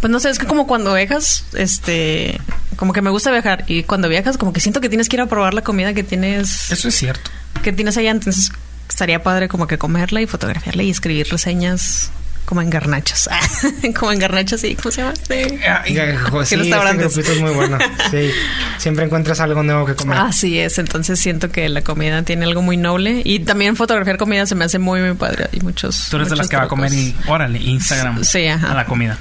pues 0.00 0.10
no 0.10 0.18
sé, 0.20 0.30
es 0.30 0.38
que 0.38 0.46
como 0.46 0.66
cuando 0.66 0.92
viajas, 0.94 1.44
este, 1.54 2.40
como 2.76 2.92
que 2.92 3.00
me 3.00 3.10
gusta 3.10 3.30
viajar 3.30 3.64
y 3.68 3.84
cuando 3.84 4.08
viajas 4.08 4.36
como 4.38 4.52
que 4.52 4.60
siento 4.60 4.80
que 4.80 4.88
tienes 4.88 5.08
que 5.08 5.16
ir 5.16 5.20
a 5.22 5.26
probar 5.26 5.54
la 5.54 5.62
comida 5.62 5.94
que 5.94 6.02
tienes, 6.02 6.70
Eso 6.72 6.88
es 6.88 6.94
cierto. 6.96 7.30
que 7.62 7.72
tienes 7.72 7.96
allá, 7.96 8.10
entonces 8.10 8.50
estaría 8.88 9.22
padre 9.22 9.48
como 9.48 9.66
que 9.68 9.78
comerla 9.78 10.20
y 10.20 10.26
fotografiarla 10.26 10.82
y 10.82 10.90
escribir 10.90 11.28
reseñas 11.30 12.10
como 12.46 12.62
en 12.62 12.70
garnachos. 12.70 13.28
como 13.98 14.12
en 14.12 14.18
garnachos, 14.18 14.60
sí. 14.62 14.74
¿Cómo 14.76 14.90
se 14.90 15.02
llama? 15.02 15.14
Sí. 15.16 15.58
Ya, 15.92 16.18
jo- 16.30 16.44
sí, 16.46 16.56
restaurantes. 16.56 17.06
este 17.18 17.20
grupito 17.22 17.32
es 17.32 17.40
muy 17.42 17.54
bueno. 17.54 17.78
Sí, 18.10 18.30
siempre 18.78 19.04
encuentras 19.04 19.40
algo 19.40 19.62
nuevo 19.62 19.84
que 19.84 19.94
comer. 19.94 20.16
Así 20.18 20.58
es, 20.58 20.78
entonces 20.78 21.18
siento 21.20 21.50
que 21.50 21.68
la 21.68 21.82
comida 21.82 22.22
tiene 22.22 22.44
algo 22.46 22.62
muy 22.62 22.76
noble 22.78 23.20
y 23.24 23.40
también 23.40 23.76
fotografiar 23.76 24.16
comida 24.16 24.46
se 24.46 24.54
me 24.54 24.64
hace 24.64 24.78
muy 24.78 25.00
muy 25.00 25.14
padre. 25.14 25.48
Hay 25.52 25.60
muchos. 25.60 26.06
Tú 26.08 26.16
eres 26.16 26.30
de 26.30 26.36
las 26.36 26.48
que 26.48 26.56
va 26.56 26.62
a 26.62 26.68
comer 26.68 26.92
y 26.92 27.14
órale, 27.26 27.58
Instagram. 27.58 28.24
Sí, 28.24 28.46
ajá. 28.46 28.72
A 28.72 28.74
la 28.74 28.86
comida. 28.86 29.18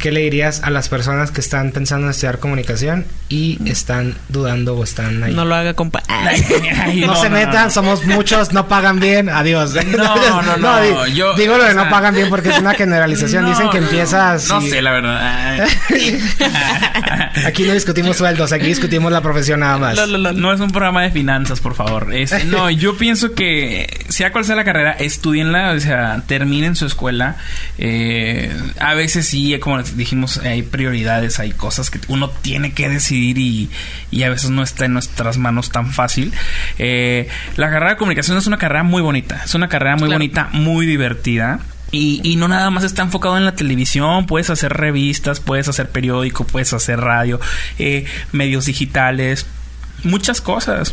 ¿Qué 0.00 0.10
le 0.12 0.20
dirías 0.20 0.62
a 0.62 0.70
las 0.70 0.88
personas 0.90 1.30
que 1.30 1.40
están 1.40 1.72
pensando 1.72 2.06
en 2.06 2.10
estudiar 2.10 2.38
comunicación 2.38 3.06
y 3.30 3.58
están 3.68 4.14
dudando 4.28 4.76
o 4.76 4.84
están 4.84 5.22
ahí? 5.24 5.32
No 5.32 5.44
lo 5.46 5.54
haga, 5.54 5.72
compa. 5.74 6.02
Ay, 6.08 7.00
no, 7.06 7.16
se 7.16 7.30
metan, 7.30 7.64
no. 7.66 7.70
somos 7.70 8.04
muchos, 8.04 8.52
no 8.52 8.68
pagan 8.68 9.00
bien, 9.00 9.28
adiós. 9.30 9.74
No, 9.96 10.42
no, 10.42 10.56
no, 10.58 11.06
yo- 11.06 11.34
digo 11.34 11.56
lo 11.56 11.64
de 11.64 11.74
no 11.74 11.88
pagan 11.88 12.14
bien 12.14 12.28
porque 12.28 12.50
es 12.50 12.58
una 12.58 12.74
generalización. 12.74 13.44
No, 13.44 13.50
Dicen 13.50 13.70
que 13.70 13.78
empiezas. 13.78 14.48
No 14.48 14.60
y- 14.60 14.68
sé, 14.68 14.82
la 14.82 14.90
verdad. 14.92 15.66
Aquí 17.46 17.64
no 17.64 17.72
discutimos 17.72 18.16
sueldos, 18.16 18.52
aquí 18.52 18.66
discutimos 18.66 19.10
la 19.12 19.20
profesión 19.20 19.60
nada 19.60 19.78
más. 19.78 20.08
No 20.08 20.52
es 20.52 20.60
un 20.60 20.70
programa 20.70 21.02
de 21.02 21.10
finanzas, 21.10 21.60
por 21.60 21.74
favor. 21.74 22.08
No, 22.46 22.70
yo 22.70 22.96
pienso 22.96 23.32
que 23.34 24.04
sea 24.08 24.32
cual 24.32 24.44
sea 24.44 24.56
la 24.56 24.64
carrera, 24.64 24.92
estudienla, 24.92 25.72
o 25.72 25.80
sea, 25.80 26.22
terminen 26.26 26.76
su 26.76 26.86
escuela. 26.86 27.36
Eh, 27.78 28.52
a 28.78 28.94
veces 28.94 29.26
sí, 29.26 29.58
como 29.58 29.73
dijimos, 29.82 30.38
hay 30.38 30.62
prioridades, 30.62 31.38
hay 31.40 31.52
cosas 31.52 31.90
que 31.90 32.00
uno 32.08 32.30
tiene 32.30 32.72
que 32.72 32.88
decidir 32.88 33.38
y, 33.38 33.70
y 34.10 34.22
a 34.22 34.30
veces 34.30 34.50
no 34.50 34.62
está 34.62 34.84
en 34.84 34.92
nuestras 34.94 35.38
manos 35.38 35.70
tan 35.70 35.92
fácil. 35.92 36.32
Eh, 36.78 37.28
la 37.56 37.68
carrera 37.70 37.92
de 37.92 37.96
comunicación 37.96 38.36
es 38.38 38.46
una 38.46 38.58
carrera 38.58 38.82
muy 38.82 39.02
bonita, 39.02 39.42
es 39.44 39.54
una 39.54 39.68
carrera 39.68 39.96
muy 39.96 40.08
Claro. 40.08 40.14
bonita, 40.18 40.48
muy 40.52 40.86
divertida. 40.86 41.60
Y, 41.90 42.20
y 42.24 42.34
no 42.36 42.48
nada 42.48 42.70
más 42.70 42.82
está 42.82 43.02
enfocado 43.02 43.36
en 43.36 43.44
la 43.44 43.54
televisión, 43.54 44.26
puedes 44.26 44.50
hacer 44.50 44.72
revistas, 44.72 45.38
puedes 45.38 45.68
hacer 45.68 45.90
periódico, 45.90 46.44
puedes 46.44 46.72
hacer 46.72 46.98
radio, 47.00 47.38
eh, 47.78 48.04
medios 48.32 48.66
digitales, 48.66 49.46
muchas 50.02 50.40
cosas. 50.40 50.92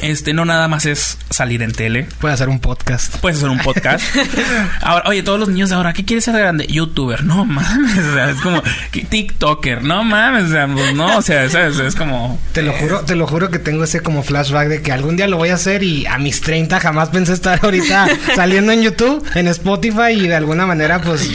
Este, 0.00 0.32
no 0.32 0.44
nada 0.44 0.66
más 0.68 0.86
es 0.86 1.18
salir 1.30 1.62
en 1.62 1.72
tele. 1.72 2.08
Puede 2.20 2.34
hacer 2.34 2.48
un 2.48 2.58
podcast. 2.58 3.16
Puedes 3.18 3.38
hacer 3.38 3.50
un 3.50 3.58
podcast. 3.58 4.04
Ahora, 4.80 5.08
oye, 5.08 5.22
todos 5.22 5.38
los 5.38 5.48
niños 5.48 5.70
de 5.70 5.76
ahora, 5.76 5.92
¿qué 5.92 6.04
quieres 6.04 6.24
ser 6.24 6.34
de 6.34 6.40
grande? 6.40 6.66
Youtuber. 6.66 7.22
No 7.24 7.44
mames. 7.44 7.98
O 7.98 8.12
sea, 8.14 8.30
es 8.30 8.40
como 8.40 8.62
TikToker. 8.90 9.82
No 9.84 10.02
mames. 10.02 10.44
O 10.44 10.48
sea, 10.48 10.66
pues, 10.66 10.94
no, 10.94 11.18
o 11.18 11.22
sea, 11.22 11.44
es 11.44 11.94
como. 11.94 12.40
Te 12.52 12.62
lo 12.62 12.72
juro, 12.72 13.00
te 13.00 13.14
lo 13.14 13.26
juro 13.26 13.50
que 13.50 13.58
tengo 13.58 13.84
ese 13.84 14.00
como 14.00 14.22
flashback 14.22 14.68
de 14.68 14.82
que 14.82 14.92
algún 14.92 15.16
día 15.16 15.28
lo 15.28 15.36
voy 15.36 15.50
a 15.50 15.54
hacer 15.54 15.82
y 15.82 16.06
a 16.06 16.18
mis 16.18 16.40
30 16.40 16.80
jamás 16.80 17.10
pensé 17.10 17.32
estar 17.32 17.60
ahorita 17.62 18.08
saliendo 18.34 18.72
en 18.72 18.82
YouTube, 18.82 19.24
en 19.34 19.46
Spotify 19.48 20.12
y 20.14 20.26
de 20.26 20.34
alguna 20.34 20.66
manera 20.66 21.00
pues 21.00 21.30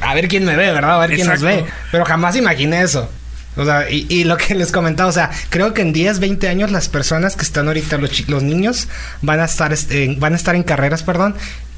a 0.00 0.14
ver 0.14 0.28
quién 0.28 0.44
me 0.44 0.56
ve, 0.56 0.72
¿verdad? 0.72 0.96
A 0.96 1.06
ver 1.06 1.14
quién 1.14 1.26
nos 1.26 1.42
Exacto. 1.42 1.64
ve. 1.64 1.70
Pero 1.90 2.04
jamás 2.04 2.36
imaginé 2.36 2.82
eso. 2.82 3.10
O 3.58 3.64
sea, 3.64 3.90
y, 3.90 4.06
y 4.08 4.24
lo 4.24 4.36
que 4.36 4.54
les 4.56 4.72
comentaba, 4.72 5.08
o 5.08 5.12
sea, 5.12 5.30
creo 5.50 5.74
que 5.74 5.82
en 5.82 5.92
10, 5.92 6.20
20 6.20 6.48
años 6.48 6.70
las 6.70 6.88
personas 6.88 7.36
que 7.36 7.42
están 7.42 7.66
ahorita, 7.66 7.98
los, 7.98 8.28
los 8.28 8.42
niños, 8.42 8.88
van 9.20 9.40
a 9.40 9.44
estar 9.44 9.72
este, 9.72 10.14
van 10.18 10.32
a 10.32 10.36
estar 10.36 10.54
en 10.54 10.62
carreras, 10.62 11.02
perdón, 11.02 11.34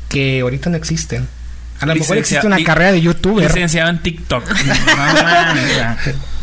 que 0.09 0.41
ahorita 0.41 0.71
no 0.71 0.77
existen. 0.77 1.27
A 1.81 1.87
lo 1.87 1.95
mejor 1.95 2.19
existe 2.19 2.47
una 2.47 2.63
carrera 2.63 2.93
de 2.93 3.01
youtuber. 3.01 3.47
Licenciado 3.47 3.89
en 3.89 4.03
TikTok. 4.03 4.45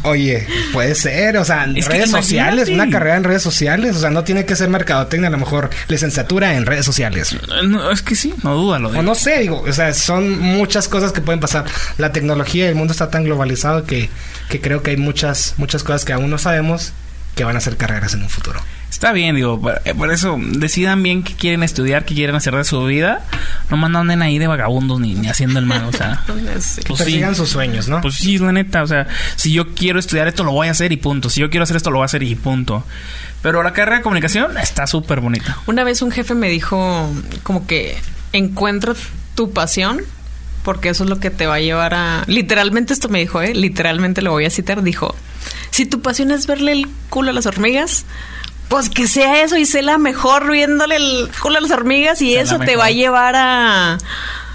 Oye, 0.07 0.47
puede 0.73 0.95
ser, 0.95 1.37
o 1.37 1.45
sea, 1.45 1.65
en 1.65 1.77
Es 1.77 1.87
que 1.87 1.93
redes 1.93 2.11
sociales, 2.11 2.69
una 2.69 2.89
carrera 2.89 3.17
en 3.17 3.23
redes 3.23 3.41
sociales, 3.41 3.95
o 3.95 3.99
sea, 3.99 4.09
no 4.09 4.23
tiene 4.23 4.45
que 4.45 4.55
ser 4.55 4.69
mercadotecnia, 4.69 5.27
a 5.27 5.31
lo 5.31 5.37
mejor 5.37 5.69
licenciatura 5.87 6.55
en 6.55 6.65
redes 6.65 6.85
sociales. 6.85 7.35
No, 7.65 7.91
es 7.91 8.01
que 8.01 8.15
sí, 8.15 8.33
no 8.43 8.55
dúdalo. 8.55 8.89
O 8.89 9.01
no 9.01 9.15
sé, 9.15 9.39
digo, 9.39 9.61
o 9.61 9.73
sea, 9.73 9.93
son 9.93 10.39
muchas 10.39 10.87
cosas 10.87 11.11
que 11.11 11.21
pueden 11.21 11.39
pasar. 11.39 11.65
La 11.97 12.11
tecnología 12.11 12.65
y 12.65 12.69
el 12.69 12.75
mundo 12.75 12.91
está 12.91 13.09
tan 13.09 13.23
globalizado 13.23 13.85
que, 13.85 14.09
que 14.49 14.61
creo 14.61 14.81
que 14.81 14.91
hay 14.91 14.97
muchas, 14.97 15.55
muchas 15.57 15.83
cosas 15.83 16.05
que 16.05 16.13
aún 16.13 16.29
no 16.29 16.37
sabemos 16.37 16.93
que 17.35 17.43
van 17.43 17.55
a 17.55 17.61
ser 17.61 17.77
carreras 17.77 18.13
en 18.13 18.23
un 18.23 18.29
futuro. 18.29 18.59
Está 18.89 19.11
bien, 19.11 19.35
digo, 19.35 19.59
por, 19.59 19.81
eh, 19.85 19.93
por 19.93 20.11
eso 20.11 20.37
decidan 20.39 21.03
bien 21.03 21.21
qué 21.21 21.33
quieren 21.33 21.61
estudiar, 21.61 22.05
qué 22.05 22.15
quieren 22.15 22.35
hacer 22.35 22.55
de 22.55 22.63
su 22.63 22.83
vida. 22.85 23.21
No 23.69 23.85
anden 23.85 24.21
ahí 24.21 24.39
de 24.39 24.47
vagabundos 24.47 24.99
ni, 24.99 25.13
ni 25.13 25.27
haciendo 25.27 25.59
el 25.59 25.65
mal, 25.65 25.85
o 25.85 25.91
sea. 25.91 26.23
Sí. 26.59 26.81
Pues 26.87 26.97
sí. 26.97 27.03
Persigan 27.03 27.35
sus 27.35 27.49
sueños, 27.49 27.87
¿no? 27.87 28.01
Pues 28.01 28.15
sí, 28.15 28.37
la 28.37 28.51
neta, 28.51 28.81
o 28.81 28.87
sea, 28.87 29.07
si 29.35 29.51
yo 29.51 29.73
quiero 29.75 29.99
estudiar 29.99 30.27
esto, 30.27 30.43
lo 30.43 30.51
voy 30.51 30.67
a 30.67 30.71
hacer 30.71 30.91
y 30.91 30.97
punto. 30.97 31.29
Si 31.29 31.41
yo 31.41 31.49
quiero 31.49 31.63
hacer 31.63 31.77
esto, 31.77 31.91
lo 31.91 31.97
voy 31.97 32.03
a 32.03 32.05
hacer 32.05 32.23
y 32.23 32.35
punto. 32.35 32.83
Pero 33.41 33.61
la 33.61 33.73
carrera 33.73 33.97
de 33.97 34.03
comunicación 34.03 34.57
está 34.57 34.87
súper 34.87 35.19
bonita. 35.19 35.57
Una 35.67 35.83
vez 35.83 36.01
un 36.01 36.11
jefe 36.11 36.33
me 36.33 36.49
dijo 36.49 37.09
como 37.43 37.67
que 37.67 37.97
encuentra 38.33 38.93
tu 39.35 39.51
pasión 39.51 40.01
porque 40.63 40.89
eso 40.89 41.03
es 41.05 41.09
lo 41.09 41.19
que 41.19 41.29
te 41.29 41.45
va 41.45 41.55
a 41.55 41.59
llevar 41.59 41.93
a... 41.93 42.23
Literalmente 42.27 42.93
esto 42.93 43.07
me 43.07 43.19
dijo, 43.19 43.41
¿eh? 43.41 43.53
Literalmente 43.53 44.21
lo 44.21 44.31
voy 44.31 44.43
a 44.43 44.49
citar. 44.49 44.83
Dijo, 44.83 45.15
si 45.71 45.85
tu 45.85 46.01
pasión 46.01 46.29
es 46.31 46.45
verle 46.45 46.73
el 46.73 46.87
culo 47.09 47.29
a 47.29 47.33
las 47.33 47.45
hormigas, 47.45 48.05
pues 48.69 48.89
que 48.89 49.07
sea 49.07 49.43
eso 49.43 49.57
y 49.57 49.65
sé 49.65 49.81
la 49.81 49.97
mejor 49.97 50.51
viéndole 50.51 50.95
el 50.97 51.29
culo 51.41 51.57
a 51.57 51.61
las 51.61 51.71
hormigas 51.71 52.21
y 52.21 52.35
eso 52.35 52.59
te 52.59 52.75
va 52.75 52.85
a 52.85 52.91
llevar 52.91 53.35
a... 53.35 53.97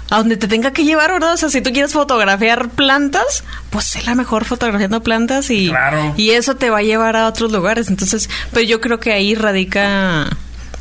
A 0.09 0.17
donde 0.17 0.37
te 0.37 0.47
tenga 0.47 0.71
que 0.71 0.83
llevar, 0.83 1.11
¿verdad? 1.11 1.33
O 1.33 1.37
sea, 1.37 1.49
si 1.49 1.61
tú 1.61 1.71
quieres 1.71 1.93
fotografiar 1.93 2.69
plantas, 2.69 3.43
pues 3.71 3.85
sé 3.85 4.03
la 4.03 4.13
mejor 4.13 4.45
fotografiando 4.45 5.01
plantas 5.01 5.49
y, 5.49 5.69
Claro. 5.69 6.13
y 6.17 6.31
eso 6.31 6.55
te 6.55 6.69
va 6.69 6.79
a 6.79 6.83
llevar 6.83 7.15
a 7.15 7.27
otros 7.27 7.51
lugares. 7.51 7.87
Entonces, 7.87 8.29
pues 8.51 8.67
yo 8.67 8.79
creo 8.79 8.99
que 8.99 9.11
ahí 9.13 9.33
radica 9.33 10.27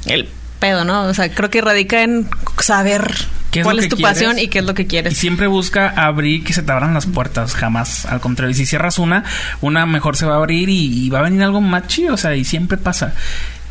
el 0.05 0.29
pedo, 0.63 0.85
¿no? 0.85 1.03
O 1.05 1.15
sea, 1.15 1.29
creo 1.35 1.51
que 1.51 1.61
radica 1.61 2.03
en 2.03 2.29
saber 2.59 3.13
¿Qué 3.51 3.61
es 3.61 3.65
cuál 3.65 3.79
es 3.81 3.89
tu 3.89 3.97
quieres? 3.97 4.15
pasión 4.15 4.39
y 4.39 4.49
qué 4.49 4.61
es 4.61 4.65
lo 4.65 4.75
que 4.75 4.83
Y 4.83 4.87
quieres. 4.87 5.19
siempre 5.19 5.47
busca 5.47 5.89
abrir 5.91 6.45
que 6.45 6.53
se 6.55 6.63
te 6.63 6.73
abran 6.73 6.95
las 6.95 7.07
puertas, 7.07 7.55
jamás. 7.55 8.07
Al 8.07 8.21
contrario, 8.21 8.53
y 8.53 8.55
si 8.55 8.65
cierras 8.67 8.99
una, 8.99 9.25
una 9.61 9.85
mejor 9.87 10.17
se 10.17 10.25
va 10.25 10.35
a 10.35 10.39
abrir 10.39 10.69
y, 10.71 11.05
y 11.07 11.11
va 11.11 11.19
a 11.19 11.23
venir 11.23 11.43
algo 11.43 11.61
más 11.61 11.87
chido, 11.89 12.15
o 12.15 12.17
sea, 12.17 12.35
y 12.37 12.45
siempre 12.45 12.79
pasa. 12.79 13.13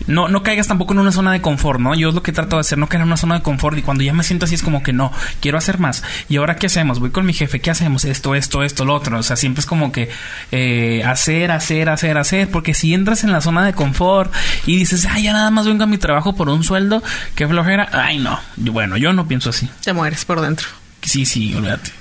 No, 0.08 0.28
no 0.28 0.44
caigas 0.44 0.68
tampoco 0.68 0.94
en 0.94 1.00
una 1.00 1.12
zona 1.12 1.32
de 1.32 1.42
confort, 1.42 1.80
¿no? 1.80 1.94
Yo 1.96 2.10
es 2.10 2.16
lo 2.16 2.24
que 2.24 2.32
trato 2.32 2.56
de 2.58 2.62
hacer, 2.62 2.78
no 2.78 2.88
caer 2.88 3.02
en 3.02 3.08
una 3.08 3.18
zona 3.18 3.36
de 3.36 3.42
confort 3.44 3.78
y 3.78 3.82
cuando 3.82 4.04
ya 4.04 4.14
me 4.14 4.24
siento 4.24 4.46
así 4.46 4.56
es 4.56 4.64
como 4.64 4.84
que 4.84 4.94
no, 4.94 5.12
quiero 5.40 5.58
hacer 5.58 5.78
más. 5.80 6.04
¿Y 6.30 6.38
ahora 6.38 6.56
qué 6.56 6.68
hacemos? 6.68 7.00
Voy 7.00 7.12
con 7.12 7.26
mi 7.26 7.34
jefe, 7.34 7.60
¿qué 7.62 7.72
hacemos? 7.72 8.06
Esto, 8.06 8.36
esto, 8.36 8.64
esto, 8.64 8.84
lo 8.86 8.94
otro. 8.96 9.20
O 9.20 9.24
sea, 9.24 9.36
siempre 9.36 9.60
es 9.62 9.66
como 9.66 9.92
que 9.92 10.10
eh, 10.52 11.04
hacer, 11.06 11.52
hacer, 11.52 11.90
hacer, 11.90 12.18
hacer, 12.18 12.50
porque 12.50 12.74
si 12.74 12.94
entras 12.94 13.24
en 13.24 13.32
la 13.32 13.42
zona 13.42 13.66
de 13.66 13.74
confort 13.74 14.34
y 14.66 14.78
dices, 14.78 15.06
ay, 15.10 15.24
ya 15.24 15.34
nada 15.34 15.52
más 15.52 15.66
vengo 15.68 15.84
a 15.84 15.88
mi 15.88 15.98
trabajo 15.98 16.36
por 16.36 16.50
un 16.50 16.64
sueldo, 16.64 17.02
qué 17.36 17.48
flojera, 17.48 17.88
ay, 17.94 18.18
no. 18.20 18.40
Yo- 18.58 18.72
Bueno, 18.74 18.98
yo 18.98 19.14
no 19.14 19.28
pienso 19.28 19.50
así. 19.52 19.70
Te 19.84 19.94
mueres 19.94 20.26
por 20.26 20.42
dentro. 20.42 20.68
Sí, 21.04 21.26
sí, 21.26 21.54
olvídate. 21.56 21.92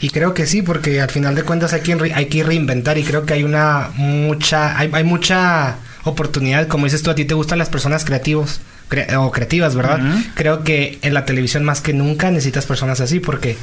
Y 0.00 0.10
creo 0.10 0.34
que 0.34 0.46
sí, 0.46 0.60
porque 0.62 1.00
al 1.00 1.10
final 1.10 1.34
de 1.34 1.42
cuentas 1.42 1.72
hay 1.72 1.80
que, 1.80 1.94
re- 1.94 2.12
hay 2.14 2.26
que 2.26 2.42
reinventar 2.44 2.98
y 2.98 3.02
creo 3.02 3.24
que 3.24 3.32
hay 3.34 3.44
una 3.44 3.88
mucha, 3.96 4.78
hay, 4.78 4.90
hay 4.92 5.04
mucha 5.04 5.76
oportunidad, 6.10 6.68
como 6.68 6.84
dices 6.84 7.02
tú, 7.02 7.10
a 7.10 7.14
ti 7.14 7.24
te 7.24 7.34
gustan 7.34 7.58
las 7.58 7.68
personas 7.68 8.04
creativos 8.04 8.60
cre- 8.90 9.14
o 9.18 9.30
creativas, 9.30 9.74
¿verdad? 9.74 10.00
Creo 10.34 10.62
que 10.64 10.98
en 11.02 11.14
la 11.14 11.24
televisión 11.24 11.64
más 11.64 11.80
que 11.80 11.92
nunca 11.92 12.30
necesitas 12.30 12.66
personas 12.66 13.00
así 13.00 13.20
porque 13.20 13.56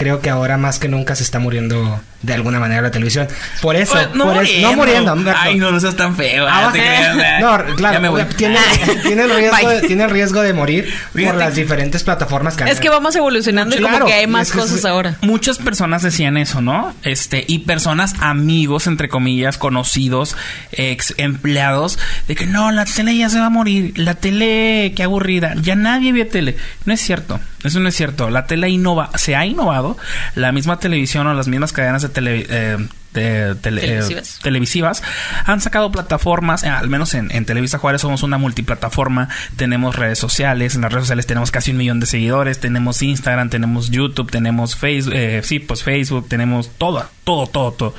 creo 0.00 0.20
que 0.22 0.30
ahora 0.30 0.56
más 0.56 0.78
que 0.78 0.88
nunca 0.88 1.14
se 1.14 1.22
está 1.22 1.38
muriendo 1.38 2.00
de 2.22 2.32
alguna 2.34 2.58
manera 2.58 2.80
la 2.80 2.90
televisión. 2.90 3.28
Por 3.60 3.76
eso, 3.76 3.92
Pues, 3.92 4.06
por 4.08 4.16
no 4.62 4.72
muriendo. 4.74 5.14
Ay, 5.36 5.56
no, 5.58 5.70
no 5.70 5.78
seas 5.78 5.94
tan 5.94 6.16
feo. 6.16 6.46
Ah, 6.48 6.68
ah, 6.68 6.72
te 6.72 6.78
creas, 6.78 7.16
ah. 7.24 7.38
No, 7.66 7.74
claro, 7.76 7.94
Ya 7.94 8.00
me 8.00 8.08
voy. 8.08 8.24
tiene, 8.36 8.58
tiene 9.02 9.24
el 9.24 9.34
riesgo 9.34 9.68
de, 9.68 9.80
tiene 9.82 10.04
el 10.04 10.10
riesgo 10.10 10.40
de 10.40 10.52
morir 10.54 10.90
por 11.12 11.34
las 11.34 11.54
diferentes 11.54 12.02
plataformas 12.02 12.56
que 12.56 12.62
han- 12.62 12.68
Es 12.70 12.80
que 12.80 12.88
vamos 12.88 13.14
evolucionando 13.14 13.76
y 13.76 13.78
Claro, 13.78 13.94
como 14.00 14.06
que 14.06 14.14
hay 14.14 14.24
y 14.24 14.26
más 14.26 14.48
es 14.48 14.52
que 14.54 14.58
cosas 14.58 14.78
es- 14.78 14.84
ahora. 14.86 15.16
Muchas 15.20 15.58
personas 15.58 16.02
decían 16.02 16.38
eso, 16.38 16.62
¿no? 16.62 16.94
Este, 17.02 17.44
y 17.46 17.58
personas 17.60 18.14
amigos, 18.20 18.86
entre 18.86 19.08
comillas, 19.10 19.58
conocidos, 19.58 20.34
ex 20.72 21.12
empleados, 21.18 21.98
de 22.26 22.36
que 22.36 22.46
no, 22.46 22.70
la 22.72 22.86
tele 22.86 23.16
ya 23.18 23.28
se 23.28 23.38
va 23.38 23.46
a 23.46 23.50
morir, 23.50 23.92
la 23.98 24.14
tele, 24.14 24.92
qué 24.96 25.02
aburrida, 25.02 25.54
ya 25.60 25.74
nadie 25.74 26.12
ve 26.14 26.24
tele. 26.24 26.56
No 26.86 26.92
es 26.94 27.00
cierto, 27.00 27.38
eso 27.64 27.80
no 27.80 27.88
es 27.88 27.94
cierto. 27.96 28.30
La 28.30 28.46
tele 28.46 28.68
innova, 28.70 29.10
se 29.16 29.36
ha 29.36 29.44
innovado, 29.46 29.89
la 30.34 30.52
misma 30.52 30.78
televisión 30.78 31.26
o 31.26 31.34
las 31.34 31.48
mismas 31.48 31.72
cadenas 31.72 32.02
de 32.02 32.08
tele, 32.08 32.46
eh, 32.48 32.76
de 33.12 33.54
tele- 33.56 33.82
eh, 33.84 34.00
Televisivas. 34.42 35.02
han 35.44 35.60
sacado 35.60 35.90
plataformas, 35.90 36.62
eh, 36.62 36.68
al 36.68 36.88
menos 36.88 37.14
en, 37.14 37.30
en 37.30 37.44
Televisa 37.44 37.78
Juárez 37.78 38.00
somos 38.02 38.22
una 38.22 38.38
multiplataforma, 38.38 39.28
tenemos 39.56 39.96
redes 39.96 40.18
sociales, 40.18 40.74
en 40.74 40.82
las 40.82 40.92
redes 40.92 41.04
sociales 41.06 41.26
tenemos 41.26 41.50
casi 41.50 41.72
un 41.72 41.76
millón 41.78 42.00
de 42.00 42.06
seguidores, 42.06 42.60
tenemos 42.60 43.02
Instagram, 43.02 43.50
tenemos 43.50 43.90
YouTube, 43.90 44.30
tenemos 44.30 44.76
Facebook, 44.76 45.14
sí, 45.42 45.58
pues 45.58 45.82
Facebook, 45.82 46.28
tenemos 46.28 46.70
todo, 46.78 47.04
todo, 47.24 47.46
todo, 47.46 47.72
todo. 47.72 47.94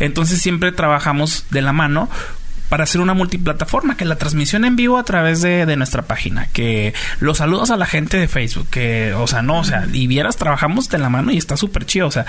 Entonces 0.00 0.40
siempre 0.40 0.72
trabajamos 0.72 1.44
de 1.50 1.62
la 1.62 1.72
mano 1.72 2.08
para 2.68 2.84
hacer 2.84 3.00
una 3.00 3.14
multiplataforma, 3.14 3.96
que 3.96 4.04
la 4.04 4.16
transmisión 4.16 4.64
en 4.64 4.76
vivo 4.76 4.98
a 4.98 5.04
través 5.04 5.40
de, 5.42 5.66
de 5.66 5.76
nuestra 5.76 6.02
página, 6.02 6.48
que 6.52 6.94
los 7.20 7.38
saludos 7.38 7.70
a 7.70 7.76
la 7.76 7.86
gente 7.86 8.16
de 8.18 8.28
Facebook, 8.28 8.68
que, 8.70 9.12
o 9.14 9.26
sea, 9.26 9.42
no, 9.42 9.58
o 9.60 9.64
sea, 9.64 9.86
y 9.92 10.06
vieras, 10.06 10.36
trabajamos 10.36 10.88
de 10.88 10.98
la 10.98 11.08
mano 11.08 11.30
y 11.32 11.36
está 11.38 11.56
súper 11.56 11.86
chido, 11.86 12.06
o 12.08 12.10
sea, 12.10 12.26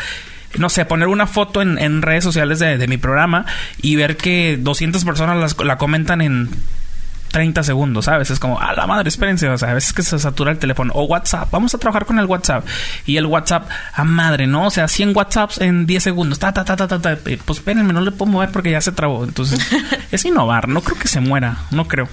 no 0.57 0.69
sé, 0.69 0.85
poner 0.85 1.07
una 1.07 1.27
foto 1.27 1.61
en, 1.61 1.77
en 1.77 2.01
redes 2.01 2.23
sociales 2.23 2.59
de, 2.59 2.77
de 2.77 2.88
mi 2.88 2.97
programa 2.97 3.45
y 3.81 3.95
ver 3.95 4.15
que 4.17 4.57
200 4.59 5.03
personas 5.03 5.38
las- 5.38 5.57
la 5.65 5.77
comentan 5.77 6.21
en 6.21 6.49
30 7.38 7.61
segundos, 7.61 8.05
¿sabes? 8.05 8.31
Es 8.31 8.39
como, 8.39 8.59
a 8.59 8.73
la 8.73 8.88
madre, 8.88 9.09
espérense, 9.09 9.47
o 9.47 9.55
sea, 9.59 9.69
a 9.69 9.73
veces 9.75 9.93
que 9.93 10.01
se 10.01 10.17
satura 10.17 10.49
el 10.49 10.57
teléfono. 10.57 10.91
O 10.95 11.03
WhatsApp, 11.03 11.51
vamos 11.51 11.71
a 11.75 11.77
trabajar 11.77 12.07
con 12.07 12.17
el 12.17 12.25
WhatsApp. 12.25 12.65
Y 13.05 13.17
el 13.17 13.27
WhatsApp, 13.27 13.69
a 13.93 14.03
madre, 14.03 14.47
¿no? 14.47 14.65
O 14.65 14.71
sea, 14.71 14.88
100 14.88 15.15
WhatsApps 15.15 15.61
en 15.61 15.85
10 15.85 16.01
segundos. 16.01 16.39
Ta, 16.39 16.51
ta, 16.51 16.65
ta, 16.65 16.75
ta, 16.75 16.88
ta, 16.88 16.99
ta. 16.99 17.13
Eh, 17.13 17.39
Pues 17.45 17.59
espérenme, 17.59 17.93
no 17.93 18.01
le 18.01 18.09
puedo 18.09 18.31
mover 18.31 18.49
porque 18.49 18.71
ya 18.71 18.81
se 18.81 18.91
trabó. 18.91 19.23
Entonces, 19.23 19.59
es 20.11 20.25
innovar. 20.25 20.67
No 20.67 20.81
creo 20.81 20.97
que 20.97 21.07
se 21.07 21.19
muera, 21.19 21.57
no 21.69 21.88
creo. 21.88 22.07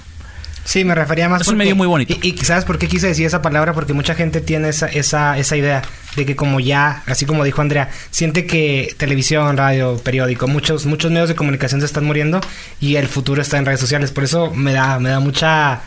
Sí, 0.65 0.83
me 0.83 0.95
refería 0.95 1.29
más 1.29 1.41
Es 1.41 1.47
un 1.47 1.57
medio 1.57 1.75
muy 1.75 1.87
bonito. 1.87 2.15
Y, 2.21 2.29
y 2.29 2.37
¿sabes 2.39 2.65
por 2.65 2.79
qué 2.79 2.87
quise 2.87 3.07
decir 3.07 3.25
esa 3.25 3.41
palabra? 3.41 3.73
Porque 3.73 3.93
mucha 3.93 4.15
gente 4.15 4.41
tiene 4.41 4.69
esa, 4.69 4.87
esa, 4.87 5.37
esa 5.37 5.55
idea 5.55 5.83
de 6.15 6.25
que 6.25 6.35
como 6.35 6.59
ya, 6.59 7.03
así 7.05 7.25
como 7.25 7.43
dijo 7.43 7.61
Andrea, 7.61 7.89
siente 8.09 8.47
que 8.47 8.93
televisión, 8.97 9.57
radio, 9.57 9.97
periódico, 9.97 10.47
muchos, 10.47 10.87
muchos 10.87 11.11
medios 11.11 11.29
de 11.29 11.35
comunicación 11.35 11.81
se 11.81 11.85
están 11.85 12.03
muriendo 12.03 12.41
y 12.81 12.95
el 12.95 13.07
futuro 13.07 13.43
está 13.43 13.57
en 13.57 13.65
redes 13.65 13.79
sociales. 13.79 14.11
Por 14.11 14.23
eso 14.23 14.51
me 14.51 14.73
da, 14.73 14.99
me 14.99 15.09
da 15.09 15.19
mucha... 15.19 15.81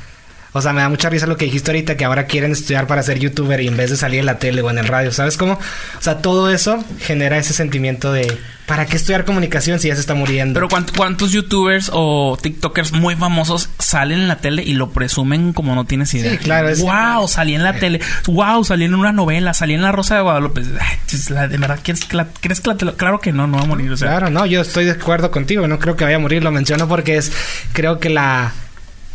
O 0.58 0.62
sea, 0.62 0.72
me 0.72 0.80
da 0.82 0.88
mucha 0.88 1.08
risa 1.08 1.26
lo 1.26 1.36
que 1.36 1.46
dijiste 1.46 1.70
ahorita, 1.70 1.96
que 1.96 2.04
ahora 2.04 2.26
quieren 2.26 2.52
estudiar 2.52 2.86
para 2.86 3.02
ser 3.02 3.18
youtuber 3.18 3.60
y 3.60 3.68
en 3.68 3.76
vez 3.76 3.90
de 3.90 3.96
salir 3.96 4.20
en 4.20 4.26
la 4.26 4.38
tele 4.38 4.60
o 4.62 4.70
en 4.70 4.78
el 4.78 4.86
radio, 4.86 5.12
¿sabes 5.12 5.36
cómo? 5.36 5.54
O 5.54 6.02
sea, 6.02 6.18
todo 6.18 6.50
eso 6.50 6.84
genera 7.00 7.38
ese 7.38 7.52
sentimiento 7.54 8.12
de, 8.12 8.36
¿para 8.66 8.86
qué 8.86 8.96
estudiar 8.96 9.24
comunicación 9.24 9.78
si 9.80 9.88
ya 9.88 9.94
se 9.94 10.00
está 10.00 10.14
muriendo? 10.14 10.54
Pero 10.54 10.68
¿cuánt- 10.68 10.94
¿cuántos 10.96 11.32
youtubers 11.32 11.90
o 11.92 12.36
tiktokers 12.40 12.92
muy 12.92 13.16
famosos 13.16 13.70
salen 13.78 14.20
en 14.20 14.28
la 14.28 14.36
tele 14.38 14.62
y 14.62 14.74
lo 14.74 14.90
presumen 14.90 15.52
como 15.52 15.74
no 15.74 15.84
tienes 15.86 16.12
idea? 16.14 16.32
Sí, 16.32 16.38
claro, 16.38 16.68
es- 16.68 16.80
Wow, 16.80 17.28
salí 17.28 17.54
en 17.54 17.62
la 17.62 17.74
tele. 17.74 18.00
Wow, 18.26 18.64
salí 18.64 18.84
en 18.84 18.94
una 18.94 19.12
novela, 19.12 19.54
salí 19.54 19.74
en 19.74 19.82
La 19.82 19.92
Rosa 19.92 20.16
de 20.16 20.22
Guadalupe. 20.22 20.62
Ay, 20.80 21.48
¿De 21.48 21.56
verdad 21.58 21.78
quieres 21.82 22.04
que 22.04 22.16
la, 22.16 22.26
crees 22.40 22.60
que 22.60 22.68
la 22.70 22.76
tele- 22.76 22.94
Claro 22.96 23.20
que 23.20 23.32
no, 23.32 23.46
no 23.46 23.56
va 23.58 23.62
a 23.62 23.66
morir. 23.66 23.90
O 23.92 23.96
sea, 23.96 24.08
Claro, 24.08 24.30
no, 24.30 24.44
yo 24.46 24.60
estoy 24.62 24.84
de 24.84 24.92
acuerdo 24.92 25.30
contigo, 25.30 25.66
no 25.68 25.78
creo 25.78 25.96
que 25.96 26.04
vaya 26.04 26.16
a 26.16 26.20
morir, 26.20 26.42
lo 26.42 26.50
menciono 26.50 26.88
porque 26.88 27.16
es, 27.16 27.32
creo 27.72 27.98
que 28.00 28.08
la, 28.10 28.52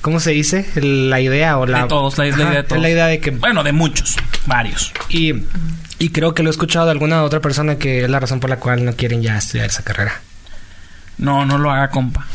¿cómo 0.03 0.19
se 0.19 0.31
dice? 0.31 0.67
La 0.75 1.19
idea 1.21 1.57
o 1.57 1.65
la... 1.65 1.83
de 1.83 1.87
todos, 1.87 2.17
la, 2.19 2.25
la 2.25 2.29
idea 2.29 2.49
de 2.51 2.63
todos. 2.63 2.77
es 2.77 2.81
la 2.83 2.89
idea 2.91 3.07
de 3.07 3.19
que... 3.19 3.31
Bueno, 3.31 3.63
de 3.63 3.71
muchos, 3.71 4.17
varios. 4.45 4.91
Y, 5.09 5.33
y 5.97 6.09
creo 6.09 6.35
que 6.35 6.43
lo 6.43 6.49
he 6.49 6.51
escuchado 6.51 6.85
de 6.85 6.91
alguna 6.91 7.23
otra 7.23 7.39
persona 7.39 7.77
que 7.77 8.03
es 8.03 8.09
la 8.09 8.19
razón 8.19 8.39
por 8.39 8.49
la 8.51 8.57
cual 8.57 8.85
no 8.85 8.93
quieren 8.95 9.23
ya 9.23 9.37
estudiar 9.37 9.67
esa 9.67 9.83
carrera. 9.83 10.21
No, 11.17 11.45
no 11.45 11.57
lo 11.57 11.71
haga, 11.71 11.89
compa. 11.89 12.27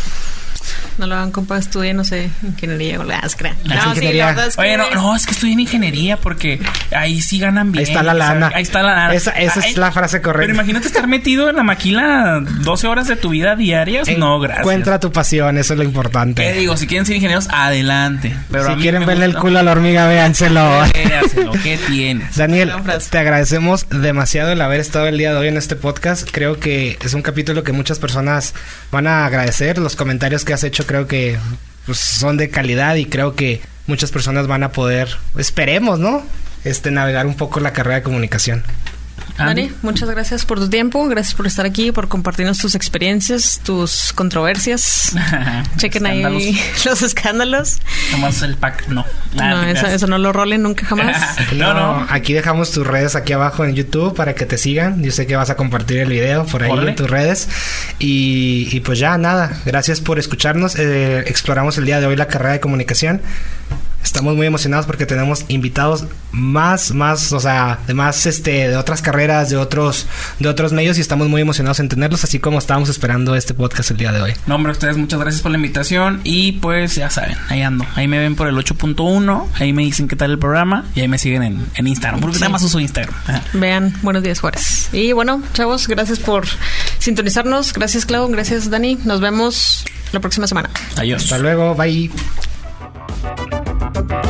No 0.98 1.06
lo 1.06 1.14
hagan, 1.14 1.30
compa, 1.30 1.58
estudien, 1.58 1.96
no 1.96 2.04
sé, 2.04 2.30
ingeniería 2.42 3.00
o 3.00 3.04
la 3.04 3.20
crean. 3.36 3.56
La 3.64 3.76
No, 3.76 3.94
sí, 3.94 4.12
la 4.12 4.26
verdad 4.26 4.46
es 4.48 4.56
que... 4.56 4.62
Oye, 4.62 4.76
no, 4.76 4.90
no, 4.90 5.16
es 5.16 5.26
que 5.26 5.32
estoy 5.32 5.52
en 5.52 5.60
ingeniería 5.60 6.16
porque 6.16 6.60
ahí 6.90 7.20
sí 7.20 7.38
ganan 7.38 7.72
bien. 7.72 7.84
Ahí 7.84 7.90
está 7.90 8.02
la 8.02 8.14
lana. 8.14 8.50
Ahí 8.54 8.62
está 8.62 8.82
la 8.82 8.94
lana. 8.94 9.14
Esa, 9.14 9.30
esa 9.32 9.60
es 9.60 9.76
la 9.76 9.92
frase 9.92 10.18
Pero 10.18 10.32
correcta. 10.32 10.54
imagínate 10.54 10.88
estar 10.88 11.06
metido 11.06 11.48
en 11.48 11.56
la 11.56 11.62
maquila 11.62 12.40
12 12.40 12.86
horas 12.88 13.06
de 13.06 13.16
tu 13.16 13.30
vida 13.30 13.54
diarias. 13.54 14.08
No, 14.18 14.40
gracias. 14.40 14.60
Encuentra 14.60 14.98
tu 14.98 15.12
pasión, 15.12 15.56
eso 15.58 15.74
es 15.74 15.78
lo 15.78 15.84
importante. 15.84 16.42
¿Qué 16.42 16.52
digo? 16.52 16.76
Si 16.76 16.86
quieren 16.86 17.06
ser 17.06 17.16
ingenieros, 17.16 17.48
adelante. 17.50 18.34
Pero 18.50 18.64
a 18.64 18.70
si 18.70 18.76
mí 18.76 18.82
quieren 18.82 19.06
verle 19.06 19.26
el 19.26 19.36
culo 19.36 19.58
a 19.60 19.62
la 19.62 19.72
hormiga, 19.72 20.06
véanselo. 20.08 20.82
Véaselo, 20.94 21.52
¿Qué 21.62 21.78
tienes? 21.86 22.36
Daniel, 22.36 22.72
te 23.10 23.18
agradecemos 23.18 23.88
demasiado 23.88 24.50
el 24.52 24.60
haber 24.60 24.80
estado 24.80 25.06
el 25.06 25.18
día 25.18 25.32
de 25.32 25.38
hoy 25.38 25.48
en 25.48 25.56
este 25.56 25.76
podcast. 25.76 26.28
Creo 26.30 26.58
que 26.58 26.98
es 27.04 27.14
un 27.14 27.22
capítulo 27.22 27.62
que 27.62 27.72
muchas 27.72 27.98
personas 27.98 28.54
van 28.90 29.06
a 29.06 29.26
agradecer. 29.26 29.78
Los 29.78 29.96
comentarios 29.96 30.44
que 30.44 30.54
has 30.54 30.64
hecho 30.64 30.86
creo 30.88 31.06
que 31.06 31.38
pues, 31.86 31.98
son 31.98 32.36
de 32.36 32.50
calidad 32.50 32.96
y 32.96 33.04
creo 33.04 33.36
que 33.36 33.60
muchas 33.86 34.10
personas 34.10 34.48
van 34.48 34.64
a 34.64 34.72
poder, 34.72 35.08
esperemos, 35.36 36.00
¿no? 36.00 36.24
Este, 36.64 36.90
navegar 36.90 37.28
un 37.28 37.36
poco 37.36 37.60
la 37.60 37.72
carrera 37.72 37.96
de 37.96 38.02
comunicación. 38.02 38.64
Dani, 39.36 39.70
muchas 39.82 40.10
gracias 40.10 40.44
por 40.44 40.58
tu 40.58 40.68
tiempo, 40.68 41.06
gracias 41.08 41.34
por 41.34 41.46
estar 41.46 41.64
aquí, 41.64 41.92
por 41.92 42.08
compartirnos 42.08 42.58
tus 42.58 42.74
experiencias, 42.74 43.60
tus 43.62 44.12
controversias. 44.12 45.14
Chequen 45.76 46.06
Escándalos. 46.06 46.42
ahí 46.42 46.60
los 46.84 47.02
escándalos. 47.02 47.78
Nomás 48.12 48.42
el 48.42 48.56
pack, 48.56 48.88
no. 48.88 49.04
Nada, 49.34 49.54
no, 49.54 49.62
te 49.62 49.78
eso, 49.78 49.86
eso 49.86 50.06
no 50.08 50.18
lo 50.18 50.32
rolen 50.32 50.62
nunca 50.62 50.84
jamás. 50.86 51.36
no, 51.54 51.72
no. 51.74 52.06
Aquí 52.10 52.32
dejamos 52.32 52.72
tus 52.72 52.86
redes 52.86 53.14
aquí 53.14 53.32
abajo 53.32 53.64
en 53.64 53.74
YouTube 53.74 54.14
para 54.14 54.34
que 54.34 54.44
te 54.44 54.58
sigan. 54.58 55.02
Yo 55.02 55.12
sé 55.12 55.26
que 55.26 55.36
vas 55.36 55.50
a 55.50 55.56
compartir 55.56 55.98
el 55.98 56.08
video 56.08 56.44
por 56.44 56.62
ahí 56.64 56.70
Órale. 56.70 56.90
en 56.90 56.96
tus 56.96 57.08
redes. 57.08 57.48
Y, 57.98 58.68
y 58.72 58.80
pues 58.80 58.98
ya, 58.98 59.16
nada. 59.18 59.60
Gracias 59.64 60.00
por 60.00 60.18
escucharnos. 60.18 60.76
Eh, 60.76 61.20
exploramos 61.26 61.78
el 61.78 61.84
día 61.84 62.00
de 62.00 62.06
hoy 62.06 62.16
la 62.16 62.26
carrera 62.26 62.52
de 62.54 62.60
comunicación. 62.60 63.22
Estamos 64.02 64.36
muy 64.36 64.46
emocionados 64.46 64.86
porque 64.86 65.06
tenemos 65.06 65.44
invitados 65.48 66.06
más, 66.32 66.92
más, 66.92 67.32
o 67.32 67.40
sea, 67.40 67.78
de 67.86 67.94
más, 67.94 68.26
este, 68.26 68.68
de 68.68 68.76
otras 68.76 69.02
carreras, 69.02 69.50
de 69.50 69.56
otros, 69.56 70.06
de 70.38 70.48
otros 70.48 70.72
medios 70.72 70.98
y 70.98 71.00
estamos 71.00 71.28
muy 71.28 71.42
emocionados 71.42 71.80
en 71.80 71.88
tenerlos, 71.88 72.24
así 72.24 72.38
como 72.38 72.58
estábamos 72.58 72.88
esperando 72.88 73.34
este 73.34 73.54
podcast 73.54 73.90
el 73.90 73.96
día 73.96 74.12
de 74.12 74.22
hoy. 74.22 74.32
No, 74.46 74.54
hombre, 74.54 74.72
ustedes 74.72 74.96
muchas 74.96 75.20
gracias 75.20 75.42
por 75.42 75.50
la 75.50 75.58
invitación 75.58 76.20
y 76.24 76.52
pues 76.52 76.94
ya 76.94 77.10
saben, 77.10 77.36
ahí 77.48 77.62
ando. 77.62 77.84
Ahí 77.96 78.08
me 78.08 78.18
ven 78.18 78.34
por 78.34 78.48
el 78.48 78.56
8.1, 78.56 79.46
ahí 79.54 79.72
me 79.72 79.82
dicen 79.82 80.08
qué 80.08 80.16
tal 80.16 80.30
el 80.30 80.38
programa 80.38 80.84
y 80.94 81.00
ahí 81.00 81.08
me 81.08 81.18
siguen 81.18 81.42
en, 81.42 81.66
en 81.74 81.86
Instagram, 81.86 82.20
porque 82.20 82.38
nada 82.38 82.50
más 82.50 82.62
uso 82.62 82.80
Instagram. 82.80 83.14
Ajá. 83.26 83.42
Vean, 83.52 83.94
buenos 84.02 84.22
días, 84.22 84.40
Juárez. 84.40 84.88
Y 84.92 85.12
bueno, 85.12 85.42
chavos, 85.52 85.88
gracias 85.88 86.18
por 86.18 86.46
sintonizarnos. 86.98 87.72
Gracias, 87.72 88.06
Clau. 88.06 88.28
Gracias, 88.28 88.70
Dani. 88.70 88.98
Nos 89.04 89.20
vemos 89.20 89.84
la 90.12 90.20
próxima 90.20 90.46
semana. 90.46 90.70
Adiós. 90.96 91.24
Hasta 91.24 91.38
luego, 91.38 91.74
bye. 91.74 92.10
Thank 93.98 94.26
you. 94.26 94.27